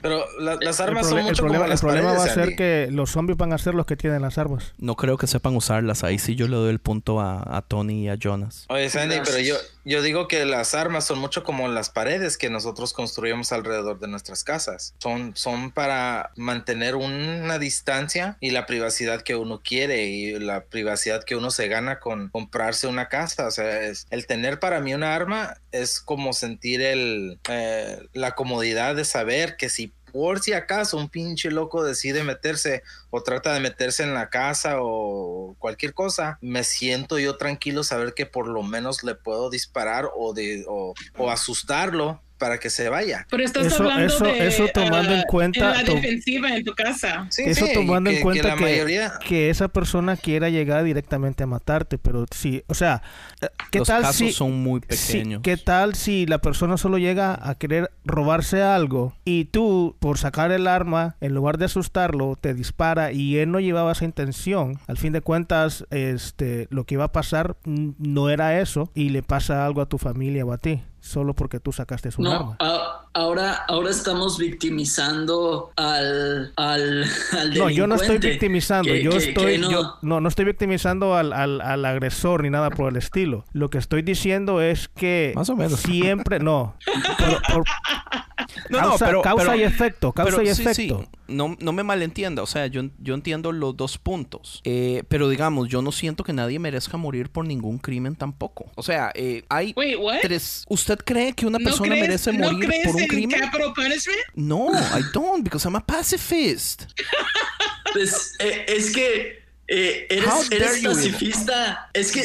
Pero 0.00 0.24
la- 0.38 0.56
las 0.60 0.78
El, 0.78 0.86
armas 0.88 1.08
son 1.08 1.18
el 1.18 1.24
mucho 1.24 1.42
problema, 1.42 1.64
como 1.64 1.72
el 1.74 1.78
problema 1.80 2.12
va 2.12 2.24
a 2.24 2.28
ser 2.28 2.54
que 2.54 2.88
los 2.92 3.10
zombies 3.10 3.36
van 3.36 3.52
a 3.52 3.58
ser 3.58 3.74
los 3.74 3.84
que 3.84 3.96
tienen 3.96 4.22
las 4.22 4.38
armas. 4.38 4.72
No 4.78 4.94
creo 4.94 5.16
que 5.18 5.26
sepan 5.26 5.56
usarlas. 5.56 6.04
Ahí 6.04 6.20
sí 6.20 6.36
yo 6.36 6.46
le 6.46 6.54
doy 6.54 6.70
el 6.70 6.78
punto 6.78 7.20
a, 7.20 7.42
a 7.56 7.62
Tony 7.62 8.04
y 8.04 8.08
a 8.08 8.14
Jonas. 8.16 8.64
Oye, 8.68 8.88
Sandy, 8.90 9.16
pero 9.24 9.38
yo, 9.40 9.56
yo 9.88 10.02
digo 10.02 10.28
que 10.28 10.44
las 10.44 10.74
armas 10.74 11.06
son 11.06 11.18
mucho 11.18 11.42
como 11.42 11.66
las 11.68 11.90
paredes 11.90 12.36
que 12.36 12.50
nosotros 12.50 12.92
construimos 12.92 13.52
alrededor 13.52 13.98
de 13.98 14.08
nuestras 14.08 14.44
casas. 14.44 14.94
Son, 14.98 15.32
son 15.34 15.70
para 15.72 16.30
mantener 16.36 16.94
una 16.94 17.58
distancia 17.58 18.36
y 18.40 18.50
la 18.50 18.66
privacidad 18.66 19.22
que 19.22 19.34
uno 19.36 19.60
quiere 19.64 20.04
y 20.06 20.38
la 20.38 20.64
privacidad 20.64 21.24
que 21.24 21.36
uno 21.36 21.50
se 21.50 21.68
gana 21.68 22.00
con 22.00 22.28
comprarse 22.28 22.86
una 22.86 23.08
casa. 23.08 23.46
O 23.46 23.50
sea, 23.50 23.80
es- 23.82 24.06
el 24.10 24.26
tener 24.26 24.60
para 24.60 24.80
mí 24.80 24.94
una 24.94 25.14
arma 25.14 25.56
es 25.72 26.00
como 26.00 26.32
sentir 26.32 26.82
el, 26.82 27.38
eh, 27.48 27.98
la 28.12 28.34
comodidad 28.34 28.94
de 28.94 29.04
saber 29.04 29.56
que 29.56 29.68
si 29.68 29.92
por 30.12 30.40
si 30.40 30.52
acaso 30.52 30.96
un 30.96 31.08
pinche 31.08 31.50
loco 31.50 31.84
decide 31.84 32.24
meterse 32.24 32.82
o 33.10 33.22
trata 33.22 33.52
de 33.52 33.60
meterse 33.60 34.02
en 34.02 34.14
la 34.14 34.30
casa 34.30 34.76
o 34.80 35.56
cualquier 35.58 35.94
cosa, 35.94 36.38
me 36.40 36.64
siento 36.64 37.18
yo 37.18 37.36
tranquilo 37.36 37.84
saber 37.84 38.14
que 38.14 38.26
por 38.26 38.48
lo 38.48 38.62
menos 38.62 39.02
le 39.04 39.14
puedo 39.14 39.50
disparar 39.50 40.08
o, 40.16 40.32
de, 40.32 40.64
o, 40.66 40.94
asustarlo 41.30 42.22
para 42.38 42.58
que 42.58 42.70
se 42.70 42.88
vaya. 42.88 43.26
Pero 43.30 43.44
estás 43.44 43.66
Eso- 43.66 43.82
hablando 43.82 44.06
eso- 44.06 44.24
de 44.24 44.46
eso 44.46 44.66
tomando 44.72 45.12
en 45.12 45.20
ah, 45.20 45.24
cuenta 45.28 45.70
la 45.74 45.82
defensiva 45.82 46.56
en 46.56 46.64
tu 46.64 46.72
casa. 46.74 47.26
Sí, 47.30 47.42
Eso 47.46 47.66
sí, 47.66 47.72
tomando 47.74 48.10
que- 48.10 48.16
en 48.18 48.22
cuenta 48.22 48.48
la 48.48 48.54
que, 48.56 48.60
mayoría... 48.62 49.12
que 49.26 49.50
esa 49.50 49.68
persona 49.68 50.16
quiera 50.16 50.48
llegar 50.48 50.84
directamente 50.84 51.42
a 51.42 51.46
matarte, 51.46 51.98
pero 51.98 52.24
sí, 52.30 52.62
o 52.68 52.74
sea, 52.74 53.02
eh, 53.40 53.48
¿qué 53.70 53.80
Los 53.80 53.88
tal 53.88 54.02
casos 54.02 54.16
si 54.16 54.32
son 54.32 54.62
muy 54.62 54.80
pequeños. 54.80 55.42
¿Qué 55.42 55.56
tal 55.56 55.94
si 55.94 56.26
la 56.26 56.38
persona 56.38 56.76
solo 56.76 56.98
llega 56.98 57.38
a 57.42 57.54
querer 57.56 57.90
robarse 58.04 58.62
algo 58.62 59.14
y 59.24 59.46
tú, 59.46 59.96
por 59.98 60.18
sacar 60.18 60.52
el 60.52 60.66
arma, 60.66 61.16
en 61.20 61.34
lugar 61.34 61.58
de 61.58 61.64
asustarlo, 61.66 62.36
te 62.40 62.54
dispara 62.54 63.12
y 63.12 63.36
él 63.38 63.50
no 63.50 63.60
llevaba 63.60 63.92
esa 63.92 64.04
intención? 64.04 64.78
Al 64.86 64.96
fin 64.96 65.12
de 65.12 65.20
cuentas, 65.20 65.84
este, 65.90 66.68
lo 66.70 66.84
que 66.84 66.94
iba 66.94 67.04
a 67.04 67.12
pasar 67.12 67.56
no 67.64 68.30
era 68.30 68.60
eso 68.60 68.90
y 68.94 69.08
le 69.10 69.22
pasa 69.22 69.66
algo 69.66 69.80
a 69.80 69.88
tu 69.88 69.98
familia 69.98 70.44
o 70.44 70.52
a 70.52 70.58
ti, 70.58 70.80
solo 71.08 71.34
porque 71.34 71.58
tú 71.60 71.72
sacaste 71.72 72.10
un 72.18 72.24
No, 72.24 72.32
arma. 72.32 72.56
a- 72.60 73.07
ahora, 73.18 73.52
ahora 73.68 73.90
estamos 73.90 74.38
victimizando 74.38 75.72
al, 75.76 76.52
al, 76.56 77.04
al 77.32 77.54
No, 77.54 77.70
yo 77.70 77.86
no 77.86 77.96
estoy 77.96 78.18
victimizando, 78.18 78.92
que- 78.92 79.02
yo 79.02 79.10
que- 79.10 79.16
estoy, 79.18 79.52
que 79.52 79.58
no- 79.58 79.70
yo, 79.70 79.94
no, 80.02 80.20
no 80.20 80.28
estoy 80.28 80.44
victimizando 80.44 81.14
al, 81.14 81.32
al, 81.32 81.60
al 81.60 81.84
agresor 81.84 82.42
ni 82.42 82.50
nada 82.50 82.70
por 82.70 82.90
el 82.90 82.96
estilo. 82.96 83.44
Lo 83.52 83.70
que 83.70 83.78
estoy 83.78 84.02
diciendo 84.02 84.60
es 84.60 84.88
que 84.88 85.32
Más 85.34 85.48
o 85.50 85.56
menos. 85.56 85.80
siempre, 85.80 86.38
no, 86.38 86.76
por- 86.84 87.42
por- 87.54 87.64
No, 88.70 88.78
causa, 88.78 89.04
no, 89.04 89.10
pero, 89.10 89.22
causa 89.22 89.44
pero- 89.46 89.56
y 89.56 89.62
efecto, 89.62 90.12
causa 90.12 90.36
pero 90.36 90.42
y 90.42 90.54
sí, 90.54 90.62
efecto. 90.62 91.02
sí, 91.02 91.08
No, 91.28 91.56
no 91.60 91.72
me 91.72 91.82
malentienda, 91.82 92.42
o 92.42 92.46
sea, 92.46 92.66
yo, 92.68 92.82
yo 92.98 93.14
entiendo 93.14 93.52
los 93.52 93.76
dos 93.76 93.98
puntos, 93.98 94.60
Eh, 94.64 95.02
pero 95.08 95.28
digamos, 95.28 95.68
yo 95.68 95.82
no 95.82 95.92
siento 95.92 96.24
que 96.24 96.32
nadie 96.32 96.58
merezca 96.58 96.96
morir 96.96 97.30
por 97.30 97.46
ningún 97.46 97.78
crimen 97.78 98.14
tampoco. 98.16 98.70
O 98.76 98.82
sea, 98.82 99.10
eh, 99.14 99.44
hay 99.48 99.72
Wait, 99.76 99.98
tres... 100.22 100.64
¿Usted 100.68 100.98
cree 101.04 101.32
que 101.32 101.46
una 101.46 101.58
¿No 101.58 101.64
persona 101.64 101.90
crees, 101.90 102.00
merece 102.00 102.32
¿no 102.32 102.50
morir 102.52 102.68
crees 102.68 102.86
por 102.86 102.96
un 102.96 103.07
crimen? 103.08 103.40
capital 103.40 103.72
punishment? 103.74 104.20
No, 104.34 104.70
I 104.72 105.02
don't, 105.12 105.42
because 105.44 105.64
I'm 105.66 105.76
a 105.76 105.80
pacifist. 105.84 106.84
Pues, 107.92 108.34
eh, 108.38 108.66
es 108.68 108.92
que 108.92 109.42
eh, 109.66 110.06
eres, 110.10 110.82
pacifista. 110.82 111.90
Es 111.94 112.12
que 112.12 112.22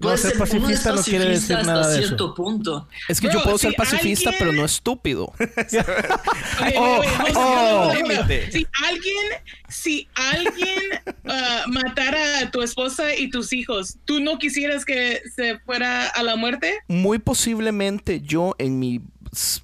puedes 0.00 0.20
ser 0.20 0.36
pacifista 0.36 0.92
no 0.92 1.02
quiere 1.02 1.26
decir 1.30 1.56
nada 1.64 1.80
hasta 1.80 1.92
de 1.92 1.98
eso. 1.98 2.06
cierto 2.08 2.34
punto. 2.34 2.88
Es 3.08 3.20
que 3.20 3.28
Bro, 3.28 3.38
yo 3.38 3.44
puedo 3.44 3.58
ser 3.58 3.74
pacifista, 3.74 4.30
alguien- 4.30 4.38
pero 4.38 4.52
no 4.52 4.64
estúpido. 4.64 5.32
Oh, 6.76 7.00
oh. 7.34 7.92
Si 8.50 8.66
alguien, 8.84 9.26
si 9.68 10.08
alguien 10.14 10.80
ah, 11.26 11.64
matara 11.68 12.40
a 12.40 12.50
tu 12.50 12.62
esposa 12.62 13.14
y 13.14 13.30
tus 13.30 13.52
hijos, 13.52 13.96
¿tú 14.04 14.20
no 14.20 14.38
quisieras 14.38 14.84
que 14.84 15.22
se 15.34 15.58
fuera 15.60 16.08
a 16.08 16.22
la 16.22 16.36
muerte? 16.36 16.78
Muy 16.88 17.18
posiblemente 17.18 18.20
yo 18.20 18.54
en 18.58 18.78
mi 18.78 19.00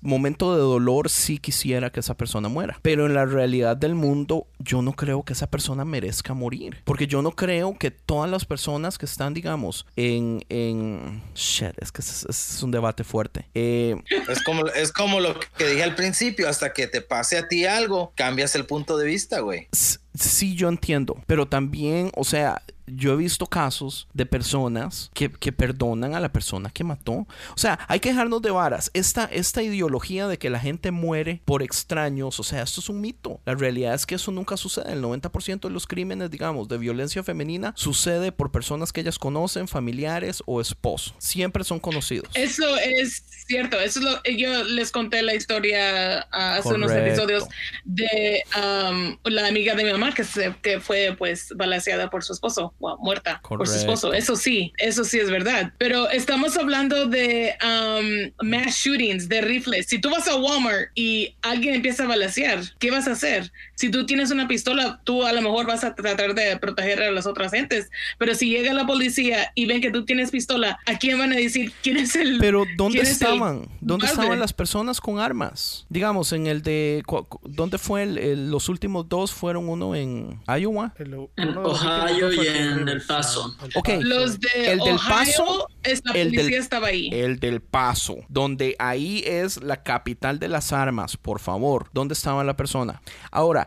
momento 0.00 0.54
de 0.54 0.60
dolor 0.60 1.08
sí 1.10 1.38
quisiera 1.38 1.90
que 1.90 2.00
esa 2.00 2.14
persona 2.16 2.48
muera. 2.48 2.78
Pero 2.82 3.06
en 3.06 3.14
la 3.14 3.24
realidad 3.26 3.76
del 3.76 3.94
mundo 3.94 4.46
yo 4.58 4.82
no 4.82 4.92
creo 4.92 5.22
que 5.24 5.32
esa 5.32 5.48
persona 5.50 5.84
merezca 5.84 6.34
morir. 6.34 6.78
Porque 6.84 7.06
yo 7.06 7.22
no 7.22 7.32
creo 7.32 7.76
que 7.78 7.90
todas 7.90 8.30
las 8.30 8.44
personas 8.44 8.98
que 8.98 9.06
están, 9.06 9.34
digamos, 9.34 9.86
en... 9.96 10.44
en 10.48 11.22
shit, 11.34 11.72
es 11.80 11.92
que 11.92 12.02
es, 12.02 12.26
es 12.28 12.62
un 12.62 12.70
debate 12.70 13.04
fuerte. 13.04 13.46
Eh, 13.54 13.96
Es 14.28 14.42
como, 14.42 14.66
es 14.66 14.92
como 14.92 15.20
lo 15.20 15.38
que 15.56 15.66
dije 15.66 15.82
al 15.82 15.94
principio, 15.94 16.48
hasta 16.48 16.72
que 16.72 16.86
te 16.86 17.00
pase 17.00 17.38
a 17.38 17.48
ti 17.48 17.66
algo, 17.66 18.12
cambias 18.16 18.54
el 18.54 18.66
punto 18.66 18.96
de 18.96 19.06
vista, 19.06 19.40
güey. 19.40 19.68
S- 19.72 19.98
Sí, 20.14 20.54
yo 20.54 20.68
entiendo, 20.68 21.16
pero 21.26 21.46
también, 21.46 22.10
o 22.14 22.24
sea, 22.24 22.62
yo 22.86 23.12
he 23.12 23.16
visto 23.16 23.46
casos 23.46 24.08
de 24.12 24.26
personas 24.26 25.10
que, 25.14 25.30
que 25.30 25.52
perdonan 25.52 26.14
a 26.14 26.20
la 26.20 26.32
persona 26.32 26.70
que 26.70 26.84
mató. 26.84 27.12
O 27.12 27.56
sea, 27.56 27.78
hay 27.88 28.00
que 28.00 28.10
dejarnos 28.10 28.42
de 28.42 28.50
varas. 28.50 28.90
Esta, 28.94 29.24
esta 29.24 29.62
ideología 29.62 30.26
de 30.26 30.38
que 30.38 30.50
la 30.50 30.58
gente 30.58 30.90
muere 30.90 31.40
por 31.44 31.62
extraños, 31.62 32.38
o 32.40 32.42
sea, 32.42 32.62
esto 32.62 32.80
es 32.80 32.88
un 32.88 33.00
mito. 33.00 33.40
La 33.46 33.54
realidad 33.54 33.94
es 33.94 34.06
que 34.06 34.16
eso 34.16 34.30
nunca 34.32 34.56
sucede. 34.56 34.92
El 34.92 35.02
90% 35.02 35.60
de 35.60 35.70
los 35.70 35.86
crímenes, 35.86 36.30
digamos, 36.30 36.68
de 36.68 36.78
violencia 36.78 37.22
femenina 37.22 37.72
sucede 37.76 38.32
por 38.32 38.50
personas 38.50 38.92
que 38.92 39.00
ellas 39.00 39.18
conocen, 39.18 39.68
familiares 39.68 40.42
o 40.46 40.60
esposos. 40.60 41.14
Siempre 41.18 41.64
son 41.64 41.80
conocidos. 41.80 42.28
Eso 42.34 42.64
es 42.76 43.24
cierto. 43.46 43.78
Eso 43.80 44.00
es 44.00 44.04
lo 44.04 44.22
yo 44.24 44.64
les 44.64 44.90
conté 44.90 45.22
la 45.22 45.34
historia 45.34 46.20
hace 46.30 46.68
unos 46.68 46.90
episodios 46.90 47.44
de 47.84 48.42
um, 48.56 49.16
la 49.24 49.46
amiga 49.46 49.74
de 49.74 49.84
mi 49.84 49.92
mamá 49.92 50.01
que, 50.10 50.24
se, 50.24 50.54
que 50.62 50.80
fue 50.80 51.14
pues 51.16 51.52
balaseada 51.54 52.10
por 52.10 52.24
su 52.24 52.32
esposo, 52.32 52.74
wow, 52.80 52.98
muerta 52.98 53.40
por 53.42 53.66
su 53.66 53.76
esposo. 53.76 54.12
Eso 54.12 54.36
sí, 54.36 54.72
eso 54.78 55.04
sí 55.04 55.18
es 55.18 55.30
verdad. 55.30 55.72
Pero 55.78 56.10
estamos 56.10 56.56
hablando 56.56 57.06
de 57.06 57.54
um, 57.62 58.48
mass 58.48 58.74
shootings, 58.76 59.28
de 59.28 59.40
rifles. 59.40 59.86
Si 59.86 60.00
tú 60.00 60.10
vas 60.10 60.28
a 60.28 60.36
Walmart 60.36 60.90
y 60.94 61.36
alguien 61.42 61.74
empieza 61.74 62.04
a 62.04 62.08
balasear, 62.08 62.60
¿qué 62.78 62.90
vas 62.90 63.06
a 63.08 63.12
hacer? 63.12 63.52
Si 63.82 63.90
tú 63.90 64.06
tienes 64.06 64.30
una 64.30 64.46
pistola, 64.46 65.00
tú 65.02 65.24
a 65.26 65.32
lo 65.32 65.42
mejor 65.42 65.66
vas 65.66 65.82
a 65.82 65.96
tratar 65.96 66.36
de 66.36 66.56
proteger 66.56 67.02
a 67.02 67.10
las 67.10 67.26
otras 67.26 67.50
gentes. 67.50 67.90
Pero 68.16 68.32
si 68.36 68.48
llega 68.48 68.72
la 68.72 68.86
policía 68.86 69.50
y 69.56 69.66
ven 69.66 69.80
que 69.80 69.90
tú 69.90 70.04
tienes 70.04 70.30
pistola, 70.30 70.78
¿a 70.86 70.98
quién 70.98 71.18
van 71.18 71.32
a 71.32 71.34
decir 71.36 71.72
quién 71.82 71.96
es 71.96 72.14
el 72.14 72.38
Pero 72.38 72.64
¿dónde 72.76 73.00
estaban? 73.00 73.62
¿Dónde 73.80 74.06
culpable? 74.06 74.10
estaban 74.12 74.38
las 74.38 74.52
personas 74.52 75.00
con 75.00 75.18
armas? 75.18 75.84
Digamos, 75.88 76.32
en 76.32 76.46
el 76.46 76.62
de... 76.62 77.02
¿Dónde 77.42 77.78
fue 77.78 78.04
el, 78.04 78.18
el- 78.18 78.50
los 78.52 78.68
últimos 78.68 79.08
dos? 79.08 79.32
Fueron 79.32 79.68
uno 79.68 79.96
en 79.96 80.40
Iowa. 80.46 80.94
El- 80.98 81.14
uno 81.14 81.30
En 81.36 81.56
Ohio 81.58 82.32
y 82.32 82.46
en 82.46 82.88
El 82.88 83.02
Paso. 83.02 83.56
Ok. 83.74 83.88
Los 84.00 84.38
de 84.38 84.48
El 84.74 84.78
del 84.78 84.94
Ohio, 84.94 85.08
Paso, 85.08 85.68
es 85.82 86.02
la 86.04 86.12
el 86.12 86.30
del- 86.30 86.36
policía 86.40 86.58
estaba 86.60 86.86
ahí. 86.86 87.10
El 87.12 87.40
del 87.40 87.60
Paso, 87.60 88.18
donde 88.28 88.76
ahí 88.78 89.24
es 89.26 89.60
la 89.60 89.82
capital 89.82 90.38
de 90.38 90.46
las 90.46 90.72
armas, 90.72 91.16
por 91.16 91.40
favor. 91.40 91.88
¿Dónde 91.92 92.14
estaba 92.14 92.44
la 92.44 92.56
persona? 92.56 93.02
Ahora, 93.32 93.66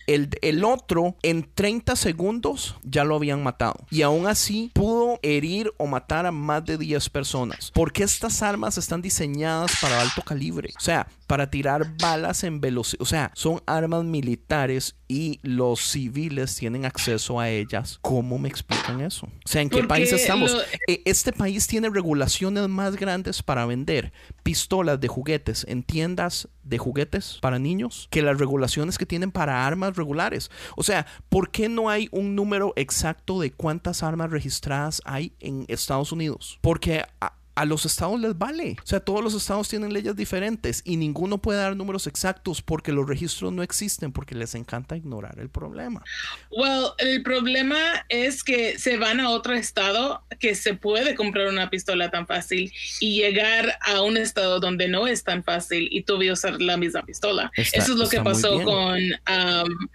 el, 0.07 0.29
el 0.41 0.63
otro, 0.63 1.15
en 1.23 1.49
30 1.53 1.95
segundos 1.95 2.75
ya 2.83 3.03
lo 3.03 3.15
habían 3.15 3.43
matado. 3.43 3.75
Y 3.89 4.01
aún 4.01 4.27
así 4.27 4.71
pudo 4.73 5.19
herir 5.21 5.71
o 5.77 5.87
matar 5.87 6.25
a 6.25 6.31
más 6.31 6.65
de 6.65 6.77
10 6.77 7.09
personas. 7.09 7.71
Porque 7.73 8.03
estas 8.03 8.41
armas 8.41 8.77
están 8.77 9.01
diseñadas 9.01 9.71
para 9.81 10.01
alto 10.01 10.21
calibre. 10.21 10.69
O 10.77 10.81
sea, 10.81 11.07
para 11.27 11.49
tirar 11.49 11.95
balas 11.97 12.43
en 12.43 12.59
velocidad. 12.59 13.01
O 13.01 13.05
sea, 13.05 13.31
son 13.35 13.61
armas 13.65 14.03
militares 14.03 14.95
y 15.07 15.39
los 15.43 15.79
civiles 15.81 16.55
tienen 16.55 16.85
acceso 16.85 17.39
a 17.39 17.49
ellas. 17.49 17.99
¿Cómo 18.01 18.37
me 18.37 18.49
explican 18.49 19.01
eso? 19.01 19.27
O 19.27 19.47
sea, 19.47 19.61
¿en 19.61 19.69
qué 19.69 19.77
Porque 19.77 19.87
país 19.87 20.11
estamos? 20.13 20.51
lo- 20.53 20.61
Eh, 20.87 21.01
Este 21.05 21.31
país 21.31 21.67
tiene 21.67 21.89
regulaciones 21.89 22.67
más 22.67 22.95
grandes 22.95 23.41
para 23.43 23.65
vender 23.65 24.11
pistolas 24.43 24.99
de 24.99 25.07
juguetes 25.07 25.65
en 25.69 25.83
tiendas 25.83 26.47
de 26.63 26.77
juguetes 26.77 27.39
para 27.41 27.59
niños 27.59 28.07
que 28.11 28.21
las 28.21 28.37
regulaciones 28.37 28.97
que 28.97 29.05
tienen 29.05 29.31
para 29.31 29.65
armas 29.65 29.90
regulares. 29.95 30.51
O 30.75 30.83
sea, 30.83 31.05
¿por 31.29 31.51
qué 31.51 31.69
no 31.69 31.89
hay 31.89 32.09
un 32.11 32.35
número 32.35 32.73
exacto 32.75 33.39
de 33.39 33.51
cuántas 33.51 34.03
armas 34.03 34.31
registradas 34.31 35.01
hay 35.05 35.33
en 35.39 35.65
Estados 35.67 36.11
Unidos? 36.11 36.59
Porque 36.61 37.03
a, 37.19 37.33
a 37.55 37.65
los 37.65 37.85
estados 37.85 38.19
les 38.19 38.37
vale. 38.37 38.77
O 38.83 38.87
sea, 38.87 38.99
todos 39.01 39.23
los 39.23 39.33
estados 39.33 39.67
tienen 39.67 39.93
leyes 39.93 40.15
diferentes 40.15 40.81
y 40.85 40.97
ninguno 40.97 41.39
puede 41.41 41.59
dar 41.59 41.75
números 41.75 42.07
exactos 42.07 42.61
porque 42.61 42.91
los 42.91 43.07
registros 43.07 43.51
no 43.51 43.61
existen 43.63 44.11
porque 44.11 44.35
les 44.35 44.55
encanta 44.55 44.95
ignorar 44.95 45.37
el 45.39 45.49
problema. 45.49 46.03
Well, 46.49 46.91
el 46.97 47.21
problema 47.23 47.77
es 48.09 48.43
que 48.43 48.79
se 48.79 48.97
van 48.97 49.19
a 49.19 49.29
otro 49.29 49.53
estado 49.53 50.23
que 50.39 50.55
se 50.55 50.73
puede 50.75 51.15
comprar 51.15 51.47
una 51.47 51.69
pistola 51.69 52.09
tan 52.09 52.25
fácil 52.27 52.71
y 52.99 53.15
llegar 53.21 53.77
a 53.85 54.01
un 54.01 54.17
estado 54.17 54.59
donde 54.59 54.87
no 54.87 55.07
es 55.07 55.23
tan 55.23 55.43
fácil 55.43 55.87
y 55.91 56.03
tuve 56.03 56.31
usar 56.31 56.61
la 56.61 56.77
misma 56.77 57.01
pistola. 57.03 57.51
Está- 57.55 57.79
Eso 57.79 57.91
es 57.93 57.97
lo 57.97 58.07
que 58.09 58.21
pasó 58.21 58.61
con 58.63 58.97
um, 58.97 59.87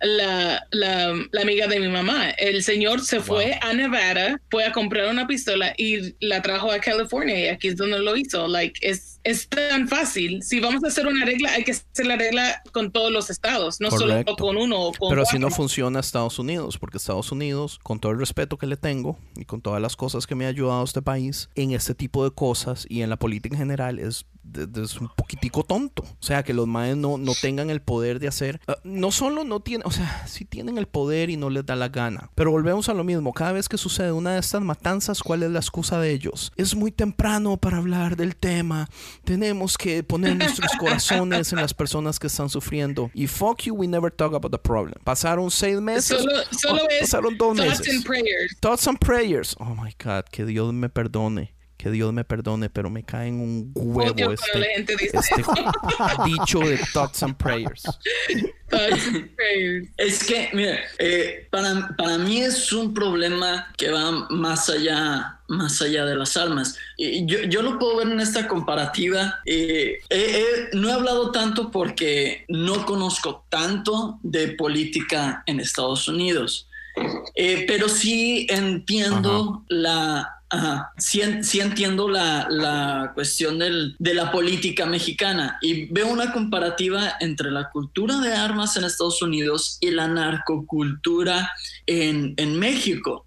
la, 0.00 0.66
la- 0.70 1.14
la 1.32 1.40
amiga 1.42 1.66
de 1.66 1.80
mi 1.80 1.88
mamá. 1.88 2.30
El 2.30 2.62
señor 2.62 3.00
se 3.00 3.20
fue 3.20 3.58
a 3.62 3.72
Nevada, 3.72 4.40
fue 4.50 4.64
a 4.64 4.72
comprar 4.72 5.08
una 5.10 5.26
pistola 5.26 5.74
y 5.76 6.14
la 6.24 6.42
trajo 6.42 6.70
a 6.70 6.78
California 6.80 7.38
y 7.38 7.48
aquí 7.48 7.68
es 7.68 7.76
donde 7.76 7.98
lo 8.00 8.16
hizo. 8.16 8.46
Like, 8.48 8.78
es, 8.88 9.17
es 9.24 9.48
tan 9.48 9.88
fácil. 9.88 10.42
Si 10.42 10.60
vamos 10.60 10.82
a 10.84 10.88
hacer 10.88 11.06
una 11.06 11.24
regla, 11.24 11.52
hay 11.52 11.64
que 11.64 11.72
hacer 11.72 12.06
la 12.06 12.16
regla 12.16 12.62
con 12.72 12.92
todos 12.92 13.12
los 13.12 13.30
estados, 13.30 13.80
no 13.80 13.90
Correcto. 13.90 14.32
solo 14.32 14.36
con 14.36 14.56
uno 14.56 14.80
o 14.80 14.92
con 14.92 15.10
Pero 15.10 15.22
así 15.22 15.38
no 15.38 15.48
cuatro. 15.48 15.56
funciona 15.56 16.00
Estados 16.00 16.38
Unidos, 16.38 16.78
porque 16.78 16.96
Estados 16.98 17.30
Unidos, 17.32 17.78
con 17.82 18.00
todo 18.00 18.12
el 18.12 18.18
respeto 18.18 18.56
que 18.56 18.66
le 18.66 18.76
tengo 18.76 19.18
y 19.36 19.44
con 19.44 19.60
todas 19.60 19.82
las 19.82 19.96
cosas 19.96 20.26
que 20.26 20.34
me 20.34 20.46
ha 20.46 20.48
ayudado 20.48 20.84
este 20.84 21.02
país 21.02 21.48
en 21.54 21.72
este 21.72 21.94
tipo 21.94 22.24
de 22.24 22.30
cosas 22.30 22.86
y 22.88 23.02
en 23.02 23.10
la 23.10 23.16
política 23.18 23.54
en 23.54 23.58
general, 23.60 23.98
es, 23.98 24.26
es 24.76 24.96
un 24.98 25.08
poquitico 25.14 25.62
tonto. 25.62 26.02
O 26.04 26.22
sea, 26.24 26.42
que 26.42 26.54
los 26.54 26.66
maes 26.66 26.96
no, 26.96 27.18
no 27.18 27.32
tengan 27.40 27.68
el 27.70 27.82
poder 27.82 28.18
de 28.20 28.28
hacer. 28.28 28.60
ah, 28.66 28.76
no 28.84 29.10
solo 29.10 29.44
no 29.44 29.60
tienen, 29.60 29.86
o 29.86 29.90
sea, 29.90 30.26
sí 30.26 30.44
tienen 30.44 30.78
el 30.78 30.86
poder 30.86 31.28
y 31.30 31.36
no 31.36 31.50
les 31.50 31.66
da 31.66 31.76
la 31.76 31.88
gana. 31.88 32.30
Pero 32.34 32.50
volvemos 32.50 32.88
a 32.88 32.94
lo 32.94 33.04
mismo. 33.04 33.32
Cada 33.32 33.52
vez 33.52 33.68
que 33.68 33.76
sucede 33.76 34.12
una 34.12 34.34
de 34.34 34.40
estas 34.40 34.62
matanzas, 34.62 35.22
¿cuál 35.22 35.42
es 35.42 35.50
la 35.50 35.58
excusa 35.58 36.00
de 36.00 36.12
ellos? 36.12 36.52
Es 36.56 36.74
muy 36.74 36.92
temprano 36.92 37.56
para 37.58 37.76
hablar 37.78 38.16
del 38.16 38.36
tema. 38.36 38.88
Tenemos 39.24 39.76
que 39.76 40.02
poner 40.02 40.36
nuestros 40.36 40.72
corazones 40.78 41.52
en 41.52 41.58
las 41.60 41.74
personas 41.74 42.18
que 42.18 42.26
están 42.28 42.48
sufriendo. 42.48 43.10
Y 43.14 43.26
fuck 43.26 43.62
you, 43.62 43.74
we 43.74 43.86
never 43.86 44.10
talk 44.10 44.34
about 44.34 44.50
the 44.52 44.58
problem. 44.58 44.94
Pasaron 45.04 45.50
seis 45.50 45.80
meses. 45.80 46.18
Solo, 46.22 46.32
solo 46.50 46.82
Oh, 46.82 46.86
es 46.90 47.00
pasaron 47.10 47.36
dos 47.38 47.56
thoughts 47.56 47.80
meses. 47.80 47.94
and 47.96 48.04
prayers. 48.04 48.56
Thoughts 48.60 48.86
and 48.86 48.98
prayers. 48.98 49.56
Oh 49.58 49.74
my 49.74 49.94
God, 50.02 50.24
que 50.30 50.44
Dios 50.44 50.72
me 50.72 50.88
perdone. 50.88 51.52
Que 51.78 51.92
Dios 51.92 52.12
me 52.12 52.24
perdone, 52.24 52.68
pero 52.68 52.90
me 52.90 53.04
cae 53.04 53.28
en 53.28 53.40
un 53.40 53.70
huevo 53.72 54.10
Odio 54.12 54.32
este, 54.32 54.80
este 54.80 54.96
dicho 56.26 56.58
de 56.58 56.76
thoughts 56.92 57.22
and 57.22 57.36
prayers. 57.36 57.84
thoughts 58.68 59.06
and 59.06 59.30
prayers. 59.36 59.88
Es 59.96 60.24
que, 60.24 60.50
mira, 60.54 60.76
eh, 60.98 61.46
para, 61.52 61.94
para 61.96 62.18
mí 62.18 62.40
es 62.42 62.72
un 62.72 62.92
problema 62.92 63.72
que 63.76 63.90
va 63.90 64.26
más 64.28 64.68
allá, 64.68 65.38
más 65.46 65.80
allá 65.80 66.04
de 66.04 66.16
las 66.16 66.36
armas. 66.36 66.76
Y 66.96 67.24
yo, 67.26 67.42
yo 67.44 67.62
lo 67.62 67.78
puedo 67.78 67.98
ver 67.98 68.08
en 68.08 68.18
esta 68.18 68.48
comparativa. 68.48 69.38
Eh, 69.46 70.00
he- 70.10 70.70
no 70.72 70.88
he 70.88 70.92
hablado 70.92 71.30
tanto 71.30 71.70
porque 71.70 72.44
no 72.48 72.84
conozco 72.86 73.44
tanto 73.50 74.18
de 74.24 74.48
política 74.48 75.44
en 75.46 75.60
Estados 75.60 76.08
Unidos. 76.08 76.68
Eh, 77.36 77.64
pero 77.68 77.88
sí 77.88 78.48
entiendo 78.50 79.64
la... 79.68 80.34
ajá, 80.50 80.92
sí, 80.96 81.20
sí 81.42 81.60
entiendo 81.60 82.08
la, 82.08 82.46
la 82.50 83.12
cuestión 83.14 83.58
del- 83.58 83.94
de 83.98 84.14
la 84.14 84.32
política 84.32 84.86
mexicana 84.86 85.58
y 85.60 85.86
veo 85.92 86.08
una 86.08 86.32
comparativa 86.32 87.14
entre 87.20 87.50
la 87.50 87.68
cultura 87.70 88.18
de 88.18 88.32
armas 88.32 88.76
en 88.76 88.84
Estados 88.84 89.20
Unidos 89.22 89.76
y 89.80 89.90
la 89.90 90.08
narcocultura 90.08 91.50
en, 91.86 92.34
en 92.36 92.58
México. 92.58 93.24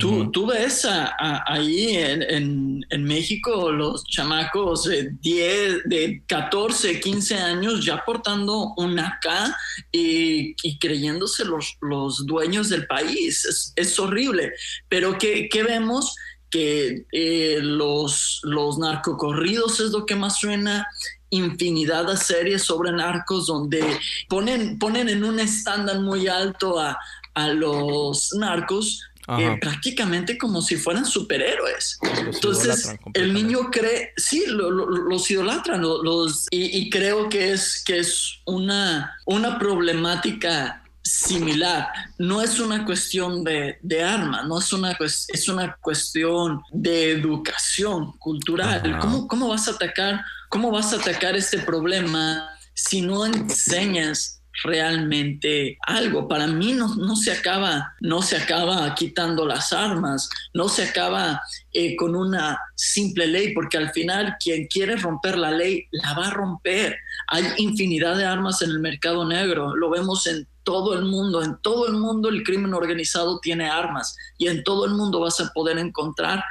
Tú, 0.00 0.22
Ujú. 0.22 0.30
tú 0.32 0.46
ves 0.46 0.84
a- 0.84 1.14
a- 1.16 1.44
ahí 1.46 1.90
en, 1.96 2.20
en- 2.22 2.84
en 2.90 3.04
México 3.04 3.70
los 3.70 4.02
chamacos 4.04 4.82
de 4.82 5.12
10, 5.20 5.84
de 5.84 6.24
14, 6.26 6.98
15 6.98 7.36
años 7.36 7.84
ya 7.84 8.04
portando 8.04 8.72
un 8.78 8.98
AK 8.98 9.54
y, 9.92 10.56
y 10.64 10.78
creyéndose 10.80 11.44
los, 11.44 11.76
los 11.80 12.26
dueños 12.26 12.68
del 12.68 12.88
país. 12.88 13.44
Es, 13.44 13.72
es 13.76 13.96
horrible. 14.00 14.52
Pero 14.88 15.16
¿qué, 15.18 15.48
qué 15.48 15.62
vemos? 15.62 16.16
Que 16.56 17.04
eh, 17.12 17.58
los, 17.60 18.40
los 18.44 18.78
narcocorridos 18.78 19.78
es 19.80 19.90
lo 19.90 20.06
que 20.06 20.16
más 20.16 20.38
suena 20.40 20.86
infinidad 21.28 22.06
de 22.06 22.16
series 22.16 22.62
sobre 22.62 22.92
narcos 22.92 23.46
donde 23.46 23.84
ponen, 24.28 24.78
ponen 24.78 25.08
en 25.10 25.22
un 25.24 25.38
estándar 25.38 26.00
muy 26.00 26.28
alto 26.28 26.78
a, 26.80 26.96
a 27.34 27.48
los 27.48 28.32
narcos 28.38 29.02
eh, 29.28 29.58
prácticamente 29.60 30.38
como 30.38 30.62
si 30.62 30.76
fueran 30.76 31.04
superhéroes. 31.04 31.98
Los 32.24 32.36
Entonces, 32.36 32.94
el 33.14 33.34
niño 33.34 33.70
cree, 33.72 34.12
sí, 34.16 34.44
lo- 34.46 34.70
lo- 34.70 34.86
los 34.86 35.28
idolatran, 35.30 35.82
lo- 35.82 36.00
los, 36.02 36.46
y, 36.50 36.78
y 36.78 36.88
creo 36.90 37.28
que 37.28 37.52
es, 37.52 37.82
que 37.84 37.98
es 37.98 38.38
una, 38.46 39.16
una 39.26 39.58
problemática 39.58 40.82
similar. 41.06 41.88
No 42.18 42.42
es 42.42 42.58
una 42.58 42.84
cuestión 42.84 43.44
de, 43.44 43.78
de 43.82 44.02
arma, 44.02 44.42
no 44.42 44.58
es 44.58 44.72
una, 44.72 44.96
es 45.00 45.48
una 45.48 45.76
cuestión 45.80 46.62
de 46.72 47.12
educación 47.12 48.12
cultural. 48.18 48.98
¿Cómo, 49.00 49.28
¿Cómo 49.28 49.48
vas 49.48 49.68
a 49.68 49.72
atacar, 49.72 50.20
cómo 50.48 50.70
vas 50.70 50.92
a 50.92 50.96
atacar 50.96 51.36
este 51.36 51.58
problema 51.58 52.48
si 52.74 53.00
no 53.00 53.24
enseñas 53.24 54.36
realmente 54.64 55.78
algo. 55.86 56.28
Para 56.28 56.46
mí 56.46 56.72
no, 56.72 56.94
no 56.94 57.16
se 57.16 57.32
acaba, 57.32 57.94
no 58.00 58.22
se 58.22 58.36
acaba 58.36 58.94
quitando 58.94 59.44
las 59.46 59.72
armas, 59.72 60.28
no 60.54 60.68
se 60.68 60.84
acaba 60.84 61.42
eh, 61.72 61.96
con 61.96 62.14
una 62.14 62.58
simple 62.74 63.26
ley, 63.26 63.52
porque 63.52 63.76
al 63.76 63.90
final 63.90 64.36
quien 64.42 64.66
quiere 64.66 64.96
romper 64.96 65.36
la 65.36 65.50
ley 65.50 65.86
la 65.90 66.14
va 66.14 66.28
a 66.28 66.30
romper. 66.30 66.96
Hay 67.28 67.44
infinidad 67.58 68.16
de 68.16 68.24
armas 68.24 68.62
en 68.62 68.70
el 68.70 68.80
mercado 68.80 69.24
negro, 69.26 69.74
lo 69.74 69.90
vemos 69.90 70.26
en 70.26 70.46
todo 70.62 70.94
el 70.94 71.04
mundo, 71.04 71.42
en 71.42 71.56
todo 71.62 71.86
el 71.86 71.94
mundo 71.94 72.28
el 72.28 72.42
crimen 72.42 72.74
organizado 72.74 73.38
tiene 73.40 73.68
armas 73.68 74.16
y 74.36 74.48
en 74.48 74.64
todo 74.64 74.84
el 74.84 74.92
mundo 74.92 75.20
vas 75.20 75.40
a 75.40 75.52
poder 75.52 75.78
encontrar 75.78 76.42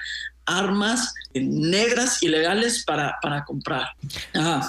armas 0.46 1.14
negras 1.34 2.24
ilegales 2.24 2.84
para, 2.86 3.18
para 3.22 3.44
comprar. 3.44 3.88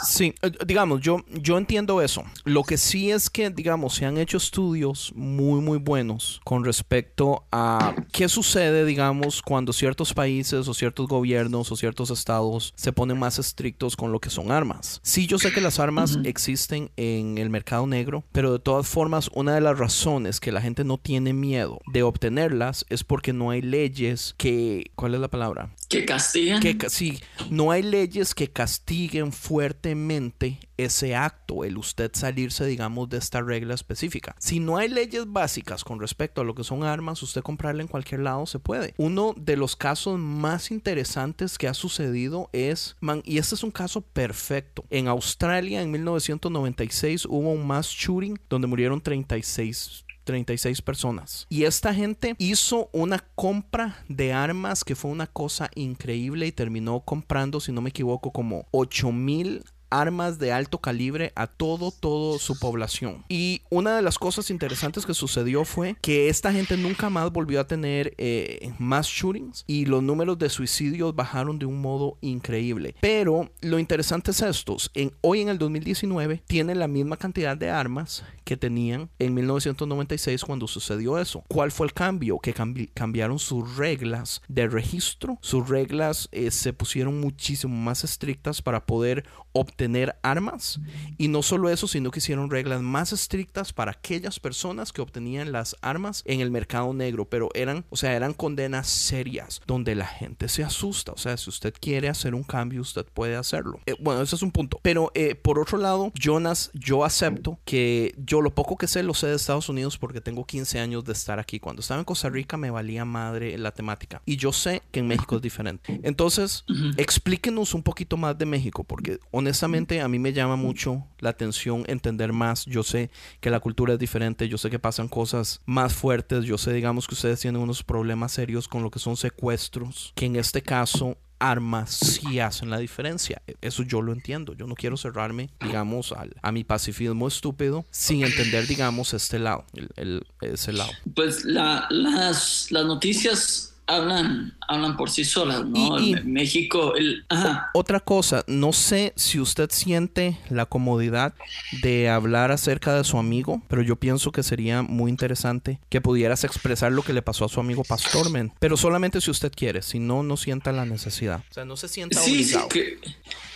Sí, 0.05 0.35
eh, 0.43 0.51
digamos, 0.67 1.01
yo, 1.01 1.25
yo 1.31 1.59
entiendo 1.59 2.03
eso. 2.03 2.25
Lo 2.45 2.65
que 2.65 2.77
sí 2.77 3.11
es 3.11 3.31
que, 3.31 3.51
digamos, 3.51 3.95
se 3.95 4.07
han 4.07 4.19
hecho 4.19 4.37
estudios 4.37 5.13
muy, 5.15 5.61
muy 5.61 5.79
buenos 5.79 6.41
con 6.45 6.65
respecto 6.65 7.45
a 7.53 7.95
qué 8.13 8.29
sucede, 8.29 8.85
digamos, 8.85 9.43
cuando 9.43 9.73
ciertos 9.73 10.13
países 10.13 10.67
o 10.69 10.75
ciertos 10.75 11.07
gobiernos 11.07 11.71
o 11.71 11.77
ciertos 11.77 12.11
estados 12.11 12.73
se 12.77 12.93
ponen 12.93 13.19
más 13.19 13.39
estrictos 13.39 13.97
con 13.97 14.13
lo 14.13 14.21
que 14.21 14.31
son 14.31 14.51
armas. 14.51 15.01
Sí, 15.03 15.27
yo 15.27 15.39
sé 15.39 15.53
que 15.53 15.61
las 15.61 15.79
armas 15.79 16.19
existen 16.25 16.91
en 16.97 17.39
el 17.39 17.51
mercado 17.51 17.87
negro, 17.87 18.25
pero 18.33 18.53
de 18.53 18.59
todas 18.59 18.87
formas, 18.87 19.31
una 19.35 19.55
de 19.55 19.61
las 19.61 19.79
razones 19.79 20.41
que 20.41 20.53
la 20.53 20.61
gente 20.61 20.85
no 20.85 20.99
tiene 20.99 21.33
miedo 21.33 21.81
de 21.93 22.03
obtenerlas 22.03 22.87
es 22.89 23.05
porque 23.05 23.33
no 23.33 23.51
hay 23.51 23.63
leyes 23.63 24.35
que, 24.37 24.91
¿cuál 24.95 25.15
es 25.15 25.21
la 25.21 25.29
palabra? 25.29 25.66
Que 25.89 26.05
castiguen. 26.05 26.61
Que, 26.61 26.77
sí, 26.89 27.21
no 27.51 27.71
hay 27.71 27.83
leyes 27.83 28.35
que 28.35 28.49
castiguen 28.49 29.33
fuertemente 29.33 30.59
ese 30.77 31.15
acto, 31.15 31.65
el 31.65 31.79
usted 31.79 32.11
salirse, 32.15 32.67
digamos, 32.67 33.09
de 33.09 33.19
esta 33.19 33.41
regla 33.41 33.75
específica. 33.75 34.35
Si 34.39 34.61
no 34.61 34.77
hay 34.77 34.89
leyes 34.89 35.25
básicas 35.27 35.85
con 35.85 36.01
respecto 36.01 36.41
a 36.41 36.45
lo 36.45 36.55
que 36.55 36.65
son 36.65 36.85
armas, 36.85 37.23
usted 37.23 37.43
comprarla 37.43 37.83
en 37.83 37.89
cualquier 37.89 38.21
lado 38.21 38.47
se 38.47 38.59
puede. 38.59 38.95
Uno 38.97 39.35
de 39.37 39.57
los 39.57 39.77
casos 39.77 40.19
más 40.19 40.71
interesantes 40.71 41.59
que 41.59 41.69
ha 41.69 41.75
sucedido 41.75 42.51
es, 42.53 42.97
man, 43.01 43.23
y 43.25 43.39
este 43.39 43.55
es 43.55 43.63
un 43.63 43.71
caso 43.71 44.01
perfecto. 44.01 44.85
En 44.91 45.09
Australia, 45.09 45.83
en 45.83 45.91
1996, 45.91 47.27
hubo 47.27 47.53
un 47.53 47.67
mass 47.67 47.89
shooting 47.89 48.39
donde 48.49 48.67
murieron 48.67 49.01
36 49.01 50.06
36 50.27 50.83
personas. 50.83 51.47
Y 51.49 51.65
esta 51.65 51.95
gente 51.95 52.35
hizo 52.37 52.91
una 52.93 53.21
compra 53.35 54.05
de 54.09 54.35
armas 54.35 54.85
que 54.85 54.95
fue 54.95 55.11
una 55.11 55.27
cosa 55.27 55.71
increíble 55.75 56.47
y 56.47 56.53
terminó 56.53 57.01
comprando, 57.01 57.61
si 57.61 57.73
no 57.73 57.81
me 57.81 57.91
equivoco, 57.91 58.33
como 58.33 58.67
8 58.73 59.13
mil 59.13 59.63
armas 59.91 60.39
de 60.39 60.53
alto 60.53 60.79
calibre 60.79 61.33
a 61.35 61.47
todo, 61.47 61.91
todo 61.91 62.39
su 62.39 62.59
población. 62.59 63.25
Y 63.29 63.63
una 63.71 63.97
de 63.97 64.03
las 64.03 64.19
cosas 64.19 64.51
interesantes 64.51 65.07
que 65.07 65.15
sucedió 65.15 65.65
fue 65.65 65.97
que 66.01 66.29
esta 66.29 66.53
gente 66.53 66.77
nunca 66.77 67.11
más 67.11 67.31
volvió 67.33 67.61
a 67.61 67.67
tener 67.67 68.15
eh, 68.19 68.73
más 68.79 69.07
shootings 69.07 69.65
y 69.67 69.87
los 69.87 70.03
números 70.03 70.39
de 70.39 70.49
suicidios 70.49 71.15
bajaron 71.15 71.59
de 71.59 71.67
un 71.67 71.81
modo 71.81 72.19
increíble. 72.21 72.95
Pero 73.01 73.51
lo 73.61 73.79
interesante 73.79 74.31
es 74.31 74.43
esto, 74.43 74.77
en, 74.95 75.13
hoy 75.21 75.41
en 75.41 75.49
el 75.49 75.59
2019 75.59 76.43
tienen 76.47 76.79
la 76.79 76.89
misma 76.89 77.17
cantidad 77.17 77.57
de 77.57 77.71
armas 77.71 78.25
que 78.47 78.57
tenían 78.57 79.11
en 79.19 79.35
1996 79.35 80.45
cuando 80.45 80.69
sucedió 80.69 81.19
eso. 81.19 81.45
¿Cuál 81.49 81.73
fue 81.73 81.89
el 81.89 81.93
cambio? 81.93 82.39
Que 82.39 82.55
cambiaron 82.95 83.41
sus 83.41 83.77
reglas 83.77 84.41
de 84.47 84.69
registro. 84.69 85.37
Sus 85.43 85.69
reglas 85.69 86.29
eh, 86.31 86.53
se 86.53 86.73
pusieron 86.73 87.21
muchísimo 87.21 87.75
más 87.77 88.05
estrictas 88.05 88.63
para 88.63 88.87
poder 88.87 89.25
obtener 89.53 90.17
armas. 90.23 90.79
Y 91.19 91.29
no 91.29 91.43
solo 91.43 91.71
eso, 91.71 91.89
sino 91.89 92.11
que 92.11 92.21
hicieron 92.21 92.49
reglas 92.49 92.83
más 92.83 93.13
estrictas 93.13 93.73
para 93.73 93.93
aquellas 93.93 94.39
personas 94.39 94.93
que 94.93 95.03
obtenían 95.03 95.51
las 95.51 95.75
armas 95.81 96.23
en 96.25 96.41
el 96.41 96.53
mercado 96.53 96.95
negro. 96.95 97.25
Pero 97.25 97.49
eran, 97.55 97.85
o 97.91 97.97
sea, 97.97 98.15
eran 98.15 98.33
condenas 98.33 98.89
serias 98.89 99.61
donde 99.67 99.97
la 99.97 100.07
gente 100.07 100.49
se 100.49 100.63
asusta. 100.63 101.13
O 101.13 101.19
sea, 101.19 101.37
si 101.37 101.51
usted 101.51 101.75
quiere 101.81 102.09
hacer 102.09 102.35
un 102.37 102.45
cambio, 102.45 102.81
usted 102.81 103.07
puede 103.13 103.35
hacerlo. 103.35 103.81
Eh, 103.87 103.97
bueno, 103.99 104.23
ese 104.23 104.37
es 104.37 104.43
un 104.43 104.53
punto. 104.53 104.79
Pero 104.83 105.11
eh, 105.15 105.35
por 105.35 105.59
otro 105.59 105.79
lado, 105.79 106.13
Jonas, 106.15 106.71
yo 106.75 107.05
acepto 107.05 107.59
que 107.65 108.15
yo 108.19 108.36
lo 108.41 108.55
poco 108.55 108.77
que 108.77 108.87
sé 108.87 109.03
lo 109.03 109.15
sé 109.15 109.29
de 109.29 109.37
Estados 109.37 109.69
Unidos 109.69 109.99
porque 109.99 110.21
tengo 110.21 110.45
15 110.45 110.81
años 110.81 111.05
de 111.05 111.13
estar 111.13 111.39
aquí. 111.39 111.61
Cuando 111.61 111.81
estaba 111.81 112.01
en 112.01 112.05
Costa 112.05 112.29
Rica 112.29 112.57
me 112.57 112.71
valía 112.71 113.05
madre 113.05 113.57
la 113.59 113.73
temática. 113.73 114.23
Y 114.25 114.37
yo 114.37 114.53
sé 114.53 114.83
que 114.91 115.01
en 115.01 115.09
México 115.09 115.37
es 115.37 115.43
diferente. 115.43 116.01
Entonces, 116.03 116.65
explíquenos 116.97 117.75
un 117.75 117.83
poquito 117.83 118.17
más 118.17 118.37
de 118.39 118.47
México 118.47 118.85
porque 118.85 119.19
honestamente 119.31 120.01
a 120.01 120.09
mí 120.09 120.19
me 120.19 120.33
llama 120.33 120.57
mucho 120.57 121.05
la 121.19 121.31
atención 121.31 121.85
entender 121.87 122.33
más. 122.33 122.65
Yo 122.67 122.83
sé 122.83 123.11
que 123.41 123.51
la 123.51 123.61
cultura 123.61 123.95
es 123.95 123.99
diferente, 123.99 124.49
yo 124.49 124.59
sé 124.59 124.71
que 124.71 124.79
pasan 124.79 125.09
cosas 125.09 125.61
más 125.67 125.95
fuertes, 125.95 126.45
yo 126.45 126.59
sé, 126.59 126.73
digamos, 126.73 127.07
que 127.07 127.15
ustedes 127.15 127.41
tienen 127.41 127.61
unos 127.61 127.83
problemas 127.83 128.33
serios 128.33 128.69
con 128.69 128.83
lo 128.83 128.91
que 128.91 128.99
son 128.99 129.17
secuestros, 129.17 130.13
que 130.15 130.27
en 130.27 130.37
este 130.37 130.63
caso 130.63 131.17
armas 131.39 131.91
sí 131.91 132.41
hacen 132.41 132.71
la 132.71 132.79
diferencia. 132.79 133.43
Eso 133.61 133.83
yo 133.83 134.03
lo 134.03 134.13
entiendo. 134.13 134.55
Yo 134.55 134.67
no 134.67 134.75
quiero 134.75 134.97
cerrarme, 134.97 135.51
digamos, 135.61 136.13
al, 136.13 136.35
a 136.43 136.53
mi 136.53 136.65
pacifismo 136.65 137.29
estúpido 137.29 137.87
sin 137.91 138.25
entender, 138.25 138.67
digamos, 138.67 139.15
este 139.15 139.39
lado, 139.39 139.65
el, 139.97 140.27
ese 140.41 140.73
lado. 140.73 140.91
Pues 141.15 141.45
la, 141.45 141.87
las, 141.91 142.71
las 142.71 142.87
noticias 142.87 143.76
hablan, 143.87 144.57
hablan 144.69 144.97
por 144.97 145.11
sí 145.11 145.25
solas, 145.25 145.65
¿no? 145.65 145.97
México, 146.25 146.95
el... 146.97 147.25
Otra 147.73 148.01
cosa, 148.01 148.45
no 148.47 148.73
sé 148.73 149.13
si 149.17 149.41
usted 149.41 149.71
siente 149.71 150.39
la 150.51 150.67
comodidad 150.67 151.35
de 151.83 152.09
hablar 152.09 152.53
acerca 152.53 152.95
de 152.95 153.05
su 153.05 153.19
amigo, 153.19 153.63
pero 153.69 153.83
yo 153.83 153.97
pienso 153.97 154.33
que 154.33 154.43
sería 154.43 154.83
muy 154.83 155.11
interesante 155.11 155.79
que 155.89 156.01
pudieras 156.01 156.45
expresar 156.45 156.93
lo 156.93 157.03
que 157.03 157.13
le 157.13 157.23
pasó 157.23 157.45
a 157.45 157.49
su 157.49 157.61
amigo 157.61 157.85
Pastormen, 157.85 158.53
pero 158.59 158.77
solamente 158.77 159.21
si 159.21 159.31
usted 159.31 159.53
quiere, 159.55 159.83
si 159.83 159.99
no, 159.99 160.23
no 160.23 160.37
sienta 160.37 160.73
la 160.73 160.85
necesidad. 160.85 161.43
O 161.51 161.55
sea, 161.55 161.65
no 161.65 161.77
se 161.77 161.89
sienta 161.89 162.21
sí, 162.21 162.33
obligado. 162.33 162.69
Sí, 162.71 162.79
que 162.79 162.99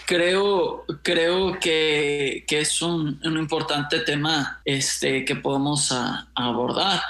creo, 0.06 0.84
creo 1.02 1.58
que, 1.60 2.44
que 2.46 2.60
es 2.60 2.82
un, 2.82 3.20
un, 3.24 3.38
importante 3.38 4.00
tema 4.00 4.60
este, 4.64 5.24
que 5.24 5.36
podemos 5.36 5.94
abordar. 6.34 7.00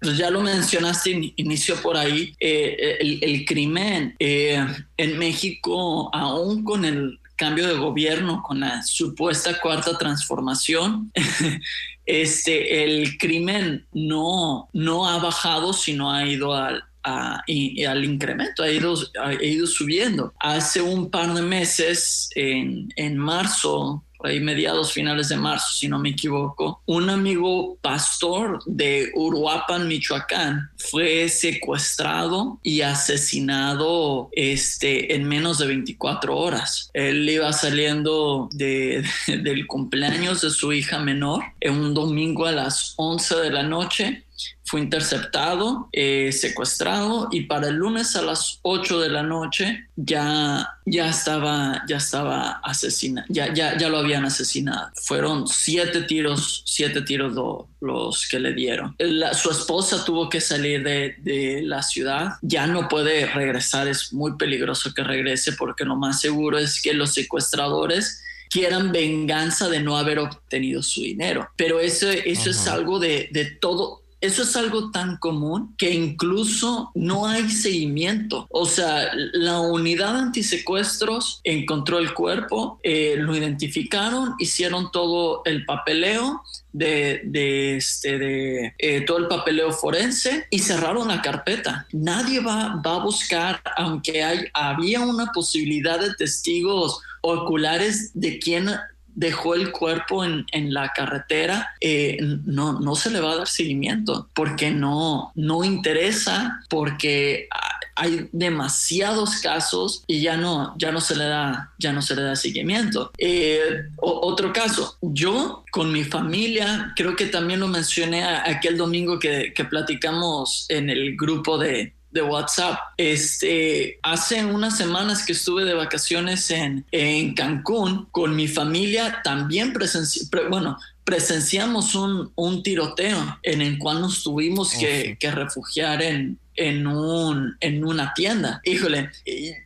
Pues 0.00 0.18
ya 0.18 0.28
lo 0.30 0.42
mencionaste, 0.42 1.32
inició 1.36 1.80
por 1.80 1.96
ahí, 1.96 2.34
eh, 2.38 2.98
el, 3.00 3.44
crimen 3.46 4.14
eh, 4.18 4.62
en 4.98 5.18
México, 5.18 6.14
aún 6.14 6.62
con 6.62 6.84
el 6.84 7.18
cambio 7.36 7.66
de 7.66 7.78
gobierno, 7.78 8.42
con 8.42 8.60
la 8.60 8.82
supuesta 8.82 9.58
cuarta 9.58 9.96
transformación, 9.96 11.10
este, 12.04 12.84
el 12.84 13.16
crimen 13.16 13.86
no, 13.92 14.68
no 14.74 15.08
ha 15.08 15.18
bajado, 15.20 15.72
sino 15.72 16.12
ha 16.12 16.26
ido 16.26 16.52
al, 16.52 16.84
al 17.02 18.04
incremento, 18.04 18.62
ha 18.62 18.70
ido, 18.70 18.94
ha 19.22 19.32
ido 19.42 19.66
subiendo. 19.66 20.34
Hace 20.38 20.82
un 20.82 21.10
par 21.10 21.32
de 21.32 21.40
meses, 21.40 22.28
en, 22.34 22.92
en 22.96 23.16
marzo, 23.16 24.04
ahí 24.24 24.40
mediados 24.40 24.92
finales 24.92 25.28
de 25.28 25.36
marzo, 25.36 25.72
si 25.72 25.88
no 25.88 25.98
me 25.98 26.10
equivoco, 26.10 26.82
un 26.86 27.10
amigo 27.10 27.76
pastor 27.80 28.60
de 28.66 29.10
Uruapan, 29.14 29.88
Michoacán, 29.88 30.70
fue 30.76 31.28
secuestrado 31.28 32.58
y 32.62 32.82
asesinado 32.82 34.28
este, 34.32 35.14
en 35.14 35.24
menos 35.24 35.58
de 35.58 35.66
24 35.66 36.36
horas. 36.36 36.90
Él 36.94 37.28
iba 37.28 37.52
saliendo 37.52 38.48
de, 38.52 39.04
del 39.26 39.66
cumpleaños 39.66 40.40
de 40.42 40.50
su 40.50 40.72
hija 40.72 40.98
menor 40.98 41.42
en 41.60 41.74
un 41.74 41.94
domingo 41.94 42.46
a 42.46 42.52
las 42.52 42.94
11 42.96 43.36
de 43.36 43.50
la 43.50 43.62
noche 43.62 44.24
fue 44.64 44.80
interceptado, 44.80 45.88
eh, 45.92 46.30
secuestrado 46.32 47.28
y 47.32 47.42
para 47.42 47.68
el 47.68 47.74
lunes 47.74 48.14
a 48.14 48.22
las 48.22 48.60
8 48.62 49.00
de 49.00 49.08
la 49.08 49.22
noche 49.22 49.88
ya, 49.96 50.78
ya 50.86 51.08
estaba, 51.08 51.82
ya 51.88 51.96
estaba 51.96 52.60
asesinado, 52.62 53.26
ya, 53.28 53.52
ya, 53.52 53.76
ya 53.76 53.88
lo 53.88 53.98
habían 53.98 54.24
asesinado. 54.24 54.90
Fueron 55.02 55.48
siete 55.48 56.02
tiros, 56.02 56.62
siete 56.66 57.02
tiros 57.02 57.32
los 57.80 58.28
que 58.28 58.38
le 58.38 58.52
dieron. 58.52 58.96
su 59.32 59.50
esposa 59.50 60.04
tuvo 60.04 60.28
que 60.28 60.40
salir 60.40 60.84
de, 60.84 61.16
de, 61.18 61.62
la 61.62 61.82
ciudad, 61.82 62.34
ya 62.42 62.66
no 62.66 62.88
puede 62.88 63.26
regresar, 63.26 63.88
es 63.88 64.12
muy 64.12 64.36
peligroso 64.36 64.94
que 64.94 65.02
regrese 65.02 65.52
porque 65.54 65.84
lo 65.84 65.96
más 65.96 66.20
seguro 66.20 66.58
es 66.58 66.80
que 66.80 66.94
los 66.94 67.12
secuestradores 67.12 68.22
quieran 68.50 68.90
venganza 68.90 69.68
de 69.68 69.80
no 69.80 69.96
haber 69.96 70.18
obtenido 70.18 70.82
su 70.82 71.02
dinero. 71.02 71.48
Pero 71.56 71.80
eso, 71.80 72.10
eso 72.10 72.50
es 72.50 72.66
algo 72.66 72.98
de, 72.98 73.28
de 73.32 73.44
todo, 73.46 74.02
eso 74.20 74.42
es 74.42 74.54
algo 74.56 74.90
tan 74.90 75.16
común 75.16 75.74
que 75.78 75.92
incluso 75.92 76.90
no 76.94 77.26
hay 77.26 77.48
seguimiento. 77.50 78.46
O 78.50 78.66
sea, 78.66 79.10
la 79.14 79.60
unidad 79.60 80.16
antisecuestros 80.16 81.40
encontró 81.44 81.98
el 81.98 82.12
cuerpo, 82.12 82.78
eh, 82.82 83.16
lo 83.18 83.34
identificaron, 83.34 84.34
hicieron 84.38 84.90
todo 84.90 85.42
el 85.44 85.64
papeleo 85.64 86.42
de, 86.72 87.76
este, 87.76 88.18
de 88.18 88.74
eh, 88.78 89.00
todo 89.02 89.18
el 89.18 89.28
papeleo 89.28 89.72
forense 89.72 90.46
y 90.50 90.58
cerraron 90.58 91.08
la 91.08 91.22
carpeta. 91.22 91.86
Nadie 91.92 92.40
va, 92.40 92.80
va 92.84 92.96
a 92.96 93.04
buscar, 93.04 93.62
aunque 93.76 94.22
hay, 94.22 94.46
había 94.52 95.00
una 95.00 95.32
posibilidad 95.32 95.98
de 95.98 96.14
testigos 96.14 97.00
oculares 97.22 98.10
de 98.14 98.38
quién 98.38 98.70
dejó 99.14 99.54
el 99.54 99.72
cuerpo 99.72 100.24
en, 100.24 100.46
en 100.52 100.72
la 100.72 100.92
carretera, 100.92 101.74
eh, 101.80 102.18
no, 102.44 102.80
no 102.80 102.94
se 102.94 103.10
le 103.10 103.20
va 103.20 103.32
a 103.32 103.36
dar 103.36 103.48
seguimiento 103.48 104.28
porque 104.34 104.70
no, 104.70 105.32
no 105.34 105.64
interesa, 105.64 106.60
porque 106.68 107.48
hay 107.96 108.28
demasiados 108.32 109.40
casos 109.42 110.04
y 110.06 110.22
ya 110.22 110.36
no, 110.36 110.74
ya 110.78 110.90
no 110.90 111.00
se 111.00 111.16
le 111.16 111.24
da, 111.24 111.72
ya 111.78 111.92
no 111.92 112.00
se 112.00 112.16
le 112.16 112.22
da 112.22 112.34
seguimiento. 112.34 113.12
Eh, 113.18 113.60
otro 113.98 114.52
caso, 114.52 114.96
yo 115.02 115.64
con 115.70 115.92
mi 115.92 116.04
familia, 116.04 116.92
creo 116.96 117.14
que 117.14 117.26
también 117.26 117.60
lo 117.60 117.68
mencioné 117.68 118.24
aquel 118.24 118.78
domingo 118.78 119.18
que, 119.18 119.52
que 119.54 119.64
platicamos 119.64 120.64
en 120.70 120.88
el 120.88 121.14
grupo 121.16 121.58
de, 121.58 121.94
de 122.10 122.22
WhatsApp. 122.22 122.78
Este, 122.96 123.98
hace 124.02 124.44
unas 124.44 124.76
semanas 124.76 125.24
que 125.24 125.32
estuve 125.32 125.64
de 125.64 125.74
vacaciones 125.74 126.50
en, 126.50 126.84
en 126.90 127.34
Cancún 127.34 128.08
con 128.10 128.34
mi 128.34 128.48
familia, 128.48 129.20
también 129.22 129.72
presencié, 129.72 130.22
bueno, 130.48 130.78
presenciamos 131.04 131.94
un, 131.94 132.32
un, 132.34 132.62
tiroteo 132.62 133.38
en 133.42 133.62
el 133.62 133.78
cual 133.78 134.00
nos 134.00 134.22
tuvimos 134.22 134.74
oh, 134.76 134.80
que, 134.80 135.16
que, 135.18 135.30
refugiar 135.30 136.02
en, 136.02 136.38
en, 136.60 136.86
un, 136.86 137.56
en 137.60 137.84
una 137.84 138.12
tienda. 138.14 138.60
Híjole, 138.64 139.10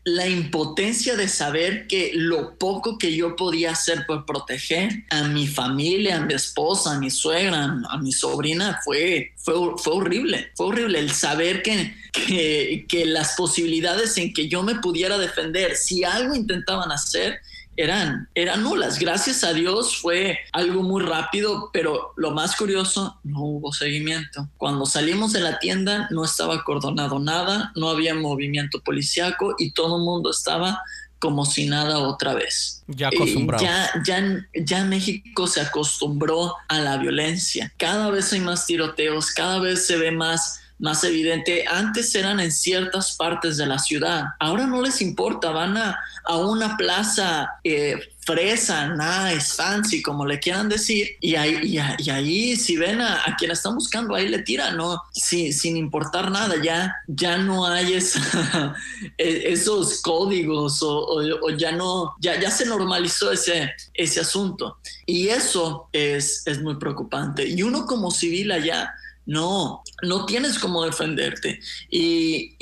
la 0.05 0.29
impotencia 0.29 1.17
de 1.17 1.27
saber 1.27 1.89
que 1.89 2.13
lo 2.15 2.57
poco 2.57 2.99
que 2.99 3.17
yo 3.17 3.35
podía 3.35 3.73
hacer 3.73 4.07
por 4.07 4.25
proteger 4.25 5.05
a 5.11 5.25
mi 5.25 5.49
familia, 5.49 6.19
a 6.19 6.21
mi 6.21 6.35
esposa, 6.35 6.95
a 6.95 6.99
mi 7.01 7.11
suegra, 7.11 7.77
a 7.89 7.99
mi 7.99 8.13
sobrina, 8.13 8.81
fue, 8.85 9.33
fue, 9.37 9.55
fue 9.77 9.95
horrible. 9.95 10.53
Fue 10.55 10.67
horrible 10.67 11.01
el 11.01 11.11
saber 11.11 11.63
que, 11.63 11.95
que, 12.13 12.87
que 12.89 13.07
las 13.07 13.35
posibilidades 13.35 14.17
en 14.17 14.33
que 14.33 14.49
yo 14.49 14.63
me 14.63 14.77
pudiera 14.77 15.19
defender, 15.19 15.75
si 15.77 16.05
algo 16.05 16.37
intentaban 16.37 16.93
hacer, 16.93 17.41
eran, 17.77 18.29
eran 18.35 18.63
nulas. 18.63 18.99
Gracias 18.99 19.45
a 19.45 19.53
Dios 19.53 19.97
fue 19.97 20.39
algo 20.53 20.83
muy 20.83 21.03
rápido, 21.03 21.71
pero 21.73 22.13
lo 22.17 22.31
más 22.31 22.57
curioso, 22.57 23.19
no 23.25 23.41
hubo 23.41 23.73
seguimiento. 23.73 24.49
Cuando 24.57 24.87
salimos 24.87 25.33
de 25.33 25.41
la 25.41 25.59
tienda 25.59 26.09
no 26.11 26.25
estaba 26.25 26.55
acordonado 26.55 27.19
nada, 27.19 27.73
no 27.77 27.89
había 27.89 28.15
movimiento 28.15 28.81
policiaco 28.81 29.55
y 29.59 29.73
todo 29.73 29.97
el 29.97 30.03
mundo 30.03 30.31
estaba 30.31 30.83
como 31.19 31.47
si 31.47 31.67
nada 31.67 32.01
otra 32.01 32.35
vez. 32.35 32.83
Ya 32.87 33.09
acostumbrado. 33.09 33.65
ya, 33.65 33.91
ya, 34.07 34.47
ya 34.55 34.85
México 34.85 35.47
se 35.47 35.63
acostumbró 35.63 36.55
a 36.69 36.81
la 36.81 36.99
violencia. 36.99 37.73
Cada 37.79 38.11
vez 38.11 38.33
hay 38.35 38.41
más 38.41 38.67
tiroteos, 38.67 39.31
cada 39.31 39.59
vez 39.59 39.87
se 39.87 39.97
ve 39.97 40.11
más 40.11 40.61
más 40.85 41.03
evidente. 41.03 41.65
Antes 41.67 42.15
eran 42.15 42.41
en 42.41 42.53
ciertas 42.53 43.17
partes 43.17 43.57
de 43.57 43.65
la 43.65 43.79
ciudad. 43.79 44.25
Ahora 44.39 44.67
no 44.67 44.83
les 44.83 45.01
importa, 45.01 45.51
van 45.51 45.79
a, 45.79 45.99
a 46.25 46.37
una 46.37 46.77
plaza 46.77 47.49
eh, 47.65 47.99
fresa, 48.21 48.89
nice, 48.89 49.55
fancy, 49.55 50.03
como 50.03 50.27
le 50.27 50.39
quieran 50.39 50.69
decir, 50.69 51.09
y 51.23 51.37
ahí, 51.37 51.79
y, 51.99 52.11
ahí 52.11 52.57
si 52.57 52.77
ven 52.77 53.01
a, 53.01 53.35
quien 53.39 53.51
están 53.51 53.75
buscando, 53.75 54.15
ahí 54.15 54.29
le 54.29 54.41
tiran, 54.41 54.77
¿no? 54.77 55.03
sin 55.13 55.77
importar 55.77 56.31
nada, 56.31 56.57
ya, 56.63 56.95
ya 57.07 57.39
no 57.39 57.67
hay 57.67 57.95
e, 59.19 59.53
esos 59.53 60.03
códigos 60.03 60.81
o, 60.83 61.51
ya 61.57 61.73
no, 61.73 62.15
ya, 62.21 62.39
ya 62.39 62.51
se 62.51 62.67
normalizó 62.67 63.33
ese, 63.33 63.73
ese 63.95 64.21
asunto. 64.21 64.79
Y 65.07 65.29
eso 65.29 65.89
es, 65.93 66.43
es 66.47 66.61
muy 66.61 66.77
preocupante. 66.77 67.47
Y 67.47 67.63
uno 67.63 67.87
como 67.87 68.11
civil 68.11 68.53
allá, 68.53 68.95
no, 69.27 69.83
no 70.03 70.27
tienes 70.27 70.59
cómo 70.59 70.85
defenderte. 70.85 71.61
Y, 71.91 72.57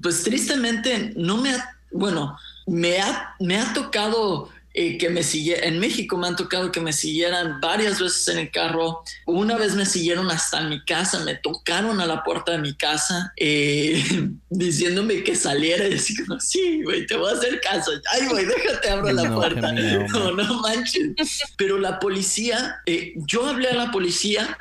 pues 0.00 0.22
tristemente 0.22 1.12
no 1.16 1.36
me 1.36 1.50
ha, 1.50 1.78
bueno, 1.92 2.36
me 2.66 3.00
ha, 3.00 3.34
me 3.40 3.58
ha 3.58 3.72
tocado 3.72 4.48
eh, 4.72 4.98
que 4.98 5.10
me 5.10 5.24
siguieran, 5.24 5.64
en 5.64 5.80
México 5.80 6.16
me 6.16 6.28
han 6.28 6.36
tocado 6.36 6.70
que 6.70 6.80
me 6.80 6.92
siguieran 6.92 7.60
varias 7.60 8.00
veces 8.00 8.28
en 8.28 8.38
el 8.38 8.50
carro. 8.52 9.02
Una 9.26 9.56
vez 9.56 9.74
me 9.74 9.84
siguieron 9.84 10.30
hasta 10.30 10.60
mi 10.62 10.84
casa, 10.84 11.18
me 11.24 11.34
tocaron 11.34 12.00
a 12.00 12.06
la 12.06 12.22
puerta 12.22 12.52
de 12.52 12.58
mi 12.58 12.74
casa 12.74 13.32
eh, 13.36 14.00
diciéndome 14.48 15.24
que 15.24 15.34
saliera 15.34 15.86
y 15.86 15.90
decir, 15.90 16.24
sí, 16.38 16.82
güey, 16.84 17.04
te 17.06 17.16
voy 17.16 17.30
a 17.30 17.34
hacer 17.34 17.60
caso. 17.60 17.90
Ay, 18.12 18.28
güey, 18.28 18.46
déjate 18.46 18.90
abro 18.90 19.12
la 19.12 19.34
puerta. 19.34 19.72
no, 20.12 20.30
no 20.32 20.60
manches. 20.60 21.40
Pero 21.56 21.76
la 21.76 21.98
policía, 21.98 22.76
eh, 22.86 23.14
yo 23.26 23.46
hablé 23.46 23.70
a 23.70 23.74
la 23.74 23.90
policía, 23.90 24.56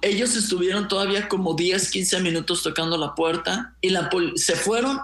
ellos 0.00 0.34
estuvieron 0.34 0.88
todavía 0.88 1.28
como 1.28 1.54
10, 1.54 1.90
15 1.90 2.20
minutos 2.20 2.62
tocando 2.62 2.96
la 2.96 3.14
puerta 3.14 3.74
y 3.80 3.90
la 3.90 4.08
se 4.34 4.56
fueron 4.56 4.98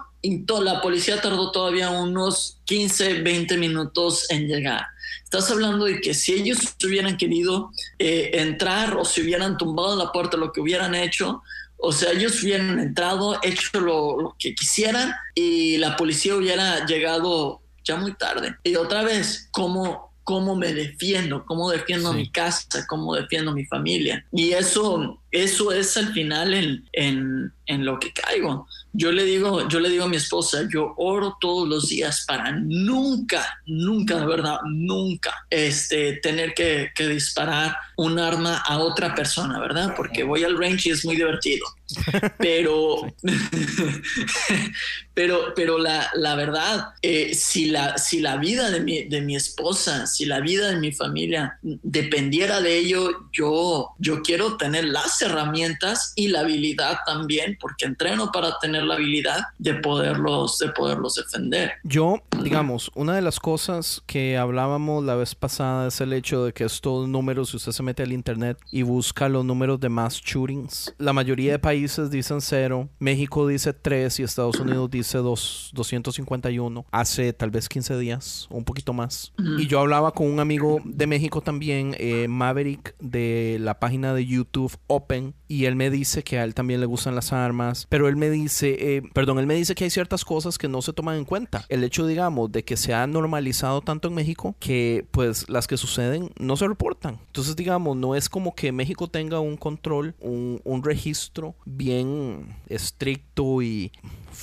la 0.61 0.81
policía 0.81 1.21
tardó 1.21 1.51
todavía 1.51 1.89
unos 1.89 2.57
15, 2.65 3.21
20 3.21 3.57
minutos 3.57 4.25
en 4.29 4.47
llegar. 4.47 4.85
Estás 5.23 5.51
hablando 5.51 5.85
de 5.85 5.99
que 5.99 6.13
si 6.13 6.33
ellos 6.33 6.75
hubieran 6.83 7.17
querido 7.17 7.71
eh, 7.99 8.31
entrar 8.33 8.95
o 8.95 9.03
si 9.03 9.21
hubieran 9.21 9.57
tumbado 9.57 9.95
la 9.95 10.11
puerta, 10.11 10.37
lo 10.37 10.51
que 10.51 10.61
hubieran 10.61 10.95
hecho, 10.95 11.41
o 11.77 11.91
sea, 11.91 12.11
ellos 12.11 12.41
hubieran 12.41 12.79
entrado, 12.79 13.37
hecho 13.41 13.81
lo, 13.81 14.35
que 14.39 14.55
quisieran 14.55 15.13
y 15.35 15.77
la 15.77 15.97
policía 15.97 16.35
hubiera 16.35 16.85
llegado 16.85 17.61
ya 17.83 17.97
muy 17.97 18.13
tarde. 18.13 18.55
Y 18.63 18.75
otra 18.75 19.03
vez, 19.03 19.49
¿cómo, 19.51 20.13
cómo 20.23 20.55
me 20.55 20.73
defiendo? 20.73 21.45
¿Cómo 21.45 21.69
defiendo 21.69 22.13
mi 22.13 22.29
casa? 22.31 22.85
¿Cómo 22.87 23.15
defiendo 23.15 23.51
mi 23.51 23.65
familia? 23.65 24.25
Y 24.31 24.51
eso, 24.51 25.19
eso 25.33 25.71
es 25.73 25.97
al 25.97 26.13
final 26.13 26.53
en, 26.53 26.89
en, 26.93 27.51
en 27.65 27.85
lo 27.85 27.99
que 27.99 28.13
caigo 28.13 28.67
yo 28.95 29.11
le 29.11 29.25
digo, 29.25 29.67
yo 29.67 29.79
le 29.79 29.89
digo 29.89 30.05
a 30.05 30.07
mi 30.07 30.17
esposa, 30.17 30.67
yo 30.71 30.93
oro 30.97 31.35
todos 31.41 31.67
los 31.67 31.89
días 31.89 32.25
para 32.27 32.51
nunca, 32.51 33.59
nunca, 33.65 34.19
de 34.19 34.27
verdad, 34.27 34.59
nunca, 34.65 35.33
este, 35.49 36.13
tener 36.17 36.53
que, 36.53 36.91
que 36.93 37.07
disparar 37.07 37.75
un 37.97 38.19
arma 38.19 38.57
a 38.57 38.77
otra 38.77 39.15
persona, 39.15 39.59
¿verdad? 39.59 39.95
Porque 39.97 40.23
voy 40.23 40.43
al 40.43 40.59
range 40.59 40.89
y 40.89 40.91
es 40.91 41.03
muy 41.05 41.15
divertido. 41.15 41.65
Pero, 42.39 43.13
pero, 45.13 45.53
pero 45.55 45.77
la, 45.77 46.09
la 46.15 46.35
verdad, 46.35 46.87
eh, 47.03 47.35
si, 47.35 47.65
la, 47.65 47.99
si 47.99 48.19
la 48.19 48.37
vida 48.37 48.71
de 48.71 48.79
mi, 48.79 49.03
de 49.03 49.21
mi 49.21 49.35
esposa, 49.35 50.07
si 50.07 50.25
la 50.25 50.39
vida 50.39 50.71
de 50.71 50.77
mi 50.77 50.91
familia 50.91 51.59
dependiera 51.61 52.61
de 52.61 52.79
ello, 52.79 53.29
yo, 53.31 53.91
yo 53.99 54.23
quiero 54.23 54.57
tener 54.57 54.85
las 54.85 55.19
herramientas 55.23 56.13
y 56.15 56.27
la 56.27 56.41
habilidad 56.41 56.97
también, 57.05 57.57
porque 57.59 57.85
entreno 57.85 58.31
para 58.31 58.57
tener 58.59 58.83
la 58.83 58.95
habilidad 58.95 59.41
de 59.57 59.75
poderlos, 59.75 60.57
de 60.59 60.69
poderlos 60.69 61.15
defender. 61.15 61.73
Yo, 61.83 62.21
digamos, 62.41 62.91
una 62.95 63.15
de 63.15 63.21
las 63.21 63.39
cosas 63.39 64.01
que 64.05 64.37
hablábamos 64.37 65.03
la 65.03 65.15
vez 65.15 65.35
pasada 65.35 65.87
es 65.87 66.01
el 66.01 66.13
hecho 66.13 66.45
de 66.45 66.53
que 66.53 66.65
estos 66.65 67.07
números, 67.07 67.49
si 67.49 67.57
usted 67.57 67.71
se 67.71 67.83
mete 67.83 68.03
al 68.03 68.13
internet 68.13 68.57
y 68.71 68.83
busca 68.83 69.29
los 69.29 69.45
números 69.45 69.79
de 69.79 69.89
mass 69.89 70.21
shootings, 70.21 70.93
la 70.97 71.13
mayoría 71.13 71.53
de 71.53 71.59
países 71.59 72.09
dicen 72.09 72.41
cero, 72.41 72.89
México 72.99 73.47
dice 73.47 73.73
tres 73.73 74.19
y 74.19 74.23
Estados 74.23 74.59
Unidos 74.59 74.89
dice 74.91 75.17
dos, 75.19 75.71
251 75.73 76.85
hace 76.91 77.33
tal 77.33 77.51
vez 77.51 77.69
15 77.69 77.97
días, 77.97 78.47
un 78.49 78.63
poquito 78.63 78.93
más. 78.93 79.33
Y 79.57 79.67
yo 79.67 79.79
hablaba 79.79 80.11
con 80.11 80.27
un 80.27 80.39
amigo 80.39 80.81
de 80.83 81.07
México 81.07 81.41
también, 81.41 81.95
eh, 81.99 82.27
Maverick, 82.27 82.95
de 82.99 83.57
la 83.59 83.79
página 83.79 84.13
de 84.13 84.25
YouTube 84.25 84.75
Open, 84.87 85.12
y 85.47 85.65
él 85.65 85.75
me 85.75 85.89
dice 85.89 86.23
que 86.23 86.39
a 86.39 86.43
él 86.43 86.53
también 86.53 86.79
le 86.79 86.85
gustan 86.85 87.15
las 87.15 87.33
armas, 87.33 87.87
pero 87.89 88.07
él 88.07 88.15
me 88.15 88.29
dice, 88.29 88.95
eh, 88.97 89.01
perdón, 89.13 89.39
él 89.39 89.47
me 89.47 89.55
dice 89.55 89.75
que 89.75 89.83
hay 89.83 89.89
ciertas 89.89 90.25
cosas 90.25 90.57
que 90.57 90.67
no 90.67 90.81
se 90.81 90.93
toman 90.93 91.17
en 91.17 91.25
cuenta. 91.25 91.65
El 91.69 91.83
hecho, 91.83 92.07
digamos, 92.07 92.51
de 92.51 92.63
que 92.63 92.77
se 92.77 92.93
ha 92.93 93.05
normalizado 93.07 93.81
tanto 93.81 94.07
en 94.07 94.15
México 94.15 94.55
que 94.59 95.05
pues 95.11 95.49
las 95.49 95.67
que 95.67 95.77
suceden 95.77 96.31
no 96.39 96.57
se 96.57 96.67
reportan. 96.67 97.19
Entonces, 97.27 97.55
digamos, 97.55 97.97
no 97.97 98.15
es 98.15 98.29
como 98.29 98.55
que 98.55 98.71
México 98.71 99.07
tenga 99.07 99.39
un 99.39 99.57
control, 99.57 100.15
un, 100.19 100.61
un 100.63 100.83
registro 100.83 101.55
bien 101.65 102.55
estricto 102.67 103.61
y 103.61 103.91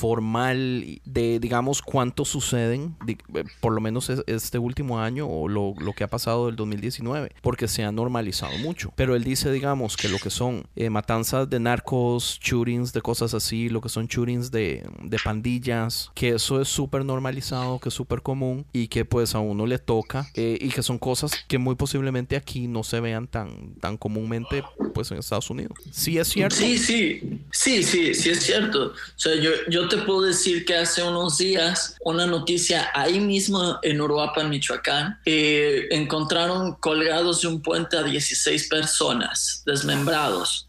formal 0.00 1.00
de, 1.04 1.38
digamos, 1.40 1.82
cuántos 1.82 2.28
suceden, 2.28 2.96
eh, 3.06 3.44
por 3.60 3.74
lo 3.74 3.82
menos 3.82 4.08
este 4.08 4.58
último 4.58 4.98
año 4.98 5.28
o 5.28 5.46
lo, 5.46 5.74
lo, 5.78 5.92
que 5.92 6.04
ha 6.04 6.08
pasado 6.08 6.46
del 6.46 6.56
2019, 6.56 7.32
porque 7.42 7.68
se 7.68 7.84
ha 7.84 7.92
normalizado 7.92 8.56
mucho. 8.58 8.94
Pero 8.96 9.14
él 9.14 9.24
dice, 9.24 9.52
digamos, 9.52 9.98
que 9.98 10.08
lo 10.08 10.18
que 10.18 10.30
son 10.30 10.64
eh, 10.74 10.88
matanzas 10.88 11.50
de 11.50 11.60
narcos, 11.60 12.40
shootings 12.42 12.94
de 12.94 13.02
cosas 13.02 13.34
así, 13.34 13.68
lo 13.68 13.82
que 13.82 13.90
son 13.90 14.06
shootings 14.06 14.50
de, 14.50 14.88
de 15.02 15.18
pandillas, 15.22 16.10
que 16.14 16.30
eso 16.30 16.62
es 16.62 16.68
súper 16.68 17.04
normalizado, 17.04 17.78
que 17.78 17.90
es 17.90 17.94
súper 17.94 18.22
común 18.22 18.64
y 18.72 18.88
que 18.88 19.04
pues 19.04 19.34
a 19.34 19.40
uno 19.40 19.66
le 19.66 19.78
toca 19.78 20.30
eh, 20.34 20.56
y 20.58 20.70
que 20.70 20.82
son 20.82 20.98
cosas 20.98 21.32
que 21.46 21.58
muy 21.58 21.74
posiblemente 21.74 22.36
aquí 22.36 22.68
no 22.68 22.84
se 22.84 23.00
vean 23.00 23.26
tan, 23.26 23.74
tan 23.74 23.98
comúnmente 23.98 24.64
pues 24.94 25.10
en 25.10 25.18
Estados 25.18 25.50
Unidos. 25.50 25.76
Sí 25.90 26.16
es 26.16 26.28
cierto. 26.28 26.56
Sí, 26.56 26.78
sí, 26.78 27.42
sí, 27.50 27.82
sí, 27.82 28.14
sí 28.14 28.30
es 28.30 28.42
cierto. 28.42 28.86
O 28.86 29.18
sea, 29.18 29.34
yo 29.34 29.50
yo 29.68 29.89
te 29.90 29.98
puedo 29.98 30.22
decir 30.22 30.64
que 30.64 30.76
hace 30.76 31.02
unos 31.02 31.36
días 31.36 31.96
una 32.00 32.24
noticia 32.26 32.90
ahí 32.94 33.20
mismo 33.20 33.78
en 33.82 34.00
Uruapan, 34.00 34.48
Michoacán, 34.48 35.18
eh, 35.26 35.88
encontraron 35.90 36.76
colgados 36.76 37.42
de 37.42 37.48
un 37.48 37.60
puente 37.60 37.98
a 37.98 38.02
16 38.02 38.68
personas 38.68 39.62
desmembrados 39.66 40.68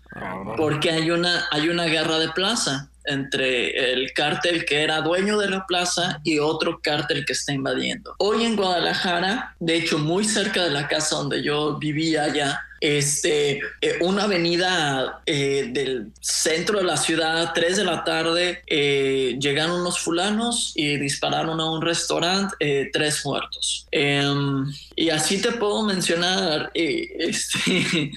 porque 0.58 0.92
hay 0.92 1.12
una, 1.12 1.48
hay 1.52 1.70
una 1.70 1.86
guerra 1.86 2.20
de 2.20 2.30
plaza. 2.30 2.88
entre 3.04 3.94
el 3.94 4.14
cártel 4.14 4.64
que 4.64 4.84
era 4.84 5.02
dueño 5.02 5.40
de 5.40 5.50
la 5.50 5.66
plaza 5.66 6.22
y 6.24 6.38
otro 6.38 6.82
cártel 6.84 7.26
que 7.26 7.34
está 7.34 7.52
invadiendo. 7.52 8.14
Hoy 8.20 8.46
en 8.46 8.56
Guadalajara, 8.56 9.56
de 9.60 9.78
hecho 9.78 9.98
muy 9.98 10.24
cerca 10.24 10.64
de 10.64 10.70
la 10.70 10.88
casa 10.88 11.16
donde 11.16 11.42
yo 11.42 11.80
vivía 11.80 12.26
allá, 12.26 12.60
este, 12.82 13.62
eh, 13.80 14.00
una 14.02 14.24
avenida 14.24 15.22
eh, 15.28 15.70
del 15.72 16.12
centro 16.20 16.80
de 16.80 16.84
la 16.84 16.98
ciudad, 16.98 17.52
3 17.54 17.78
de 17.78 17.84
la 17.84 18.04
tarde, 18.04 18.64
eh, 18.66 19.38
llegaron 19.40 19.82
unos 19.82 20.00
fulanos 20.00 20.74
y 20.76 20.98
dispararon 20.98 21.62
a 21.62 21.72
un 21.72 21.84
restaurante, 21.84 22.90
tres 22.92 23.24
muertos. 23.24 23.88
Em, 23.92 24.66
y 24.96 25.10
así 25.10 25.40
te 25.40 25.52
puedo 25.52 25.84
mencionar, 25.84 26.72
este, 26.74 28.12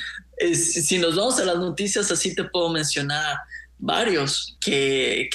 si 0.55 0.99
nos 0.99 1.15
vamos 1.15 1.39
a 1.39 1.45
las 1.45 1.59
noticias, 1.59 2.11
así 2.11 2.35
te 2.35 2.45
puedo 2.45 2.71
mencionar 2.71 3.37
varios 3.79 4.57
que, 4.61 5.29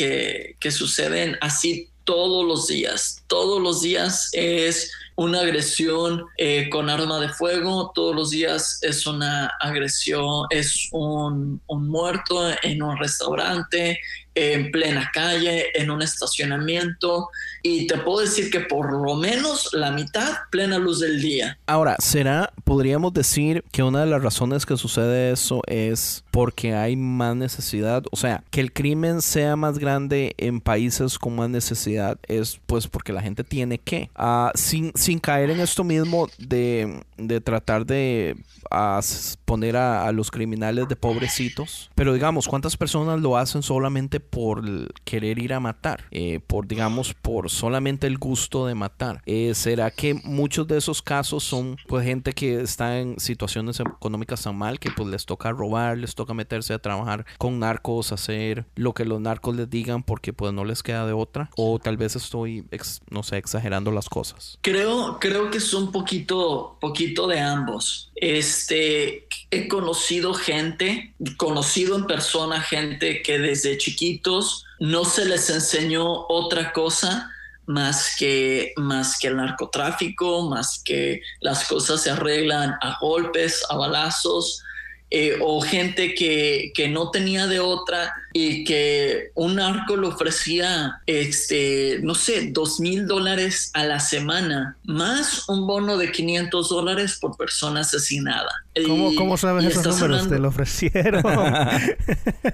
que 0.60 0.72
suceden 0.72 1.38
así 1.40 1.88
todos 2.04 2.44
los 2.44 2.66
días. 2.66 3.22
Todos 3.28 3.62
los 3.62 3.82
días 3.84 4.30
es 4.34 4.92
una 5.20 5.42
agresión 5.42 6.24
eh, 6.38 6.70
con 6.70 6.90
arma 6.90 7.20
de 7.20 7.28
fuego, 7.28 7.92
todos 7.94 8.16
los 8.16 8.30
días 8.30 8.80
es 8.82 9.06
una 9.06 9.48
agresión, 9.60 10.46
es 10.50 10.88
un, 10.94 11.62
un 11.68 11.90
muerto 11.90 12.50
en 12.64 12.82
un 12.82 12.98
restaurante, 12.98 14.00
en 14.34 14.72
plena 14.72 15.12
calle, 15.14 15.66
en 15.74 15.92
un 15.92 16.02
estacionamiento, 16.02 17.28
y 17.62 17.88
te 17.88 17.98
puedo 17.98 18.20
decir 18.20 18.50
que 18.50 18.62
por 18.62 18.92
lo 18.92 19.16
menos 19.16 19.70
la 19.74 19.92
mitad 19.92 20.38
plena 20.50 20.78
luz 20.78 21.00
del 21.00 21.22
día. 21.22 21.58
Ahora, 21.66 21.96
¿será, 22.00 22.54
podríamos 22.64 23.14
decir 23.14 23.64
que 23.72 23.84
una 23.84 24.02
de 24.02 24.06
las 24.08 24.22
razones 24.22 24.66
que 24.66 24.78
sucede 24.78 25.32
eso 25.32 25.62
es 25.68 26.24
porque 26.32 26.74
hay 26.74 26.96
más 26.96 27.36
necesidad? 27.36 28.04
O 28.12 28.16
sea, 28.16 28.44
que 28.50 28.62
el 28.62 28.74
crimen 28.74 29.22
sea 29.22 29.56
más 29.56 29.80
grande 29.80 30.34
en 30.38 30.62
países 30.62 31.20
con 31.20 31.36
más 31.36 31.50
necesidad 31.50 32.18
es 32.28 32.60
pues 32.66 32.88
porque 32.88 33.14
la 33.14 33.22
gente 33.22 33.44
tiene 33.44 33.78
que, 33.80 34.10
uh, 34.18 34.50
sin, 34.56 34.92
sin 34.96 35.20
caer 35.20 35.50
en 35.50 35.60
esto 35.60 35.84
mismo 35.84 36.28
de, 36.38 37.04
de 37.18 37.42
tratar 37.42 37.86
de 37.86 38.36
uh, 38.72 39.00
poner 39.46 39.78
a, 39.78 40.08
a 40.08 40.12
los 40.12 40.32
criminales 40.32 40.88
de 40.88 40.96
pobrecitos, 40.96 41.90
pero 41.96 42.14
digamos, 42.14 42.48
¿cuántas 42.48 42.78
personas 42.78 43.20
lo 43.20 43.38
hacen 43.38 43.64
solamente 43.64 44.20
por 44.20 44.64
querer 45.04 45.40
ir 45.40 45.54
a 45.54 45.60
matar? 45.60 46.06
Eh, 46.12 46.40
por, 46.46 46.68
digamos, 46.68 47.14
por 47.14 47.49
solamente 47.50 48.08
el 48.08 48.18
gusto 48.18 48.66
de 48.66 48.76
matar. 48.76 49.22
Eh, 49.26 49.54
¿Será 49.56 49.92
que 49.92 50.14
muchos 50.14 50.68
de 50.68 50.78
esos 50.78 51.02
casos 51.02 51.44
son 51.44 51.78
pues 51.88 52.06
gente 52.06 52.34
que 52.34 52.62
está 52.62 53.00
en 53.00 53.20
situaciones 53.20 53.80
económicas 53.80 54.44
tan 54.44 54.58
mal 54.58 54.80
que 54.80 54.92
pues 54.92 55.10
les 55.10 55.26
toca 55.26 55.52
robar, 55.52 55.98
les 55.98 56.16
toca 56.16 56.34
meterse 56.34 56.74
a 56.74 56.80
trabajar 56.80 57.26
con 57.38 57.60
narcos, 57.60 58.12
hacer 58.12 58.66
lo 58.76 58.94
que 58.94 59.06
los 59.06 59.20
narcos 59.20 59.56
les 59.56 59.70
digan 59.70 60.04
porque 60.04 60.34
pues 60.34 60.54
no 60.54 60.66
les 60.66 60.84
queda 60.84 61.06
de 61.06 61.14
otra? 61.14 61.50
O 61.58 61.80
tal 61.80 61.98
vez 61.98 62.16
estoy, 62.16 62.66
no 63.10 63.24
sé, 63.24 63.38
exagerando 63.38 63.92
las 63.92 64.10
cosas. 64.10 64.58
Creo, 64.62 65.18
creo 65.20 65.52
que 65.52 65.58
es 65.58 65.74
un 65.74 65.92
poquito, 65.92 66.78
poquito 66.80 67.28
de 67.28 67.40
ambos. 67.40 68.12
Este, 68.16 69.28
he 69.52 69.68
conocido 69.68 70.34
gente, 70.34 71.14
conocido 71.38 71.96
en 71.96 72.06
persona 72.06 72.62
gente 72.62 73.22
que 73.22 73.40
desde 73.40 73.78
chiquitos 73.78 74.66
no 74.80 75.06
se 75.06 75.26
les 75.26 75.50
enseñó 75.50 76.26
otra 76.28 76.72
cosa 76.72 77.32
más 77.70 78.16
que, 78.18 78.74
más 78.78 79.20
que 79.20 79.28
el 79.28 79.38
narcotráfico, 79.38 80.50
más 80.50 80.82
que 80.84 81.22
las 81.40 81.68
cosas 81.68 82.02
se 82.02 82.10
arreglan 82.10 82.72
a 82.82 82.98
golpes, 83.00 83.64
a 83.70 83.78
balazos, 83.78 84.64
eh, 85.12 85.38
o 85.40 85.62
gente 85.62 86.16
que, 86.16 86.72
que, 86.74 86.88
no 86.88 87.12
tenía 87.12 87.46
de 87.46 87.60
otra 87.60 88.12
y 88.34 88.64
que 88.64 89.32
un 89.36 89.56
narco 89.56 89.96
le 89.98 90.08
ofrecía, 90.08 91.02
este, 91.06 92.00
no 92.04 92.14
sé, 92.16 92.50
dos 92.52 92.80
mil 92.80 93.08
dólares 93.08 93.72
a 93.74 93.84
la 93.86 94.00
semana, 94.00 94.78
más 94.84 95.48
un 95.50 95.66
bono 95.68 95.98
de 95.98 96.12
500 96.12 96.70
dólares 96.70 97.18
por 97.20 97.36
persona 97.38 97.82
asesinada. 97.82 98.50
¿Cómo, 98.88 99.14
cómo 99.16 99.38
sabes 99.38 99.66
esos 99.66 99.84
números? 99.86 100.02
hablando- 100.04 100.30
¿Te 100.36 100.40
lo 100.40 100.48
ofrecieron? 100.50 101.24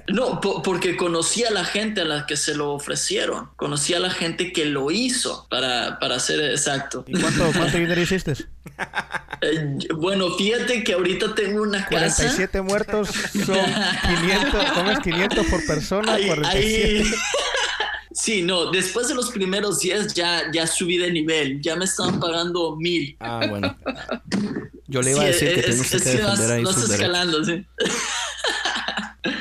No, 0.07 0.39
po- 0.41 0.61
porque 0.61 0.95
conocía 0.95 1.49
a 1.49 1.51
la 1.51 1.65
gente 1.65 2.01
a 2.01 2.05
la 2.05 2.25
que 2.25 2.37
se 2.37 2.55
lo 2.55 2.71
ofrecieron, 2.71 3.49
conocía 3.55 3.97
a 3.97 3.99
la 3.99 4.09
gente 4.09 4.51
que 4.53 4.65
lo 4.65 4.91
hizo, 4.91 5.45
para, 5.49 5.99
para 5.99 6.19
ser 6.19 6.39
exacto. 6.51 7.03
¿Y 7.07 7.19
cuánto, 7.19 7.51
cuánto 7.55 7.77
dinero 7.77 7.99
hiciste? 8.01 8.33
Eh, 9.41 9.77
bueno, 9.95 10.29
fíjate 10.35 10.83
que 10.83 10.93
ahorita 10.93 11.35
tengo 11.35 11.61
una 11.61 11.79
casa. 11.85 11.89
47 12.23 12.61
muertos 12.61 13.09
son 13.09 13.57
500, 14.21 14.71
comes 14.71 14.99
500 14.99 15.45
por 15.47 15.65
persona, 15.65 15.74
Ahí- 16.09 16.25
47. 16.27 16.99
ahí- 17.03 17.03
Sí, 18.17 18.43
no, 18.43 18.71
después 18.71 19.09
de 19.09 19.13
los 19.13 19.29
primeros 19.31 19.79
10 19.81 20.13
ya, 20.13 20.49
ya 20.51 20.65
subí 20.65 20.97
de 20.97 21.11
nivel, 21.11 21.61
ya 21.61 21.75
me 21.75 21.83
estaban 21.83 22.17
pagando 22.19 22.77
mil. 22.77 23.15
Ah, 23.19 23.45
bueno. 23.49 23.75
Yo 24.87 25.01
le 25.01 25.11
iba 25.11 25.21
a 25.21 25.25
decir 25.25 25.53
que 25.53 25.59
es- 25.59 25.93
es 25.93 26.01
que 26.03 26.21
vas- 26.21 26.37
defender 26.39 26.51
ahí 26.57 26.63
vas 26.63 26.75
sus 26.75 26.87
derechos. 26.87 27.05
escalando, 27.05 27.43
sí. 27.43 27.65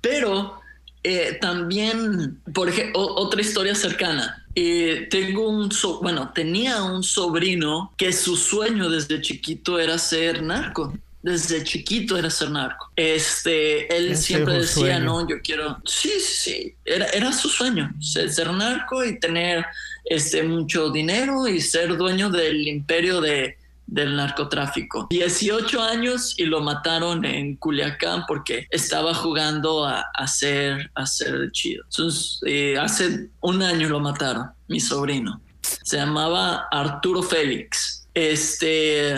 Pero 0.00 0.60
eh, 1.02 1.38
también, 1.40 2.40
por 2.52 2.68
ejemplo, 2.68 3.00
otra 3.16 3.40
historia 3.40 3.74
cercana. 3.74 4.44
Eh, 4.54 5.06
tengo 5.10 5.48
un, 5.48 5.70
so- 5.72 6.00
bueno, 6.02 6.32
tenía 6.34 6.82
un 6.82 7.02
sobrino 7.02 7.92
que 7.96 8.12
su 8.12 8.36
sueño 8.36 8.90
desde 8.90 9.20
chiquito 9.22 9.78
era 9.78 9.96
ser 9.98 10.42
narco. 10.42 10.92
Desde 11.22 11.62
chiquito 11.64 12.16
era 12.16 12.30
ser 12.30 12.50
narco. 12.50 12.90
Este, 12.96 13.94
él 13.94 14.12
Ese 14.12 14.22
siempre 14.22 14.54
decía, 14.54 14.96
sueño. 14.96 15.00
no, 15.00 15.28
yo 15.28 15.36
quiero. 15.42 15.78
Sí, 15.84 16.10
sí, 16.18 16.50
sí. 16.50 16.74
Era, 16.84 17.06
era 17.08 17.32
su 17.32 17.48
sueño, 17.48 17.92
ser, 18.00 18.30
ser 18.32 18.50
narco 18.52 19.04
y 19.04 19.18
tener 19.20 19.64
este, 20.04 20.42
mucho 20.42 20.90
dinero 20.90 21.46
y 21.46 21.60
ser 21.60 21.96
dueño 21.96 22.30
del 22.30 22.66
imperio 22.66 23.20
de, 23.20 23.58
del 23.90 24.16
narcotráfico. 24.16 25.08
18 25.10 25.82
años 25.82 26.34
y 26.38 26.44
lo 26.44 26.60
mataron 26.60 27.24
en 27.24 27.56
Culiacán 27.56 28.24
porque 28.26 28.66
estaba 28.70 29.12
jugando 29.14 29.84
a, 29.84 30.26
ser, 30.26 30.90
a 30.94 31.04
ser 31.06 31.50
chido. 31.50 31.84
Entonces, 31.84 32.40
eh, 32.46 32.78
hace 32.78 33.28
un 33.40 33.62
año 33.62 33.88
lo 33.88 34.00
mataron, 34.00 34.50
mi 34.68 34.80
sobrino. 34.80 35.42
Se 35.62 35.96
llamaba 35.96 36.68
Arturo 36.70 37.22
Félix. 37.22 37.99
Este, 38.20 39.14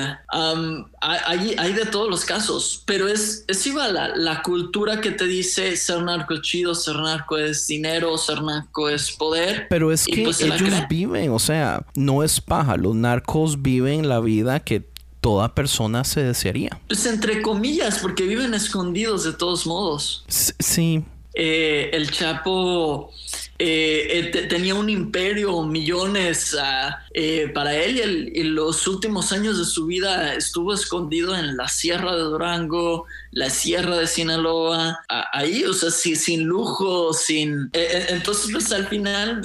hay, 1.00 1.54
hay 1.58 1.72
de 1.72 1.86
todos 1.86 2.08
los 2.08 2.24
casos, 2.24 2.82
pero 2.86 3.08
es, 3.08 3.44
es 3.48 3.66
igual 3.66 3.94
la, 3.94 4.16
la 4.16 4.42
cultura 4.42 5.00
que 5.00 5.10
te 5.10 5.24
dice 5.26 5.76
ser 5.76 6.02
narco 6.02 6.34
es 6.34 6.42
chido, 6.42 6.74
ser 6.74 6.96
narco 6.96 7.36
es 7.38 7.66
dinero, 7.66 8.16
ser 8.18 8.42
narco 8.42 8.88
es 8.88 9.10
poder. 9.12 9.66
Pero 9.68 9.92
es 9.92 10.04
que 10.06 10.22
pues 10.24 10.40
ellos 10.40 10.70
viven, 10.88 11.30
o 11.30 11.38
sea, 11.38 11.84
no 11.94 12.22
es 12.22 12.40
paja. 12.40 12.76
Los 12.76 12.94
narcos 12.94 13.62
viven 13.62 14.08
la 14.08 14.20
vida 14.20 14.60
que 14.60 14.88
toda 15.20 15.54
persona 15.54 16.04
se 16.04 16.22
desearía. 16.22 16.80
Pues 16.88 17.06
entre 17.06 17.42
comillas, 17.42 17.98
porque 18.00 18.24
viven 18.24 18.54
escondidos 18.54 19.24
de 19.24 19.32
todos 19.32 19.66
modos. 19.66 20.24
S- 20.28 20.54
Sí, 20.58 21.04
Eh, 21.34 21.90
el 21.92 22.10
Chapo 22.10 23.10
eh, 23.58 24.08
eh, 24.10 24.22
te- 24.32 24.42
tenía 24.48 24.74
un 24.74 24.90
imperio, 24.90 25.62
millones 25.62 26.56
ah, 26.60 26.98
eh, 27.14 27.50
para 27.54 27.74
él 27.76 27.96
y, 27.96 28.00
el- 28.00 28.36
y 28.36 28.42
los 28.42 28.86
últimos 28.88 29.30
años 29.32 29.56
de 29.58 29.64
su 29.64 29.86
vida 29.86 30.34
estuvo 30.34 30.74
escondido 30.74 31.36
en 31.36 31.56
la 31.56 31.68
Sierra 31.68 32.14
de 32.16 32.22
Durango, 32.22 33.06
la 33.30 33.50
Sierra 33.50 33.96
de 33.98 34.06
Sinaloa, 34.08 34.98
a- 35.08 35.28
ahí, 35.38 35.64
o 35.64 35.72
sea, 35.74 35.90
sí, 35.90 36.16
sin 36.16 36.44
lujo, 36.44 37.12
sin... 37.12 37.70
entonces, 37.72 38.48
pues 38.52 38.72
al 38.72 38.88
final, 38.88 39.42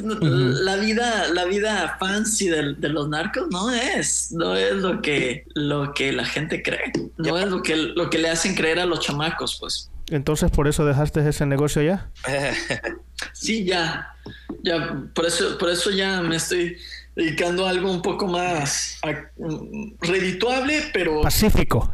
la 0.66 0.76
vida, 0.78 1.28
la 1.34 1.46
vida 1.46 1.96
fancy 2.00 2.48
de, 2.50 2.74
de 2.74 2.90
los 2.90 3.08
narcos 3.08 3.48
no 3.52 3.70
es, 3.72 4.32
no 4.32 4.56
es 4.56 4.74
lo 4.74 5.02
que, 5.02 5.46
lo 5.54 5.94
que 5.94 6.12
la 6.12 6.26
gente 6.26 6.64
cree, 6.64 6.92
no 7.18 7.38
es 7.38 7.48
lo 7.50 7.62
que, 7.62 7.76
lo 7.76 8.10
que 8.10 8.18
le 8.18 8.30
hacen 8.30 8.56
creer 8.56 8.80
a 8.80 8.86
los 8.86 9.00
chamacos, 9.02 9.58
pues. 9.60 9.90
Entonces, 10.10 10.50
¿por 10.52 10.68
eso 10.68 10.86
dejaste 10.86 11.28
ese 11.28 11.46
negocio 11.46 11.82
ya? 11.82 12.10
Sí, 13.34 13.66
ya, 13.66 14.14
ya, 14.64 14.96
por 15.14 15.26
eso, 15.26 15.58
por 15.58 15.70
eso 15.72 15.90
ya 15.90 16.22
me 16.22 16.36
estoy 16.36 16.78
dedicando 17.16 17.66
a 17.66 17.72
algo 17.72 17.92
un 17.92 18.02
poco 18.04 18.28
más 18.28 19.00
a- 19.02 19.32
mm, 19.38 19.94
redituable, 20.02 20.84
pero, 20.94 21.22
Pacífico. 21.22 21.92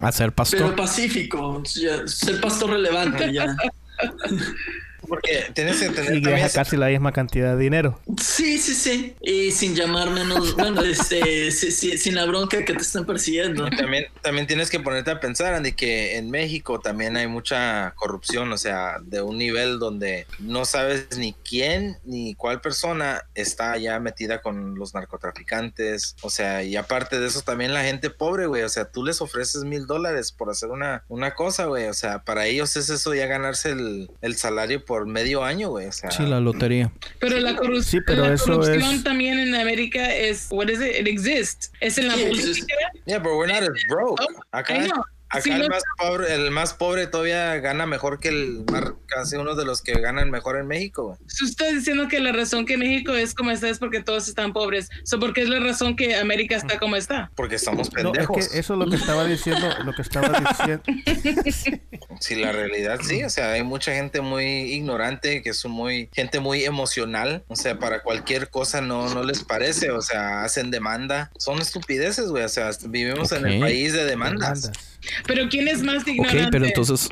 a 0.00 0.12
ser 0.12 0.32
pastor. 0.32 0.60
pero 0.60 0.76
pacífico, 0.76 1.62
ya, 1.74 2.06
ser 2.06 2.40
pastor 2.40 2.70
relevante 2.70 3.30
ya. 3.32 3.54
Porque 5.08 5.46
tienes 5.54 5.76
que 5.78 5.84
Y 5.84 5.88
entender 5.88 6.14
también 6.14 6.34
deja 6.36 6.46
esa- 6.46 6.64
casi 6.64 6.76
la 6.76 6.88
misma 6.88 7.12
cantidad 7.12 7.56
de 7.56 7.62
dinero. 7.62 8.00
Sí, 8.20 8.58
sí, 8.58 8.74
sí, 8.74 9.14
y 9.20 9.50
sin 9.52 9.74
llamar 9.74 10.10
menos, 10.10 10.54
bueno, 10.56 10.82
este, 10.82 11.50
sí, 11.52 11.70
sí, 11.70 11.98
sin 11.98 12.14
la 12.14 12.24
bronca 12.24 12.64
que 12.64 12.72
te 12.74 12.82
están 12.82 13.04
persiguiendo. 13.06 13.68
También, 13.70 14.06
también 14.22 14.46
tienes 14.46 14.70
que 14.70 14.80
ponerte 14.80 15.10
a 15.10 15.20
pensar, 15.20 15.54
Andy, 15.54 15.72
que 15.72 16.16
en 16.16 16.30
México 16.30 16.80
también 16.80 17.16
hay 17.16 17.26
mucha 17.26 17.92
corrupción, 17.96 18.52
o 18.52 18.58
sea, 18.58 18.96
de 19.02 19.20
un 19.22 19.38
nivel 19.38 19.78
donde 19.78 20.26
no 20.38 20.64
sabes 20.64 21.16
ni 21.16 21.34
quién 21.48 21.98
ni 22.04 22.34
cuál 22.34 22.60
persona 22.60 23.22
está 23.34 23.76
ya 23.78 23.98
metida 24.00 24.40
con 24.42 24.74
los 24.76 24.94
narcotraficantes, 24.94 26.16
o 26.22 26.30
sea, 26.30 26.62
y 26.62 26.76
aparte 26.76 27.20
de 27.20 27.26
eso 27.26 27.42
también 27.42 27.74
la 27.74 27.82
gente 27.84 28.10
pobre, 28.10 28.46
güey, 28.46 28.62
o 28.62 28.68
sea, 28.68 28.86
tú 28.90 29.04
les 29.04 29.20
ofreces 29.20 29.64
mil 29.64 29.86
dólares 29.86 30.32
por 30.32 30.50
hacer 30.50 30.70
una, 30.70 31.04
una 31.08 31.34
cosa, 31.34 31.66
güey, 31.66 31.86
o 31.86 31.94
sea, 31.94 32.20
para 32.24 32.46
ellos 32.46 32.76
es 32.76 32.88
eso 32.90 33.14
ya 33.14 33.26
ganarse 33.26 33.70
el, 33.70 34.10
el 34.22 34.36
salario 34.36 34.84
por 34.84 34.95
por 34.96 35.06
medio 35.06 35.44
año, 35.44 35.68
güey. 35.68 35.86
O 35.88 35.92
sea, 35.92 36.10
Sí, 36.10 36.22
la 36.24 36.40
lotería. 36.40 36.90
Pero 37.18 37.38
la, 37.38 37.54
corru- 37.54 37.82
Sí, 37.82 38.00
pero 38.00 38.22
la 38.26 38.32
eso 38.32 38.46
corrupción 38.46 38.94
es- 38.94 39.04
también 39.04 39.38
en 39.38 39.54
América 39.54 40.10
es, 40.14 40.46
what 40.50 40.68
is 40.68 40.80
it? 40.80 41.00
It 41.00 41.06
exists. 41.06 41.70
Es 41.80 41.98
en 41.98 42.08
la 42.08 42.14
Sí, 42.14 42.24
política. 42.24 42.74
yeah, 43.04 43.18
but 43.18 43.32
we're 43.36 43.46
not 43.52 43.62
as 43.62 43.82
broke. 43.90 44.22
Oh, 44.22 44.40
Acá, 44.52 44.74
I 44.74 44.88
know. 44.88 45.04
Acá 45.28 45.40
Sí, 45.42 45.50
el, 45.50 45.62
no- 45.62 45.68
más 45.68 45.82
pobre, 45.98 46.34
el 46.34 46.50
más 46.50 46.74
pobre 46.74 47.06
todavía 47.06 47.56
gana 47.56 47.86
mejor 47.86 48.18
que 48.20 48.28
el 48.28 48.64
más, 48.70 48.92
casi 49.06 49.36
uno 49.36 49.54
de 49.54 49.64
los 49.64 49.82
que 49.82 49.92
ganan 50.00 50.30
mejor 50.30 50.56
en 50.58 50.66
México. 50.66 51.18
Tú 51.38 51.44
estás 51.46 51.72
diciendo 51.72 52.08
que 52.08 52.20
la 52.20 52.32
razón 52.32 52.64
que 52.66 52.76
México 52.76 53.12
es 53.14 53.34
como 53.34 53.50
está 53.50 53.68
es 53.68 53.78
porque 53.78 54.02
todos 54.02 54.28
están 54.28 54.52
pobres. 54.52 54.88
So, 55.04 55.18
¿Por 55.20 55.32
qué 55.32 55.42
es 55.42 55.48
la 55.48 55.60
razón 55.60 55.96
que 55.96 56.16
América 56.16 56.56
está 56.56 56.78
como 56.78 56.96
está? 56.96 57.30
Porque 57.34 57.56
estamos 57.56 57.90
No, 57.92 57.98
es 57.98 58.04
pendejos. 58.04 58.48
que 58.48 58.58
eso 58.58 58.72
es 58.74 58.78
lo 58.78 58.86
que 58.90 58.96
estaba 58.96 59.24
diciendo, 59.24 59.68
lo 59.84 59.92
que 59.92 60.02
estaba 60.02 60.40
diciendo. 60.40 60.82
Sí, 62.20 62.34
la 62.34 62.50
realidad 62.50 62.98
sí, 63.02 63.22
o 63.24 63.28
sea, 63.30 63.52
hay 63.52 63.62
mucha 63.62 63.92
gente 63.92 64.20
muy 64.22 64.44
ignorante, 64.72 65.42
que 65.42 65.52
son 65.52 65.70
muy, 65.72 66.08
gente 66.14 66.40
muy 66.40 66.64
emocional, 66.64 67.44
o 67.48 67.56
sea, 67.56 67.78
para 67.78 68.02
cualquier 68.02 68.48
cosa 68.48 68.80
no, 68.80 69.12
no 69.12 69.22
les 69.22 69.44
parece, 69.44 69.90
o 69.90 70.00
sea, 70.00 70.42
hacen 70.42 70.70
demanda, 70.70 71.30
son 71.38 71.60
estupideces, 71.60 72.28
güey, 72.28 72.44
o 72.44 72.48
sea, 72.48 72.70
vivimos 72.88 73.32
en 73.32 73.46
el 73.46 73.60
país 73.60 73.92
de 73.92 74.04
demandas. 74.06 74.62
Demandas. 74.62 74.95
Pero 75.26 75.48
¿quién 75.48 75.68
es 75.68 75.82
más 75.82 76.02
Ok, 76.02 76.08
ignorante? 76.08 76.48
pero 76.50 76.66
entonces, 76.66 77.08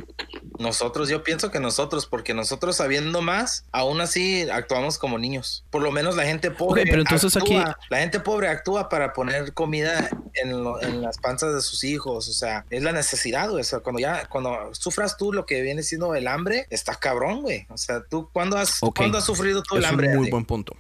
Nosotros, 0.59 1.09
yo 1.09 1.25
pienso 1.25 1.51
que 1.51 1.59
nosotros, 1.59 2.07
porque 2.07 2.33
nosotros 2.33 2.77
sabiendo 2.77 3.23
más, 3.23 3.65
aún 3.73 4.01
así 4.01 4.49
actuamos 4.51 4.99
como 4.99 5.19
niños. 5.19 5.65
Por 5.71 5.83
lo 5.83 5.91
menos 5.91 6.15
la 6.15 6.25
gente 6.25 6.51
pobre. 6.53 6.83
Ok, 6.83 6.89
pero 6.91 7.03
entonces 7.03 7.37
aquí- 7.37 7.57
actúa- 7.57 7.77
La 7.91 7.99
gente 7.99 8.21
pobre 8.21 8.47
actúa 8.49 8.89
para 8.89 9.13
poner 9.13 9.53
comida 9.53 10.09
en, 10.35 10.63
lo- 10.63 10.81
en 10.81 11.03
las 11.03 11.19
panzas 11.19 11.55
de 11.55 11.61
sus 11.61 11.83
hijos. 11.83 12.29
O 12.29 12.33
sea, 12.33 12.65
es 12.71 12.83
la 12.85 12.93
necesidad, 12.93 13.51
güey. 13.51 13.63
O 13.63 13.65
sea, 13.65 13.81
cuando 13.81 14.01
ya, 14.01 14.27
cuando 14.29 14.73
sufras 14.73 15.17
tú 15.17 15.33
lo 15.33 15.45
que 15.45 15.61
viene 15.61 15.83
siendo 15.83 16.15
el 16.15 16.29
hambre, 16.29 16.67
está 16.71 16.95
cabrón, 16.95 17.43
güey. 17.43 17.67
O 17.71 17.77
sea, 17.77 18.03
tú, 18.09 18.29
¿cuándo 18.33 18.57
has, 18.57 18.81
Ok. 18.81 18.97
¿cuándo 18.97 19.19
has 19.19 19.25
sufrido 19.25 19.61
tú 19.63 19.77
el 19.77 19.83
es 19.85 19.91
hambre? 19.91 20.09
un 20.11 20.17
muy 20.19 20.31
buen 20.31 20.45
punto. 20.45 20.77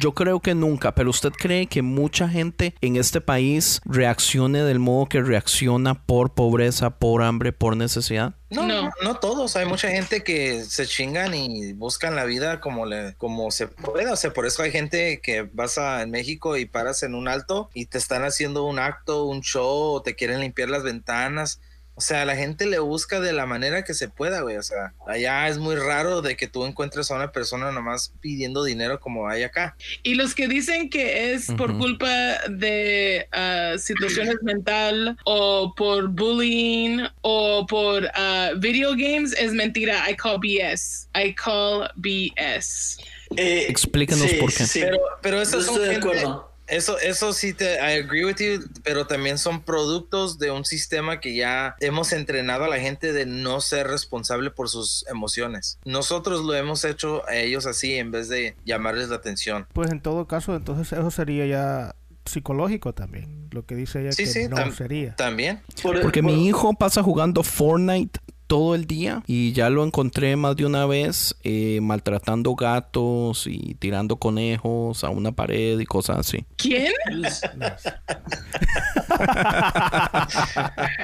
Yo 0.00 0.12
creo 0.12 0.40
que 0.40 0.54
nunca, 0.54 0.94
pero 0.94 1.10
¿usted 1.10 1.30
cree 1.32 1.66
que 1.66 1.82
mucha 1.82 2.26
gente 2.28 2.74
en 2.80 2.96
este 2.96 3.20
país 3.20 3.82
reaccione 3.84 4.62
del 4.62 4.78
modo 4.78 5.06
que 5.10 5.20
reacciona 5.20 5.94
por 6.06 6.33
pobreza, 6.34 6.90
por 6.90 7.22
hambre, 7.22 7.52
por 7.52 7.76
necesidad? 7.76 8.34
No, 8.50 8.66
No. 8.66 8.90
no, 9.02 9.14
todos. 9.16 9.56
Hay 9.56 9.66
mucha 9.66 9.88
gente 9.88 10.22
que 10.22 10.64
se 10.64 10.86
chingan 10.86 11.34
y 11.34 11.72
buscan 11.72 12.14
la 12.14 12.24
vida 12.24 12.60
como 12.60 12.86
le, 12.86 13.14
como 13.16 13.50
se 13.50 13.68
pueda. 13.68 14.12
O 14.12 14.16
sea, 14.16 14.32
por 14.32 14.46
eso 14.46 14.62
hay 14.62 14.70
gente 14.70 15.20
que 15.22 15.42
vas 15.52 15.78
a 15.78 16.02
en 16.02 16.10
México 16.10 16.56
y 16.56 16.66
paras 16.66 17.02
en 17.02 17.14
un 17.14 17.28
alto 17.28 17.70
y 17.74 17.86
te 17.86 17.98
están 17.98 18.24
haciendo 18.24 18.64
un 18.64 18.78
acto, 18.78 19.24
un 19.24 19.40
show, 19.40 19.94
o 19.94 20.02
te 20.02 20.14
quieren 20.14 20.40
limpiar 20.40 20.68
las 20.70 20.82
ventanas. 20.82 21.60
O 21.96 22.00
sea, 22.00 22.24
la 22.24 22.34
gente 22.34 22.66
le 22.66 22.80
busca 22.80 23.20
de 23.20 23.32
la 23.32 23.46
manera 23.46 23.84
que 23.84 23.94
se 23.94 24.08
pueda, 24.08 24.40
güey. 24.40 24.56
O 24.56 24.62
sea, 24.62 24.94
allá 25.06 25.48
es 25.48 25.58
muy 25.58 25.76
raro 25.76 26.22
de 26.22 26.36
que 26.36 26.48
tú 26.48 26.64
encuentres 26.64 27.10
a 27.10 27.14
una 27.14 27.30
persona 27.30 27.70
nomás 27.70 28.12
pidiendo 28.20 28.64
dinero 28.64 28.98
como 28.98 29.28
hay 29.28 29.44
acá. 29.44 29.76
Y 30.02 30.14
los 30.14 30.34
que 30.34 30.48
dicen 30.48 30.90
que 30.90 31.32
es 31.32 31.46
por 31.52 31.78
culpa 31.78 32.08
de 32.48 33.28
ah, 33.32 33.74
situaciones 33.78 34.36
mental 34.42 35.16
o 35.24 35.72
por 35.76 36.08
bullying 36.08 37.06
o 37.20 37.64
por 37.66 38.10
ah, 38.14 38.50
video 38.58 38.90
games 38.92 39.32
es 39.38 39.52
mentira. 39.52 40.10
I 40.10 40.16
call 40.16 40.38
BS. 40.38 41.08
I 41.14 41.32
call 41.34 41.88
BS. 41.94 42.98
Eh, 43.36 43.66
Explíquenos 43.68 44.32
por 44.34 44.52
qué. 44.52 44.66
sí. 44.66 44.80
Pero, 44.80 44.98
pero 45.22 45.40
esas 45.40 45.64
son 45.64 45.74
estoy 45.74 45.88
de 45.90 45.96
acuerdo. 45.96 46.53
Eso, 46.66 46.98
eso 46.98 47.32
sí 47.34 47.52
te, 47.52 47.74
I 47.74 48.00
agree 48.02 48.24
with 48.24 48.36
you, 48.38 48.64
pero 48.82 49.06
también 49.06 49.36
son 49.38 49.62
productos 49.62 50.38
de 50.38 50.50
un 50.50 50.64
sistema 50.64 51.20
que 51.20 51.34
ya 51.34 51.76
hemos 51.80 52.12
entrenado 52.12 52.64
a 52.64 52.68
la 52.68 52.78
gente 52.80 53.12
de 53.12 53.26
no 53.26 53.60
ser 53.60 53.86
responsable 53.88 54.50
por 54.50 54.68
sus 54.70 55.04
emociones. 55.08 55.78
Nosotros 55.84 56.42
lo 56.42 56.54
hemos 56.54 56.84
hecho 56.84 57.22
a 57.28 57.36
ellos 57.36 57.66
así 57.66 57.94
en 57.94 58.10
vez 58.10 58.28
de 58.28 58.56
llamarles 58.64 59.10
la 59.10 59.16
atención. 59.16 59.66
Pues 59.74 59.90
en 59.90 60.00
todo 60.00 60.26
caso, 60.26 60.56
entonces 60.56 60.92
eso 60.98 61.10
sería 61.10 61.44
ya 61.46 61.94
psicológico 62.24 62.94
también. 62.94 63.48
Lo 63.50 63.66
que 63.66 63.74
dice 63.76 64.00
ella 64.00 64.12
Sí, 64.12 64.24
que 64.24 64.30
sí, 64.30 64.48
no 64.48 64.56
tam- 64.56 64.72
sería. 64.74 65.14
También. 65.16 65.60
Por- 65.82 66.00
Porque 66.00 66.22
por- 66.22 66.32
mi 66.32 66.46
hijo 66.46 66.72
pasa 66.72 67.02
jugando 67.02 67.42
Fortnite 67.42 68.18
todo 68.46 68.74
el 68.74 68.86
día 68.86 69.22
y 69.26 69.52
ya 69.52 69.70
lo 69.70 69.84
encontré 69.84 70.36
más 70.36 70.56
de 70.56 70.66
una 70.66 70.86
vez 70.86 71.34
eh, 71.42 71.80
maltratando 71.82 72.54
gatos 72.54 73.46
y 73.46 73.74
tirando 73.74 74.16
conejos 74.16 75.04
a 75.04 75.10
una 75.10 75.32
pared 75.32 75.78
y 75.78 75.86
cosas 75.86 76.18
así. 76.18 76.44
¿Quién? 76.56 76.92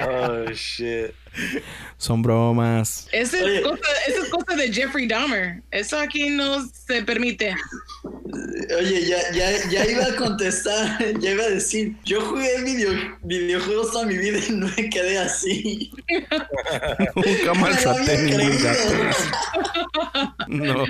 Oh, 0.09 0.51
shit. 0.53 1.15
Son 1.97 2.23
bromas. 2.23 3.07
Esa 3.13 3.39
es, 3.39 3.61
cosa, 3.63 3.81
esa 4.09 4.23
es 4.23 4.29
cosa 4.31 4.57
de 4.57 4.73
Jeffrey 4.73 5.07
Dahmer. 5.07 5.63
Eso 5.71 5.99
aquí 5.99 6.31
no 6.31 6.67
se 6.87 7.03
permite. 7.03 7.55
Oye, 8.79 9.07
ya, 9.07 9.19
ya, 9.33 9.69
ya 9.69 9.87
iba 9.87 10.05
a 10.05 10.17
contestar, 10.17 10.99
ya 11.19 11.31
iba 11.33 11.45
a 11.45 11.49
decir, 11.51 11.95
yo 12.05 12.21
jugué 12.21 12.63
video, 12.63 12.93
videojuegos 13.23 13.91
toda 13.93 14.07
mi 14.07 14.17
vida 14.17 14.39
y 14.49 14.53
no 14.53 14.69
me 14.77 14.89
quedé 14.89 15.19
así. 15.19 15.91
Nunca 17.17 17.55
maltraté 17.55 18.19
ningún 18.19 18.63
gato. 18.63 18.93
No. 20.49 20.85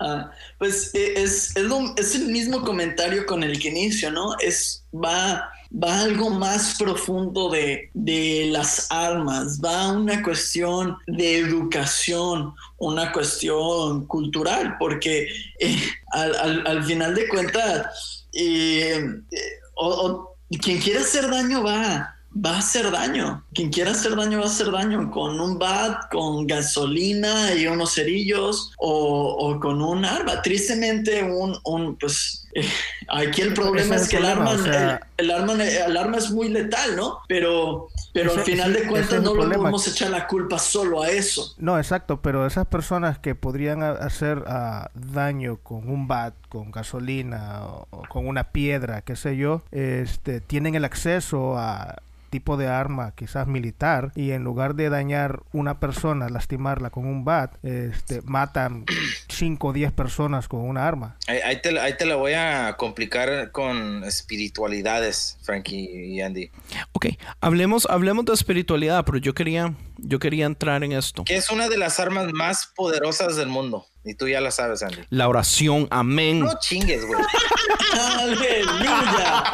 Ah, 0.00 0.30
pues 0.58 0.94
eh, 0.94 1.14
es, 1.16 1.56
es, 1.56 1.62
lo- 1.64 1.94
es 1.96 2.14
el 2.16 2.26
mismo 2.26 2.62
comentario 2.62 3.26
con 3.26 3.42
el 3.44 3.58
que 3.60 3.68
inicio, 3.68 4.10
¿no? 4.10 4.36
Es, 4.38 4.84
va, 4.92 5.50
va 5.82 6.00
algo 6.00 6.30
más 6.30 6.76
profundo 6.78 7.50
de, 7.50 7.90
de 7.94 8.48
las 8.52 8.86
armas, 8.90 9.60
va 9.60 9.82
a 9.82 9.92
una 9.92 10.22
cuestión 10.22 10.96
de 11.06 11.38
educación, 11.38 12.54
una 12.78 13.10
cuestión 13.12 14.06
cultural, 14.06 14.76
porque 14.78 15.26
eh, 15.58 15.78
al, 16.12 16.34
al- 16.36 16.66
al 16.66 16.84
final 16.84 17.14
de 17.14 17.28
cuentas, 17.28 18.26
eh, 18.32 19.04
eh, 19.30 20.58
quien 20.62 20.78
quiera 20.80 21.00
hacer 21.00 21.28
daño 21.28 21.62
va, 21.64 22.14
va 22.44 22.50
a 22.50 22.58
hacer 22.58 22.90
daño. 22.90 23.44
Quien 23.54 23.70
quiera 23.70 23.90
hacer 23.92 24.14
daño 24.16 24.38
va 24.38 24.44
a 24.44 24.48
hacer 24.48 24.70
daño 24.70 25.10
con 25.10 25.40
un 25.40 25.58
bat, 25.58 26.10
con 26.10 26.46
gasolina 26.46 27.54
y 27.54 27.66
unos 27.66 27.94
cerillos 27.94 28.72
o, 28.78 29.36
o 29.38 29.60
con 29.60 29.82
un 29.82 30.04
arma. 30.04 30.42
Tristemente, 30.42 31.22
un, 31.24 31.56
un 31.64 31.96
pues 31.96 32.43
eh, 32.54 32.66
aquí 33.08 33.42
el 33.42 33.52
problema 33.54 33.96
es 33.96 34.02
es 34.02 34.08
que 34.08 34.16
el 34.16 34.22
problema, 34.22 34.50
arma, 34.50 34.62
o 34.62 34.64
sea- 34.64 35.00
el, 35.16 35.24
el 35.26 35.30
arma, 35.30 35.52
el 35.64 35.96
arma 35.96 36.16
es 36.18 36.30
muy 36.30 36.48
letal, 36.48 36.96
¿no? 36.96 37.18
Pero, 37.28 37.88
pero 38.12 38.30
Ese- 38.30 38.40
al 38.40 38.44
final 38.46 38.72
de 38.72 38.86
cuentas 38.86 39.22
no 39.22 39.34
le 39.34 39.56
podemos 39.56 39.86
echar 39.88 40.10
la 40.10 40.26
culpa 40.26 40.58
solo 40.58 41.02
a 41.02 41.10
eso. 41.10 41.54
No, 41.58 41.78
exacto, 41.78 42.20
pero 42.22 42.46
esas 42.46 42.66
personas 42.66 43.18
que 43.18 43.34
podrían 43.34 43.82
ha- 43.82 43.90
hacer 43.92 44.44
ah, 44.46 44.90
daño 44.94 45.58
con 45.62 45.88
un 45.88 46.06
bat, 46.08 46.34
con 46.48 46.70
gasolina 46.70 47.64
o, 47.66 47.86
o 47.90 48.02
con 48.08 48.26
una 48.26 48.44
piedra, 48.44 49.02
qué 49.02 49.16
sé 49.16 49.36
yo, 49.36 49.62
este, 49.72 50.40
tienen 50.40 50.74
el 50.74 50.84
acceso 50.84 51.58
a 51.58 51.96
tipo 52.34 52.56
de 52.56 52.66
arma 52.66 53.14
quizás 53.14 53.46
militar 53.46 54.10
y 54.16 54.32
en 54.32 54.42
lugar 54.42 54.74
de 54.74 54.90
dañar 54.90 55.44
una 55.52 55.78
persona, 55.78 56.28
lastimarla 56.28 56.90
con 56.90 57.06
un 57.06 57.24
bat, 57.24 57.64
este, 57.64 58.22
matan 58.22 58.84
5 59.28 59.68
o 59.68 59.72
10 59.72 59.92
personas 59.92 60.48
con 60.48 60.62
una 60.62 60.84
arma. 60.84 61.16
Ahí, 61.28 61.38
ahí 61.44 61.62
te, 61.62 61.78
ahí 61.78 61.96
te 61.96 62.06
la 62.06 62.16
voy 62.16 62.32
a 62.32 62.74
complicar 62.76 63.52
con 63.52 64.02
espiritualidades, 64.02 65.38
Frankie 65.42 65.88
y 65.88 66.22
Andy. 66.22 66.50
Ok, 66.90 67.06
hablemos, 67.40 67.86
hablemos 67.88 68.24
de 68.24 68.32
espiritualidad, 68.32 69.04
pero 69.04 69.18
yo 69.18 69.32
quería, 69.32 69.72
yo 69.98 70.18
quería 70.18 70.46
entrar 70.46 70.82
en 70.82 70.90
esto. 70.90 71.22
Que 71.22 71.36
es 71.36 71.50
una 71.50 71.68
de 71.68 71.78
las 71.78 72.00
armas 72.00 72.32
más 72.32 72.66
poderosas 72.74 73.36
del 73.36 73.46
mundo. 73.46 73.86
Y 74.02 74.14
tú 74.14 74.26
ya 74.26 74.40
la 74.40 74.50
sabes, 74.50 74.82
Andy. 74.82 75.04
La 75.10 75.28
oración, 75.28 75.86
amén. 75.92 76.40
No 76.40 76.58
chingues, 76.58 77.06
güey. 77.06 77.20
¡Aleluya! 78.18 79.44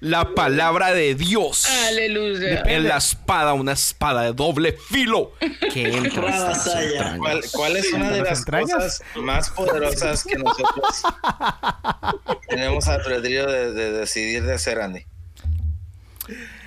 La 0.00 0.34
palabra 0.34 0.92
de 0.92 1.14
Dios. 1.14 1.64
Aleluya. 1.86 2.62
Es 2.62 2.82
la 2.82 2.96
espada, 2.96 3.52
una 3.52 3.72
espada 3.72 4.22
de 4.22 4.32
doble 4.32 4.72
filo 4.72 5.32
que 5.72 5.92
entra 5.96 6.50
hasta. 6.50 7.16
¿Cuál, 7.18 7.40
cuál 7.52 7.76
es 7.76 7.92
una 7.92 8.10
de 8.10 8.22
¿Las 8.22 8.40
entrañas? 8.40 8.72
cosas 8.72 9.02
más 9.14 9.50
poderosas 9.50 10.24
que 10.24 10.34
nosotros 10.38 11.02
tenemos 12.48 12.88
albedrío 12.88 13.46
de, 13.46 13.72
de 13.72 13.92
decidir 13.92 14.42
de 14.42 14.54
hacer, 14.54 14.80
Andy? 14.80 15.06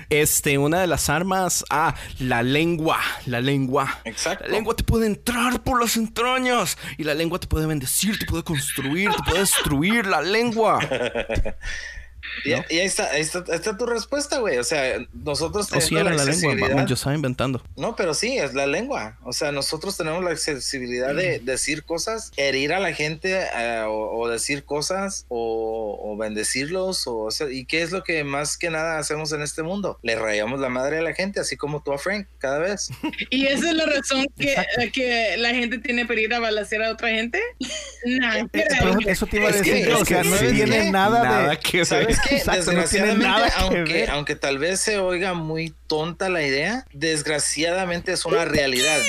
Este, 0.10 0.58
una 0.58 0.82
de 0.82 0.88
las 0.88 1.10
armas, 1.10 1.66
ah, 1.70 1.96
la 2.20 2.44
lengua, 2.44 3.00
la 3.26 3.42
lengua. 3.42 4.00
Exacto. 4.06 4.46
La 4.46 4.52
lengua 4.52 4.76
te 4.76 4.84
puede 4.84 5.08
entrar 5.08 5.62
por 5.64 5.82
las 5.82 5.98
entrañas 5.98 6.78
y 6.98 7.04
la 7.04 7.14
lengua 7.14 7.40
te 7.40 7.48
puede 7.48 7.66
bendecir, 7.66 8.20
te 8.20 8.26
puede 8.26 8.44
construir, 8.44 9.12
te 9.12 9.24
puede 9.24 9.40
destruir 9.40 10.06
la 10.06 10.22
lengua. 10.22 10.80
Y, 12.44 12.50
y 12.50 12.54
ahí, 12.54 12.86
está, 12.86 13.10
ahí, 13.12 13.22
está, 13.22 13.40
ahí 13.40 13.56
está 13.56 13.78
tu 13.78 13.86
respuesta, 13.86 14.40
güey. 14.40 14.58
O 14.58 14.64
sea, 14.64 14.98
nosotros 15.14 15.68
O 15.72 15.82
si 15.82 15.90
tenemos 15.96 16.14
era 16.14 16.26
la 16.26 16.32
lengua, 16.32 16.86
yo 16.86 16.94
estaba 16.96 17.16
inventando. 17.16 17.64
No, 17.76 17.96
pero 17.96 18.14
sí, 18.14 18.38
es 18.38 18.54
la 18.54 18.68
lengua. 18.68 19.18
O 19.24 19.34
sea, 19.34 19.52
nosotros 19.52 19.98
tenemos 19.98 20.24
la 20.24 20.32
accesibilidad 20.32 21.16
de 21.16 21.40
decir 21.40 21.84
cosas, 21.84 22.32
herir 22.38 22.74
a 22.74 22.80
la 22.80 22.94
gente 22.94 23.40
eh, 23.56 23.84
o, 23.88 24.20
o 24.20 24.28
decir 24.30 24.64
cosas 24.66 25.26
o, 25.30 26.00
o 26.04 26.18
bendecirlos. 26.18 27.08
O, 27.08 27.18
o 27.20 27.32
sea, 27.32 27.50
¿Y 27.50 27.66
qué 27.66 27.82
es 27.82 27.92
lo 27.92 28.04
que 28.04 28.24
más 28.24 28.58
que 28.58 28.70
nada 28.70 28.98
hacemos 29.00 29.32
en 29.32 29.42
este 29.42 29.64
mundo? 29.64 30.00
Le 30.04 30.16
rayamos 30.16 30.60
la 30.60 30.70
madre 30.70 31.00
a 31.00 31.02
la 31.02 31.14
gente, 31.14 31.40
así 31.40 31.58
como 31.58 31.82
tú 31.82 31.94
a 31.94 31.98
Frank, 31.98 32.28
cada 32.38 32.60
vez. 32.60 32.90
Y 33.32 33.48
esa 33.48 33.70
es 33.70 33.76
la 33.76 33.86
razón 33.86 34.26
que, 34.38 34.56
que 34.94 35.36
la 35.38 35.50
gente 35.50 35.80
tiene 35.80 36.06
para 36.06 36.20
ir 36.22 36.34
a 36.34 36.40
balasear 36.40 36.84
a 36.84 36.92
otra 36.92 37.10
gente. 37.10 37.42
Nah, 38.06 38.46
pero 38.52 39.00
eso 39.08 39.26
te 39.26 39.38
iba 39.38 39.48
a 39.48 39.50
Es 39.50 39.58
decir 39.64 39.84
que- 39.86 39.94
o 39.94 40.06
sea, 40.06 40.24
no 40.24 40.36
¿sabes 40.36 40.54
tiene 40.54 40.78
qué? 40.84 40.92
nada, 40.92 41.24
Nada 41.24 41.50
de... 41.50 41.58
que 41.60 41.78
ver. 41.78 42.15
No 42.16 42.24
tiene 42.24 42.56
Desgraciadamente, 42.58 43.28
nada 43.28 43.48
que 43.48 43.54
aunque, 43.58 44.08
aunque 44.10 44.36
tal 44.36 44.58
vez 44.58 44.80
se 44.80 44.98
oiga 44.98 45.34
muy 45.34 45.74
tonta 45.88 46.30
la 46.30 46.42
idea, 46.42 46.86
desgraciadamente 46.94 48.14
es 48.14 48.26
una 48.26 48.46
realidad. 48.46 49.00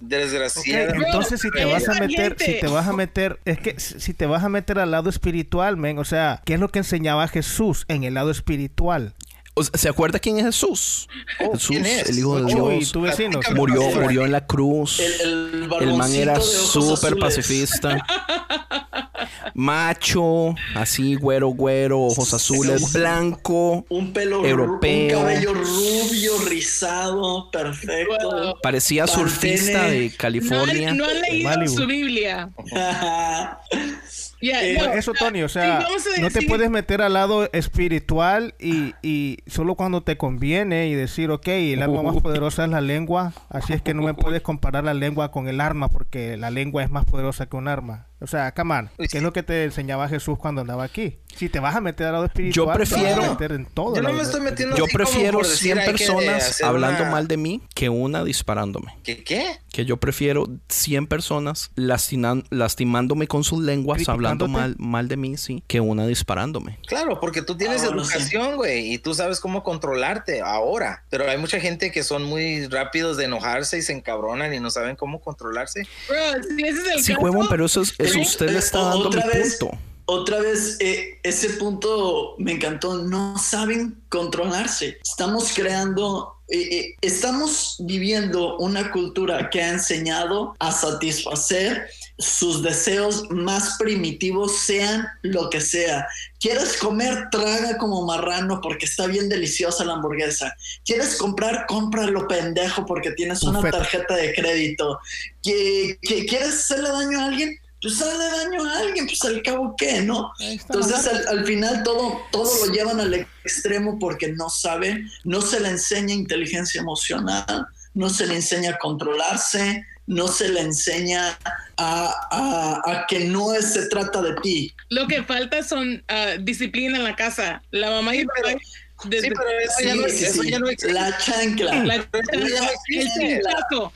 Desgraciadamente. 0.00 1.06
entonces 1.06 1.40
si 1.40 1.50
te 1.50 1.64
vas 1.64 1.88
a 1.88 1.94
meter, 1.94 2.36
si 2.38 2.58
te 2.58 2.66
vas 2.66 2.86
a 2.86 2.92
meter, 2.92 3.38
es 3.44 3.60
que 3.60 3.78
si 3.78 4.08
si 4.08 4.14
te 4.14 4.24
vas 4.24 4.42
a 4.42 4.48
meter 4.48 4.78
al 4.78 4.90
lado 4.90 5.10
espiritual, 5.10 5.76
men, 5.76 5.98
o 5.98 6.04
sea, 6.04 6.40
¿qué 6.46 6.54
es 6.54 6.60
lo 6.60 6.70
que 6.70 6.78
enseñaba 6.78 7.28
Jesús 7.28 7.84
en 7.88 8.04
el 8.04 8.14
lado 8.14 8.30
espiritual? 8.30 9.14
O 9.58 9.64
sea, 9.64 9.78
¿Se 9.78 9.88
acuerda 9.88 10.18
quién 10.18 10.38
es 10.38 10.44
Jesús? 10.46 11.08
Oh, 11.40 11.52
Jesús, 11.52 11.68
¿quién 11.68 11.86
es? 11.86 12.08
el 12.08 12.18
Hijo 12.18 12.36
de 12.40 12.54
Uy, 12.54 12.76
Dios. 12.78 12.92
tu 12.92 13.00
vecino. 13.02 13.40
Murió, 13.54 13.82
murió 13.90 14.24
en 14.24 14.32
la 14.32 14.46
cruz. 14.46 15.00
El, 15.00 15.68
el 15.70 15.72
El 15.88 15.94
man 15.96 16.12
era 16.14 16.40
súper 16.40 17.16
pacifista. 17.18 18.04
Macho, 19.54 20.54
así, 20.76 21.16
güero, 21.16 21.48
güero, 21.48 22.00
ojos 22.02 22.32
azules, 22.32 22.92
blanco. 22.92 23.84
Un 23.88 24.12
pelo, 24.12 24.44
Europeo. 24.46 25.18
un 25.18 25.24
cabello 25.24 25.54
rubio, 25.54 26.38
rizado, 26.48 27.50
perfecto. 27.50 28.56
Parecía 28.62 29.06
surfista 29.08 29.86
de 29.86 29.98
No 29.98 30.04
han, 30.04 30.16
California. 30.16 30.94
no 30.94 31.04
han 31.04 31.20
leído 31.22 31.48
Malibu. 31.48 31.76
su 31.76 31.86
Biblia. 31.86 32.50
Ya, 34.40 34.62
Eh, 34.64 34.78
no, 34.78 34.92
Eso, 34.92 35.12
Tony, 35.14 35.42
o 35.42 35.48
sí, 35.48 35.54
sea, 35.54 35.80
no 36.20 36.28
te 36.28 36.40
decir- 36.40 36.48
puedes 36.48 36.70
meter 36.70 37.02
al 37.02 37.12
lado 37.14 37.48
espiritual 37.52 38.54
y, 38.58 38.94
y 39.02 39.38
solo 39.46 39.74
cuando 39.74 40.02
te 40.02 40.16
conviene 40.16 40.88
y 40.88 40.94
decir, 40.94 41.30
ok, 41.30 41.46
el 41.48 41.82
arma 41.82 42.02
más 42.02 42.16
poderosa 42.22 42.64
es 42.64 42.70
la 42.70 42.80
lengua, 42.80 43.32
así 43.48 43.72
es 43.72 43.82
que 43.82 43.94
no 43.94 44.02
me 44.02 44.14
puedes 44.14 44.42
comparar 44.42 44.84
la 44.84 44.94
lengua 44.94 45.30
con 45.30 45.48
el 45.48 45.60
arma 45.60 45.88
porque 45.88 46.36
la 46.36 46.50
lengua 46.50 46.82
es 46.82 46.90
más 46.90 47.04
poderosa 47.04 47.46
que 47.46 47.56
un 47.56 47.68
arma. 47.68 48.07
O 48.20 48.26
sea, 48.26 48.52
come 48.52 48.74
on, 48.74 48.90
¿qué 48.98 49.18
es 49.18 49.22
lo 49.22 49.32
que 49.32 49.42
te 49.44 49.64
enseñaba 49.64 50.08
Jesús 50.08 50.38
cuando 50.38 50.60
andaba 50.62 50.82
aquí? 50.84 51.18
Si 51.36 51.48
te 51.48 51.60
vas 51.60 51.76
a 51.76 51.80
meter 51.80 52.06
al 52.08 52.14
lado 52.14 52.24
espiritual, 52.24 52.72
te 52.76 52.78
vas 52.80 52.92
a 52.92 52.96
prefiero- 52.96 53.30
meter 53.30 53.52
en 53.52 53.66
todo. 53.66 53.94
Yo 53.94 54.02
no 54.02 54.08
lado 54.08 54.18
me 54.18 54.24
estoy 54.24 54.40
metiendo 54.40 54.76
Yo 54.76 54.86
prefiero 54.92 55.38
por 55.38 55.46
decir, 55.46 55.58
100 55.74 55.78
hay 55.78 55.84
que 55.86 55.90
personas 55.92 56.62
hablando 56.62 57.02
una- 57.04 57.12
mal 57.12 57.28
de 57.28 57.36
mí 57.36 57.62
que 57.74 57.88
una 57.88 58.24
disparándome. 58.24 58.98
¿Qué? 59.04 59.22
¿Qué? 59.22 59.58
Que 59.70 59.84
yo 59.84 59.98
prefiero 59.98 60.46
100 60.68 61.06
personas 61.06 61.70
lastiman- 61.76 62.44
lastimándome 62.50 63.28
con 63.28 63.44
sus 63.44 63.62
lenguas, 63.62 64.08
hablando 64.08 64.48
mal, 64.48 64.74
mal 64.78 65.06
de 65.06 65.16
mí, 65.16 65.36
sí, 65.36 65.62
que 65.68 65.80
una 65.80 66.04
disparándome. 66.06 66.78
Claro, 66.88 67.20
porque 67.20 67.42
tú 67.42 67.56
tienes 67.56 67.82
Ah, 67.82 67.86
sí. 67.86 67.92
educación, 67.94 68.56
güey, 68.56 68.92
y 68.92 68.98
tú 68.98 69.14
sabes 69.14 69.38
cómo 69.38 69.62
controlarte 69.62 70.40
ahora. 70.40 71.04
Pero 71.10 71.28
hay 71.30 71.38
mucha 71.38 71.60
gente 71.60 71.92
que 71.92 72.02
son 72.02 72.24
muy 72.24 72.66
rápidos 72.66 73.16
de 73.16 73.26
enojarse 73.26 73.78
y 73.78 73.82
se 73.82 73.92
encabronan 73.92 74.52
y 74.52 74.58
no 74.58 74.70
saben 74.70 74.96
cómo 74.96 75.20
controlarse. 75.20 75.86
bro, 76.08 76.16
si 76.56 76.62
ese 76.64 76.80
es 76.80 76.86
el 76.96 77.02
Sí, 77.04 77.12
caso, 77.12 77.24
huevón, 77.24 77.46
pero 77.48 77.66
eso, 77.66 77.82
es, 77.82 77.94
usted 78.16 78.50
le 78.50 78.58
está 78.58 78.80
dando 78.82 78.98
mi 79.00 79.06
otra 79.06 79.26
vez, 79.26 79.56
punto. 79.56 79.78
Otra 80.10 80.38
vez, 80.40 80.78
eh, 80.80 81.18
ese 81.22 81.50
punto 81.50 82.34
me 82.38 82.52
encantó. 82.52 82.94
No 83.02 83.36
saben 83.38 84.00
controlarse. 84.08 84.98
Estamos 85.02 85.52
creando, 85.54 86.34
eh, 86.48 86.62
eh, 86.78 86.94
estamos 87.02 87.76
viviendo 87.80 88.56
una 88.56 88.90
cultura 88.90 89.50
que 89.50 89.60
ha 89.62 89.68
enseñado 89.68 90.56
a 90.60 90.72
satisfacer 90.72 91.88
sus 92.16 92.62
deseos 92.62 93.24
más 93.30 93.76
primitivos, 93.78 94.58
sean 94.60 95.06
lo 95.20 95.50
que 95.50 95.60
sea. 95.60 96.08
¿Quieres 96.40 96.78
comer? 96.78 97.28
Traga 97.30 97.76
como 97.76 98.06
marrano 98.06 98.60
porque 98.62 98.86
está 98.86 99.06
bien 99.06 99.28
deliciosa 99.28 99.84
la 99.84 99.92
hamburguesa. 99.92 100.56
¿Quieres 100.86 101.16
comprar? 101.16 101.66
Cómpralo 101.66 102.26
pendejo 102.26 102.86
porque 102.86 103.10
tienes 103.10 103.42
una 103.42 103.60
tarjeta 103.78 104.16
de 104.16 104.32
crédito. 104.34 104.98
¿Que, 105.42 105.98
que- 106.00 106.24
¿Quieres 106.24 106.54
hacerle 106.54 106.88
daño 106.88 107.20
a 107.20 107.26
alguien? 107.26 107.58
Pues 107.80 108.00
hazle 108.02 108.24
daño 108.24 108.64
a 108.64 108.78
alguien, 108.78 109.06
pues 109.06 109.22
al 109.24 109.42
cabo 109.42 109.74
qué, 109.78 110.00
¿no? 110.02 110.32
Entonces 110.40 111.06
al, 111.06 111.28
al 111.38 111.46
final 111.46 111.82
todo, 111.84 112.20
todo 112.32 112.66
lo 112.66 112.72
llevan 112.72 112.98
al 113.00 113.14
extremo 113.44 113.98
porque 114.00 114.32
no 114.32 114.50
saben, 114.50 115.08
no 115.24 115.40
se 115.40 115.60
le 115.60 115.68
enseña 115.68 116.12
inteligencia 116.14 116.80
emocional, 116.80 117.66
no 117.94 118.10
se 118.10 118.26
le 118.26 118.34
enseña 118.34 118.70
a 118.72 118.78
controlarse, 118.78 119.84
no 120.06 120.26
se 120.28 120.48
le 120.48 120.60
enseña 120.60 121.38
a, 121.76 122.12
a- 122.30 122.82
a 122.92 123.06
que 123.06 123.26
no 123.26 123.54
es- 123.54 123.72
se 123.74 123.86
trata 123.88 124.22
de 124.22 124.34
ti. 124.42 124.74
lo 124.88 125.06
que 125.06 125.22
falta 125.22 125.62
son 125.62 126.02
ah, 126.08 126.34
disciplina 126.40 126.96
en 126.96 127.04
la 127.04 127.14
casa. 127.14 127.62
La 127.70 127.90
mamá 127.90 128.14
y 128.16 128.20
el 128.20 128.28
pero- 128.34 128.48
papá. 128.58 128.60
Desde- 129.04 129.28
Sí, 129.28 129.34
pero 129.36 129.50
eso, 129.58 129.80
ya, 129.84 129.94
no, 129.94 130.08
Sí, 130.08 130.16
sí, 130.18 130.24
eso 130.24 130.42
ya 130.44 130.58
no 130.58 130.68
existe. 130.68 130.92
La 130.94 131.16
chancla. 131.18 131.84
la, 131.84 131.94
existe. 131.96 133.40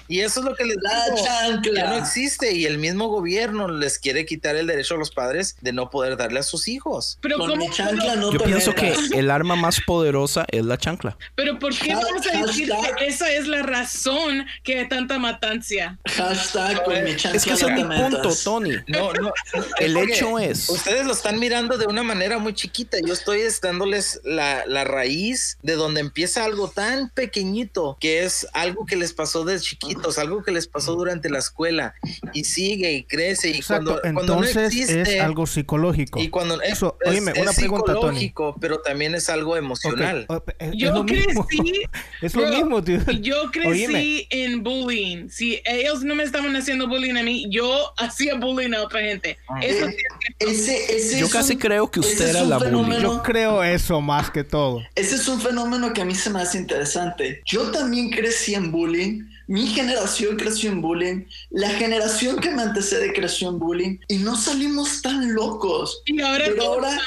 Y 0.08 0.20
eso 0.20 0.40
es 0.40 0.46
lo 0.46 0.54
que 0.54 0.64
les 0.64 0.76
La 0.82 1.04
digo. 1.06 1.24
chancla. 1.24 1.80
Ya 1.80 1.90
no 1.90 1.96
existe 1.96 2.52
y 2.52 2.66
el 2.66 2.78
mismo 2.78 3.08
gobierno 3.08 3.68
les 3.68 3.98
quiere 3.98 4.24
quitar 4.26 4.56
el 4.56 4.66
derecho 4.66 4.94
a 4.94 4.98
los 4.98 5.10
padres 5.10 5.56
de 5.60 5.72
no 5.72 5.90
poder 5.90 6.16
darle 6.16 6.40
a 6.40 6.42
sus 6.42 6.68
hijos. 6.68 7.18
Pero 7.20 7.38
Con 7.38 7.50
¿cómo 7.50 7.66
mi 7.66 7.70
chancla 7.74 8.16
no 8.16 8.32
Yo 8.32 8.40
pienso 8.40 8.74
que 8.74 8.94
el 9.14 9.30
arma 9.30 9.56
más 9.56 9.80
poderosa 9.86 10.44
es 10.50 10.64
la 10.64 10.76
chancla. 10.78 11.16
Pero 11.34 11.58
¿por 11.58 11.74
qué 11.76 11.94
vamos 11.94 12.26
a 12.32 12.46
decir 12.46 12.68
hashtag- 12.70 12.96
que 12.96 13.06
esa 13.06 13.30
es 13.32 13.46
la 13.46 13.62
razón 13.62 14.46
que 14.62 14.80
hay 14.80 14.88
tanta 14.88 15.18
matancia? 15.18 15.98
Hashtag 16.08 16.84
con 16.84 17.02
mi 17.04 17.16
chancla 17.16 17.36
Es 17.36 17.44
que 17.44 17.52
ese 17.52 17.64
es 17.66 17.70
no 17.70 17.76
mi 17.76 17.82
te 17.96 18.02
punto. 18.02 18.30
Tony. 18.44 18.72
No, 18.88 19.12
no. 19.14 19.32
El 19.78 19.96
hecho 19.96 20.38
es- 20.38 20.68
Ustedes 20.68 21.06
lo 21.06 21.12
están 21.12 21.38
mirando 21.38 21.76
de 21.78 21.86
una 21.86 22.02
manera 22.02 22.38
muy 22.38 22.54
chiquita. 22.54 22.98
Yo 23.04 23.12
estoy 23.12 23.40
es 23.42 23.60
dándoles 23.60 24.20
la, 24.24 24.64
la 24.66 24.84
raíz 24.92 25.58
de 25.62 25.74
donde 25.74 26.00
empieza 26.00 26.44
algo 26.44 26.68
tan 26.68 27.10
pequeñito 27.10 27.96
que 28.00 28.22
es 28.24 28.46
algo 28.52 28.86
que 28.86 28.96
les 28.96 29.12
pasó 29.12 29.44
de 29.44 29.58
chiquitos, 29.58 30.18
algo 30.18 30.42
que 30.42 30.52
les 30.52 30.66
pasó 30.68 30.94
durante 30.94 31.28
la 31.30 31.38
escuela 31.38 31.94
y 32.32 32.44
sigue 32.44 32.92
y 32.92 33.04
crece. 33.04 33.50
Y 33.50 33.56
Exacto, 33.56 33.98
cuando, 34.00 34.00
cuando 34.02 34.36
no 34.36 34.44
entonces 34.46 34.72
existe, 34.74 35.16
es 35.16 35.20
algo 35.20 35.46
psicológico. 35.46 36.20
Y 36.20 36.28
cuando 36.28 36.60
es, 36.62 36.72
Eso, 36.74 36.96
es- 37.00 37.10
oíme, 37.10 37.32
es 37.34 37.42
una 37.42 37.52
pregunta, 37.52 37.86
Tony. 37.94 38.20
psicológico, 38.20 38.56
pero 38.60 38.80
también 38.80 39.14
es 39.14 39.28
algo 39.28 39.56
emocional. 39.56 40.26
o- 40.28 40.42
es- 40.58 40.70
es 40.70 40.76
Yo 40.76 40.92
lo 40.92 41.04
mismo. 41.04 41.46
crecí, 41.46 41.82
Es 42.22 42.34
lo 42.34 42.42
bro, 42.42 42.50
mismo, 42.50 42.80
dude. 42.80 43.20
Yo 43.20 43.50
crecí 43.50 43.68
Oíme. 43.86 44.26
en 44.30 44.62
bullying. 44.62 45.28
Si 45.28 45.60
ellos 45.64 46.02
no 46.04 46.14
me 46.14 46.22
estaban 46.22 46.54
haciendo 46.56 46.86
bullying 46.88 47.16
a 47.16 47.22
mí, 47.22 47.46
yo 47.50 47.92
hacía 47.96 48.34
bullying 48.34 48.72
a 48.74 48.82
otra 48.82 49.00
gente. 49.00 49.38
Eso 49.60 49.86
sí 49.88 49.94
es 49.94 49.96
cierto. 49.96 50.46
Ese, 50.52 50.96
ese 50.96 51.18
Yo 51.20 51.26
es 51.26 51.32
casi 51.32 51.54
un- 51.54 51.58
creo 51.60 51.90
que 51.90 52.00
usted 52.00 52.24
es 52.28 52.30
era 52.36 52.42
la 52.44 52.58
bully. 52.58 52.68
fenómeno- 52.70 53.02
Yo 53.16 53.22
creo 53.22 53.62
eso 53.64 54.00
más 54.00 54.30
que 54.30 54.44
todo. 54.44 54.81
Ese 54.94 55.16
es 55.16 55.28
un 55.28 55.40
fenómeno 55.40 55.92
que 55.92 56.02
a 56.02 56.04
mí 56.04 56.14
se 56.14 56.30
me 56.30 56.40
hace 56.42 56.58
interesante. 56.58 57.42
Yo 57.46 57.70
también 57.70 58.10
crecí 58.10 58.54
en 58.54 58.70
bullying. 58.72 59.24
Mi 59.48 59.66
generación 59.66 60.36
creció 60.36 60.70
en 60.70 60.80
bullying. 60.80 61.24
La 61.50 61.68
generación 61.70 62.36
que 62.38 62.50
me 62.50 62.62
antecede 62.62 63.12
creció 63.12 63.48
en 63.50 63.58
bullying. 63.58 63.98
Y 64.08 64.18
no 64.18 64.36
salimos 64.36 65.02
tan 65.02 65.34
locos. 65.34 66.02
Y 66.06 66.20
ahora 66.22 66.44
Pero 66.48 66.64
ahora, 66.64 66.98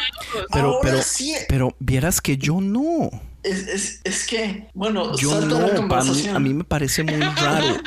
Pero, 0.51 0.67
ahora 0.67 0.80
pero, 0.82 1.01
sí. 1.01 1.34
pero 1.47 1.76
vieras 1.80 2.21
que 2.21 2.38
yo 2.38 2.59
no. 2.61 3.09
Es, 3.43 3.67
es, 3.67 4.01
es 4.03 4.26
que, 4.28 4.67
bueno, 4.73 5.15
Yo 5.17 5.30
salto 5.30 5.57
a 5.57 5.59
la 5.61 5.67
no. 5.67 5.67
pa' 5.67 5.73
mí- 5.73 5.88
conversación. 5.89 6.36
a 6.36 6.39
mí 6.39 6.53
me 6.53 6.63
parece 6.63 7.03
muy 7.03 7.19
raro. 7.21 7.78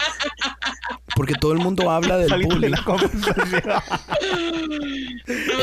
Porque 1.19 1.35
todo 1.35 1.53
el 1.53 1.59
mundo 1.59 1.91
habla 1.91 2.17
del 2.17 2.45
bullying. 2.45 2.75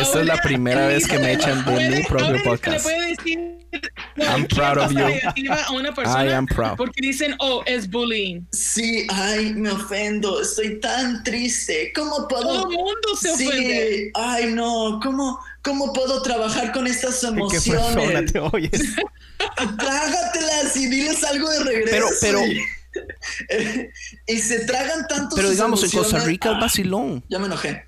Esta 0.01 0.19
es 0.19 0.25
la 0.25 0.41
primera 0.41 0.87
vez 0.87 1.07
que 1.07 1.17
me 1.17 1.31
echan 1.31 1.63
de 1.63 1.89
mi 1.91 2.03
propio 2.03 2.43
podcast. 2.43 2.83
puede 2.83 3.07
decir 3.15 3.39
I'm 4.17 4.47
proud 4.47 4.77
of 4.79 4.91
you. 4.91 4.99
negativa 4.99 5.55
a 5.63 5.71
una 5.71 5.93
persona 5.93 6.25
I 6.25 6.33
am 6.33 6.45
proud. 6.45 6.75
porque 6.75 6.99
dicen, 7.01 7.35
oh, 7.39 7.63
es 7.65 7.89
bullying. 7.89 8.41
Sí, 8.51 9.07
ay, 9.09 9.53
me 9.53 9.71
ofendo. 9.71 10.41
Estoy 10.41 10.77
tan 10.81 11.23
triste. 11.23 11.93
¿Cómo 11.95 12.27
puedo? 12.27 12.43
Todo 12.43 12.69
el 12.71 12.75
mundo 12.75 13.15
se 13.17 13.31
ofende. 13.31 13.97
Sí, 14.07 14.11
ay, 14.13 14.53
no. 14.53 14.99
¿Cómo, 15.01 15.39
¿Cómo 15.61 15.93
puedo 15.93 16.21
trabajar 16.21 16.73
con 16.73 16.85
estas 16.85 17.23
¿En 17.23 17.35
qué 17.35 17.61
persona 17.61 17.91
emociones? 17.91 18.33
te 18.33 18.39
oyes? 18.39 18.71
Trágatelas 19.77 20.75
y 20.75 20.87
diles 20.87 21.23
algo 21.23 21.49
de 21.49 21.63
regreso. 21.63 22.07
Pero, 22.19 22.39
pero, 22.41 22.41
y 24.27 24.37
se 24.37 24.65
tragan 24.65 25.07
tanto 25.07 25.35
pero 25.35 25.49
digamos, 25.49 25.83
en 25.83 25.91
Costa. 25.91 26.19
Rica 26.19 26.49
es 26.51 26.55
Ah, 26.55 26.59
vacilón. 26.59 27.23
Ya 27.29 27.39
me 27.39 27.45
enojé. 27.47 27.85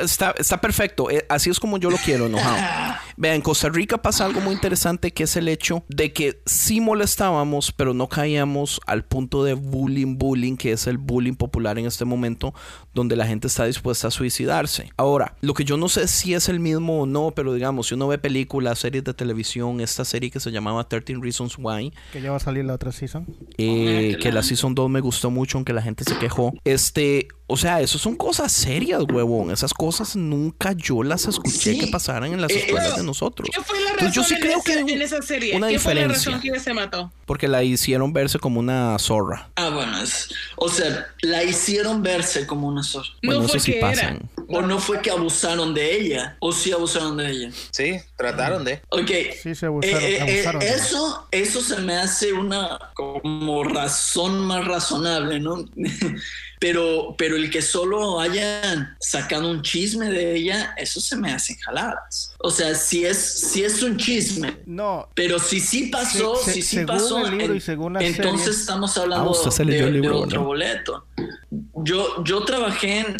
Está, 0.00 0.34
está 0.38 0.60
perfecto. 0.60 1.10
Eh, 1.10 1.26
Así 1.28 1.50
es 1.50 1.60
como 1.60 1.76
yo 1.78 1.90
lo 1.90 1.98
quiero, 1.98 2.26
enojado. 2.26 2.56
Vean, 3.16 3.36
en 3.36 3.42
Costa 3.42 3.68
Rica 3.68 3.98
pasa 3.98 4.24
algo 4.24 4.40
muy 4.40 4.54
interesante 4.54 5.12
que 5.12 5.24
es 5.24 5.36
el 5.36 5.46
hecho 5.48 5.84
de 5.88 6.12
que 6.12 6.42
sí 6.46 6.80
molestábamos, 6.80 7.70
pero 7.70 7.92
no 7.94 8.08
caíamos 8.08 8.80
al 8.86 9.04
punto 9.04 9.44
de 9.44 9.54
bullying, 9.54 10.16
bullying, 10.18 10.56
que 10.56 10.72
es 10.72 10.86
el 10.86 10.98
bullying 10.98 11.34
popular 11.34 11.78
en 11.78 11.86
este 11.86 12.04
momento, 12.04 12.54
donde 12.94 13.16
la 13.16 13.26
gente 13.26 13.46
está 13.48 13.64
dispuesta 13.66 14.08
a 14.08 14.10
suicidarse. 14.10 14.90
Ahora, 14.96 15.34
lo 15.40 15.52
que 15.54 15.64
yo 15.64 15.76
no 15.76 15.88
sé 15.88 16.06
si 16.08 16.34
es 16.34 16.48
el 16.48 16.60
mismo 16.60 17.02
o 17.02 17.06
no, 17.06 17.32
pero 17.32 17.52
digamos, 17.54 17.88
si 17.88 17.94
uno 17.94 18.08
ve 18.08 18.18
películas, 18.18 18.78
series 18.78 19.04
de 19.04 19.14
televisión, 19.14 19.80
esta 19.80 20.04
serie 20.04 20.30
que 20.30 20.40
se 20.40 20.50
llamaba 20.50 20.88
13 20.88 21.16
Reasons 21.20 21.56
Why, 21.58 21.92
Que 22.12 22.20
ya 22.22 22.30
va 22.30 22.36
a 22.36 22.40
salir 22.40 22.64
la 22.64 22.74
otra 22.74 22.92
season. 22.92 23.26
eh, 23.58 24.16
que 24.20 24.32
la 24.32 24.42
Season 24.42 24.74
2 24.74 24.88
me 24.90 25.00
gustó 25.00 25.30
mucho, 25.30 25.58
aunque 25.58 25.72
la 25.72 25.82
gente 25.82 26.04
se 26.04 26.16
quejó. 26.18 26.52
Este, 26.64 27.28
o 27.46 27.56
sea, 27.56 27.80
eso 27.80 27.98
son 27.98 28.14
cosas 28.16 28.52
serias, 28.52 29.02
huevón. 29.12 29.50
Esas 29.50 29.74
cosas 29.74 30.14
nunca 30.16 30.72
yo 30.72 31.02
las 31.02 31.26
escuché 31.26 31.72
Sí. 31.74 31.78
que 31.78 31.86
pasaran 31.88 32.32
en 32.32 32.40
las 32.40 32.50
Eh, 32.52 32.60
escuelas 32.60 32.88
eso. 32.88 32.96
de 32.98 33.02
nosotros. 33.04 33.48
¿Qué 33.52 33.60
fue 33.62 33.78
la 33.80 33.92
razón 33.92 34.06
Entonces, 34.06 34.14
yo 34.14 34.22
sí 34.24 34.34
en, 34.34 34.40
creo 34.40 34.58
ese- 34.58 34.84
que 34.86 34.92
en 34.94 35.02
esa 35.02 35.22
serie? 35.22 35.56
una 35.56 35.68
¿Qué 35.68 35.78
fue 35.80 35.94
la 35.94 36.02
diferencia. 36.02 36.32
razón 36.32 36.52
que 36.52 36.60
se 36.60 36.72
mató? 36.74 37.12
Porque 37.26 37.48
la 37.48 37.62
hicieron 37.64 38.12
verse 38.12 38.38
como 38.38 38.60
una 38.60 38.96
zorra. 39.00 39.50
Ah, 39.56 39.70
bueno, 39.70 40.00
es- 40.02 40.28
o 40.56 40.68
sea, 40.68 41.06
la 41.22 41.42
hicieron 41.42 42.02
verse 42.02 42.46
como 42.46 42.68
una 42.68 42.82
Bueno, 43.22 43.40
no 43.40 43.46
eso 43.46 43.52
fue 43.52 43.60
sí 43.60 43.72
que 43.72 43.80
pasa. 43.80 44.00
era. 44.10 44.18
O 44.48 44.60
no 44.62 44.78
fue 44.78 45.00
que 45.00 45.10
abusaron 45.10 45.72
de 45.74 45.96
ella, 45.96 46.36
o 46.40 46.52
sí 46.52 46.70
abusaron 46.72 47.16
de 47.16 47.30
ella. 47.30 47.50
Sí, 47.70 47.96
trataron 48.16 48.64
de. 48.64 48.82
Ok. 48.90 49.10
Sí, 49.42 49.54
se 49.54 49.66
abusaron- 49.66 50.02
Eh, 50.02 50.16
eh, 50.16 50.20
abusaron 50.20 50.60
de 50.60 50.66
ella. 50.66 50.76
eso, 50.76 51.28
eso 51.30 51.60
se 51.62 51.76
me 51.80 51.96
hace 51.96 52.32
una 52.32 52.78
como 52.94 53.64
razón 53.64 54.38
más 54.40 54.64
razonable, 54.66 55.40
¿no? 55.40 55.64
pero, 56.64 57.14
pero 57.18 57.36
el 57.36 57.50
que 57.50 57.60
solo 57.60 58.18
hayan 58.20 58.96
sacado 58.98 59.50
un 59.50 59.60
chisme 59.60 60.08
de 60.08 60.34
ella, 60.34 60.74
eso 60.78 60.98
se 60.98 61.14
me 61.14 61.30
hace 61.30 61.56
jaladas. 61.56 62.34
O 62.38 62.50
sea, 62.50 62.74
si 62.74 63.04
es, 63.04 63.18
si 63.18 63.62
es 63.64 63.82
un 63.82 63.98
chisme, 63.98 64.56
No, 64.64 65.10
pero 65.14 65.38
si 65.38 65.60
sí 65.60 65.88
pasó, 65.88 66.36
Se- 66.36 66.44
se- 66.44 66.52
si 66.54 66.62
sí 66.62 66.68
según 66.76 66.86
pasó, 66.86 67.18
el 67.26 67.30
libro 67.32 67.52
en- 67.52 67.56
y 67.58 67.60
según 67.60 67.92
la 67.92 68.00
entonces 68.02 68.44
serie- 68.46 68.60
estamos 68.60 68.96
Ah, 68.96 69.02
hablando 69.02 69.32
de, 69.34 70.08
otro 70.10 70.40
¿no? 70.40 70.46
boleto. 70.46 71.06
Yo, 71.76 72.24
yo 72.24 72.44
trabajé 72.44 73.00
en, 73.00 73.16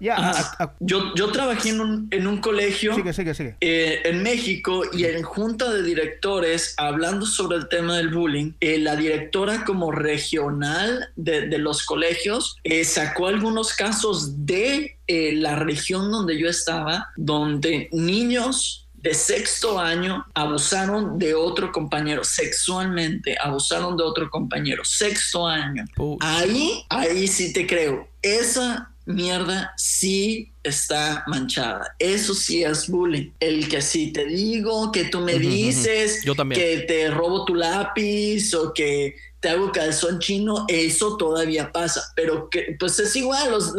ya. 0.00 0.16
Ajá. 0.16 0.54
a- 0.58 0.64
a- 0.64 0.76
yo, 0.80 1.14
yo 1.14 1.32
trabajé 1.32 1.70
en 1.70 1.80
un, 1.80 2.08
en 2.10 2.26
un 2.26 2.38
colegio 2.42 2.94
sigue, 2.94 3.12
sigue, 3.14 3.34
sigue. 3.34 3.56
eh, 3.60 4.02
en 4.04 4.22
México 4.22 4.82
y 4.92 5.04
en 5.04 5.22
junta 5.22 5.72
de 5.72 5.82
directores 5.82 6.74
hablando 6.76 7.24
sobre 7.26 7.56
el 7.56 7.68
tema 7.68 7.96
del 7.96 8.10
bullying, 8.10 8.52
eh, 8.60 8.78
la 8.78 8.96
directora 8.96 9.64
como 9.64 9.90
regional 9.92 11.08
de, 11.16 11.48
de 11.48 11.58
los 11.58 11.84
colegios 11.84 12.56
eh, 12.64 12.81
sacó 12.84 13.26
algunos 13.26 13.72
casos 13.74 14.46
de 14.46 14.98
eh, 15.06 15.32
la 15.34 15.56
región 15.56 16.10
donde 16.10 16.38
yo 16.38 16.48
estaba, 16.48 17.08
donde 17.16 17.88
niños 17.92 18.88
de 18.94 19.14
sexto 19.14 19.80
año 19.80 20.24
abusaron 20.34 21.18
de 21.18 21.34
otro 21.34 21.72
compañero 21.72 22.22
sexualmente, 22.22 23.36
abusaron 23.40 23.96
de 23.96 24.04
otro 24.04 24.30
compañero, 24.30 24.84
sexto 24.84 25.46
año. 25.46 25.84
Puch. 25.96 26.18
Ahí, 26.22 26.84
ahí 26.88 27.26
sí 27.26 27.52
te 27.52 27.66
creo. 27.66 28.08
Esa 28.22 28.88
mierda 29.04 29.72
sí 29.76 30.52
está 30.62 31.24
manchada. 31.26 31.96
Eso 31.98 32.32
sí 32.34 32.62
es 32.62 32.88
bullying. 32.88 33.30
El 33.40 33.68
que 33.68 33.82
si 33.82 34.12
te 34.12 34.24
digo, 34.26 34.92
que 34.92 35.04
tú 35.06 35.18
me 35.20 35.34
Ujú, 35.34 35.46
ujú. 35.46 35.52
dices, 35.56 36.22
Yo 36.24 36.36
también. 36.36 36.60
que 36.60 36.78
te 36.86 37.10
robo 37.10 37.44
tu 37.44 37.56
lápiz 37.56 38.54
o 38.54 38.72
que 38.72 39.16
te 39.42 39.50
hago 39.50 39.70
calzón 39.72 40.20
chino, 40.20 40.64
eso 40.68 41.16
todavía 41.18 41.70
pasa. 41.72 42.00
Pero 42.16 42.48
que 42.48 42.76
pues 42.78 42.98
es 42.98 43.14
igual 43.16 43.50
los, 43.50 43.72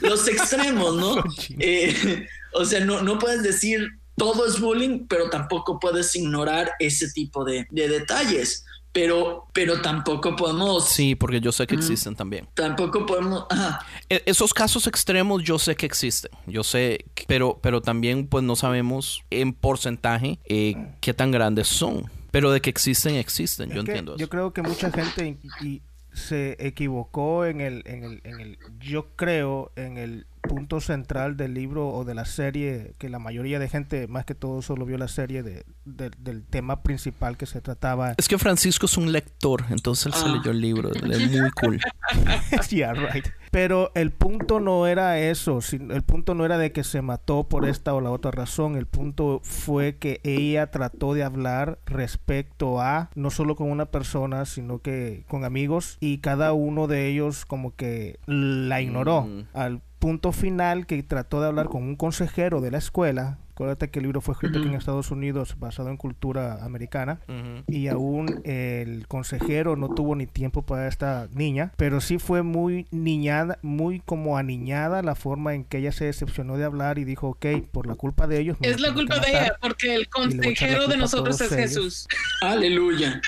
los 0.00 0.28
extremos, 0.28 0.94
¿no? 0.94 1.16
Eh, 1.58 2.26
o 2.52 2.64
sea, 2.64 2.84
no, 2.84 3.02
no 3.02 3.18
puedes 3.18 3.42
decir 3.42 3.88
todo 4.16 4.46
es 4.46 4.60
bullying, 4.60 5.06
pero 5.08 5.28
tampoco 5.30 5.78
puedes 5.80 6.14
ignorar 6.16 6.70
ese 6.78 7.10
tipo 7.10 7.44
de, 7.44 7.66
de 7.70 7.88
detalles. 7.88 8.64
Pero, 8.92 9.44
pero 9.52 9.82
tampoco 9.82 10.36
podemos 10.36 10.88
Sí, 10.88 11.14
porque 11.14 11.38
yo 11.42 11.52
sé 11.52 11.66
que 11.66 11.74
existen 11.74 12.16
también. 12.16 12.48
tampoco 12.54 13.04
podemos. 13.04 13.44
Ajá. 13.50 13.80
E- 14.08 14.22
Esos 14.24 14.54
casos 14.54 14.86
extremos 14.86 15.42
yo 15.42 15.58
sé 15.58 15.76
que 15.76 15.84
existen, 15.84 16.30
yo 16.46 16.64
sé, 16.64 17.04
pero, 17.26 17.58
pero 17.62 17.82
también 17.82 18.26
pues 18.26 18.42
no 18.42 18.56
sabemos 18.56 19.20
en 19.28 19.52
porcentaje 19.52 20.38
eh, 20.46 20.76
qué 21.02 21.12
tan 21.12 21.30
grandes 21.30 21.68
son. 21.68 22.10
Pero 22.36 22.50
de 22.52 22.60
que 22.60 22.68
existen, 22.68 23.14
existen, 23.14 23.70
yo 23.70 23.80
entiendo 23.80 24.12
eso. 24.12 24.18
Yo 24.20 24.28
creo 24.28 24.52
que 24.52 24.60
mucha 24.60 24.90
gente 24.92 25.38
y, 25.62 25.66
y 25.66 25.82
se 26.12 26.56
equivocó 26.58 27.46
en 27.46 27.60
el, 27.62 27.82
en 27.86 28.04
el, 28.04 28.20
en 28.24 28.40
el, 28.40 28.58
yo 28.78 29.08
creo, 29.16 29.72
en 29.76 29.96
el 29.96 30.26
punto 30.42 30.80
central 30.80 31.36
del 31.36 31.54
libro 31.54 31.88
o 31.88 32.04
de 32.04 32.14
la 32.14 32.24
serie, 32.24 32.94
que 32.98 33.08
la 33.08 33.18
mayoría 33.18 33.58
de 33.58 33.68
gente, 33.68 34.06
más 34.06 34.24
que 34.24 34.34
todo, 34.34 34.62
solo 34.62 34.84
vio 34.86 34.96
la 34.98 35.08
serie 35.08 35.42
de, 35.42 35.64
de- 35.84 36.10
del 36.18 36.44
tema 36.44 36.82
principal 36.82 37.36
que 37.36 37.46
se 37.46 37.60
trataba. 37.60 38.14
Es 38.16 38.28
que 38.28 38.38
Francisco 38.38 38.86
es 38.86 38.96
un 38.96 39.12
lector, 39.12 39.64
entonces 39.70 40.06
él 40.06 40.12
se 40.14 40.24
Ah. 40.26 40.36
leyó 40.36 40.50
el 40.52 40.60
libro, 40.60 40.90
él 40.92 41.10
es 41.12 41.30
muy 41.30 41.50
cool. 41.52 41.80
Yeah, 42.70 42.92
right. 42.92 43.26
Pero 43.50 43.90
el 43.94 44.10
punto 44.10 44.60
no 44.60 44.86
era 44.86 45.18
eso, 45.18 45.60
el 45.72 46.02
punto 46.02 46.34
no 46.34 46.44
era 46.44 46.58
de 46.58 46.72
que 46.72 46.84
se 46.84 47.02
mató 47.02 47.44
por 47.44 47.66
esta 47.66 47.94
o 47.94 48.00
la 48.00 48.10
otra 48.10 48.30
razón, 48.30 48.76
el 48.76 48.86
punto 48.86 49.40
fue 49.42 49.96
que 49.96 50.20
ella 50.24 50.70
trató 50.70 51.14
de 51.14 51.22
hablar 51.22 51.78
respecto 51.86 52.80
a 52.80 53.10
no 53.14 53.30
solo 53.30 53.56
con 53.56 53.70
una 53.70 53.86
persona, 53.86 54.44
sino 54.44 54.78
que 54.80 55.24
con 55.28 55.44
amigos 55.44 55.96
y 56.00 56.18
cada 56.18 56.52
uno 56.52 56.86
de 56.86 57.06
ellos 57.08 57.44
como 57.46 57.74
que 57.74 58.18
la 58.26 58.80
ignoró 58.80 59.22
Mm. 59.22 59.44
al 59.54 59.80
punto 59.98 60.32
final 60.32 60.86
que 60.86 61.02
trató 61.02 61.40
de 61.40 61.46
hablar 61.48 61.66
con 61.68 61.82
un 61.82 61.96
consejero 61.96 62.60
de 62.60 62.70
la 62.70 62.78
escuela. 62.78 63.38
Acuérdate 63.56 63.88
que 63.88 64.00
el 64.00 64.02
libro 64.02 64.20
fue 64.20 64.34
escrito 64.34 64.58
aquí 64.58 64.68
en. 64.68 64.74
Estados 64.74 65.10
Unidos 65.10 65.56
basado 65.58 65.88
en 65.88 65.96
cultura 65.96 66.62
americana 66.62 67.20
y 67.66 67.88
aún 67.88 68.42
el 68.44 69.08
consejero 69.08 69.76
no 69.76 69.88
tuvo 69.88 70.14
ni 70.14 70.26
tiempo 70.26 70.60
para 70.60 70.88
esta 70.88 71.28
niña, 71.32 71.72
pero 71.78 72.02
sí 72.02 72.18
fue 72.18 72.42
muy 72.42 72.86
niñada, 72.90 73.58
muy 73.62 74.00
como 74.00 74.36
aniñada 74.36 75.00
la 75.00 75.14
forma 75.14 75.54
en 75.54 75.64
que 75.64 75.78
ella 75.78 75.90
se 75.90 76.04
decepcionó 76.04 76.58
de 76.58 76.64
hablar 76.64 76.98
y 76.98 77.04
dijo, 77.04 77.28
ok, 77.28 77.46
por 77.72 77.86
la 77.86 77.94
culpa 77.94 78.26
de 78.26 78.40
ellos. 78.40 78.58
Es 78.60 78.78
la 78.78 78.92
culpa 78.92 79.14
de 79.14 79.20
matar". 79.20 79.42
ella, 79.44 79.56
porque 79.58 79.94
el 79.94 80.10
consejero 80.10 80.86
de 80.86 80.98
nosotros 80.98 81.40
es 81.40 81.50
ellos. 81.50 81.62
Jesús. 81.62 82.08
Aleluya. 82.42 83.22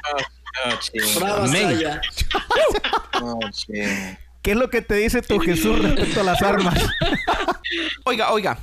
Ching. 0.81 1.19
Brava 1.19 1.45
Amén. 1.45 1.79
¿Qué 4.43 4.53
es 4.53 4.57
lo 4.57 4.71
que 4.71 4.83
te 4.83 4.95
dice 4.95 5.21
tu 5.21 5.39
Jesús 5.41 5.79
respecto 5.79 6.21
a 6.21 6.25
las 6.25 6.41
armas? 6.43 6.79
Oiga, 8.05 8.33
oiga, 8.33 8.59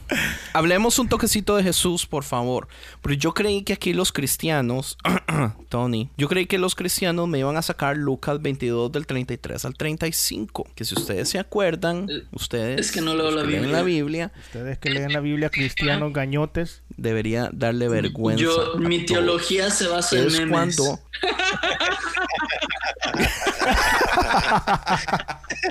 hablemos 0.53 0.97
un 0.97 1.07
toquecito 1.07 1.55
de 1.55 1.61
Jesús, 1.61 2.07
por 2.07 2.23
favor. 2.23 2.67
Porque 3.01 3.17
yo 3.17 3.36
creí 3.36 3.61
que 3.61 3.73
aquí 3.73 3.93
los 3.93 4.11
cristianos, 4.11 4.97
Tony, 5.69 6.09
yo 6.17 6.28
creí 6.28 6.47
que 6.47 6.57
los 6.57 6.73
cristianos 6.73 7.28
me 7.28 7.38
iban 7.38 7.55
a 7.55 7.61
sacar 7.61 7.95
Lucas 7.97 8.41
22 8.41 8.91
del 8.91 9.05
33 9.05 9.63
al 9.65 9.76
35. 9.76 10.67
Que 10.73 10.86
si 10.86 10.95
ustedes 10.95 11.30
se 11.30 11.38
acuerdan, 11.38 12.07
Eh, 12.09 12.23
ustedes 12.32 12.80
es 12.88 12.91
que 12.91 13.01
no 13.01 13.13
leo 13.15 13.30
la 13.30 13.43
leen 13.43 13.61
Biblia. 13.61 13.78
la 13.78 13.84
Biblia, 13.84 14.32
Ustedes 14.47 14.80
que 14.80 14.89
leen 14.89 15.13
la 15.13 15.19
Biblia 15.19 15.51
cristianos 15.51 16.11
gañotes. 16.11 16.82
debería 16.97 17.51
darle 17.53 17.88
vergüenza. 17.88 18.43
Yo, 18.43 18.78
mi 18.80 19.05
todos. 19.05 19.19
teología 19.21 19.69
se 19.69 19.88
basa 19.88 20.17
en 20.17 20.28
es 20.28 20.34
memes. 20.39 20.49
cuando 20.51 20.99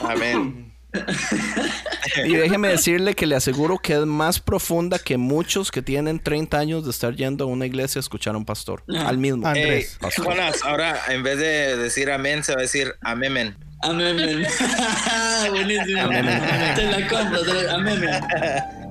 Amén. 0.00 0.72
Y 2.24 2.34
déjeme 2.36 2.68
decirle 2.68 3.14
que 3.14 3.26
le 3.26 3.34
aseguro 3.34 3.78
que 3.78 3.94
es 3.94 4.04
más 4.04 4.40
profunda 4.40 4.98
que 4.98 5.16
muchos 5.16 5.70
que 5.70 5.80
tienen 5.80 6.20
30 6.20 6.58
años 6.58 6.84
de 6.84 6.90
estar 6.90 7.14
yendo 7.14 7.44
a 7.44 7.46
una 7.46 7.64
iglesia 7.64 7.98
a 7.98 8.02
escuchar 8.02 8.34
a 8.34 8.38
un 8.38 8.44
pastor. 8.44 8.84
Ah. 8.94 9.08
Al 9.08 9.16
mismo. 9.18 9.46
Ah, 9.46 9.54
Ey, 9.54 9.62
Andrés. 9.62 9.96
Pastor. 10.00 10.26
Jonas, 10.26 10.62
ahora 10.62 11.00
en 11.08 11.22
vez 11.22 11.38
de 11.38 11.76
decir 11.76 12.10
amén, 12.10 12.44
se 12.44 12.52
va 12.52 12.58
a 12.58 12.62
decir 12.62 12.94
amén. 13.00 13.56
Amén. 13.82 14.16
men. 14.16 14.46
Buenísimo. 15.50 16.08
Te 16.76 16.84
la 16.86 17.08
compro. 17.08 17.42
te 17.42 17.54
la-. 17.54 18.28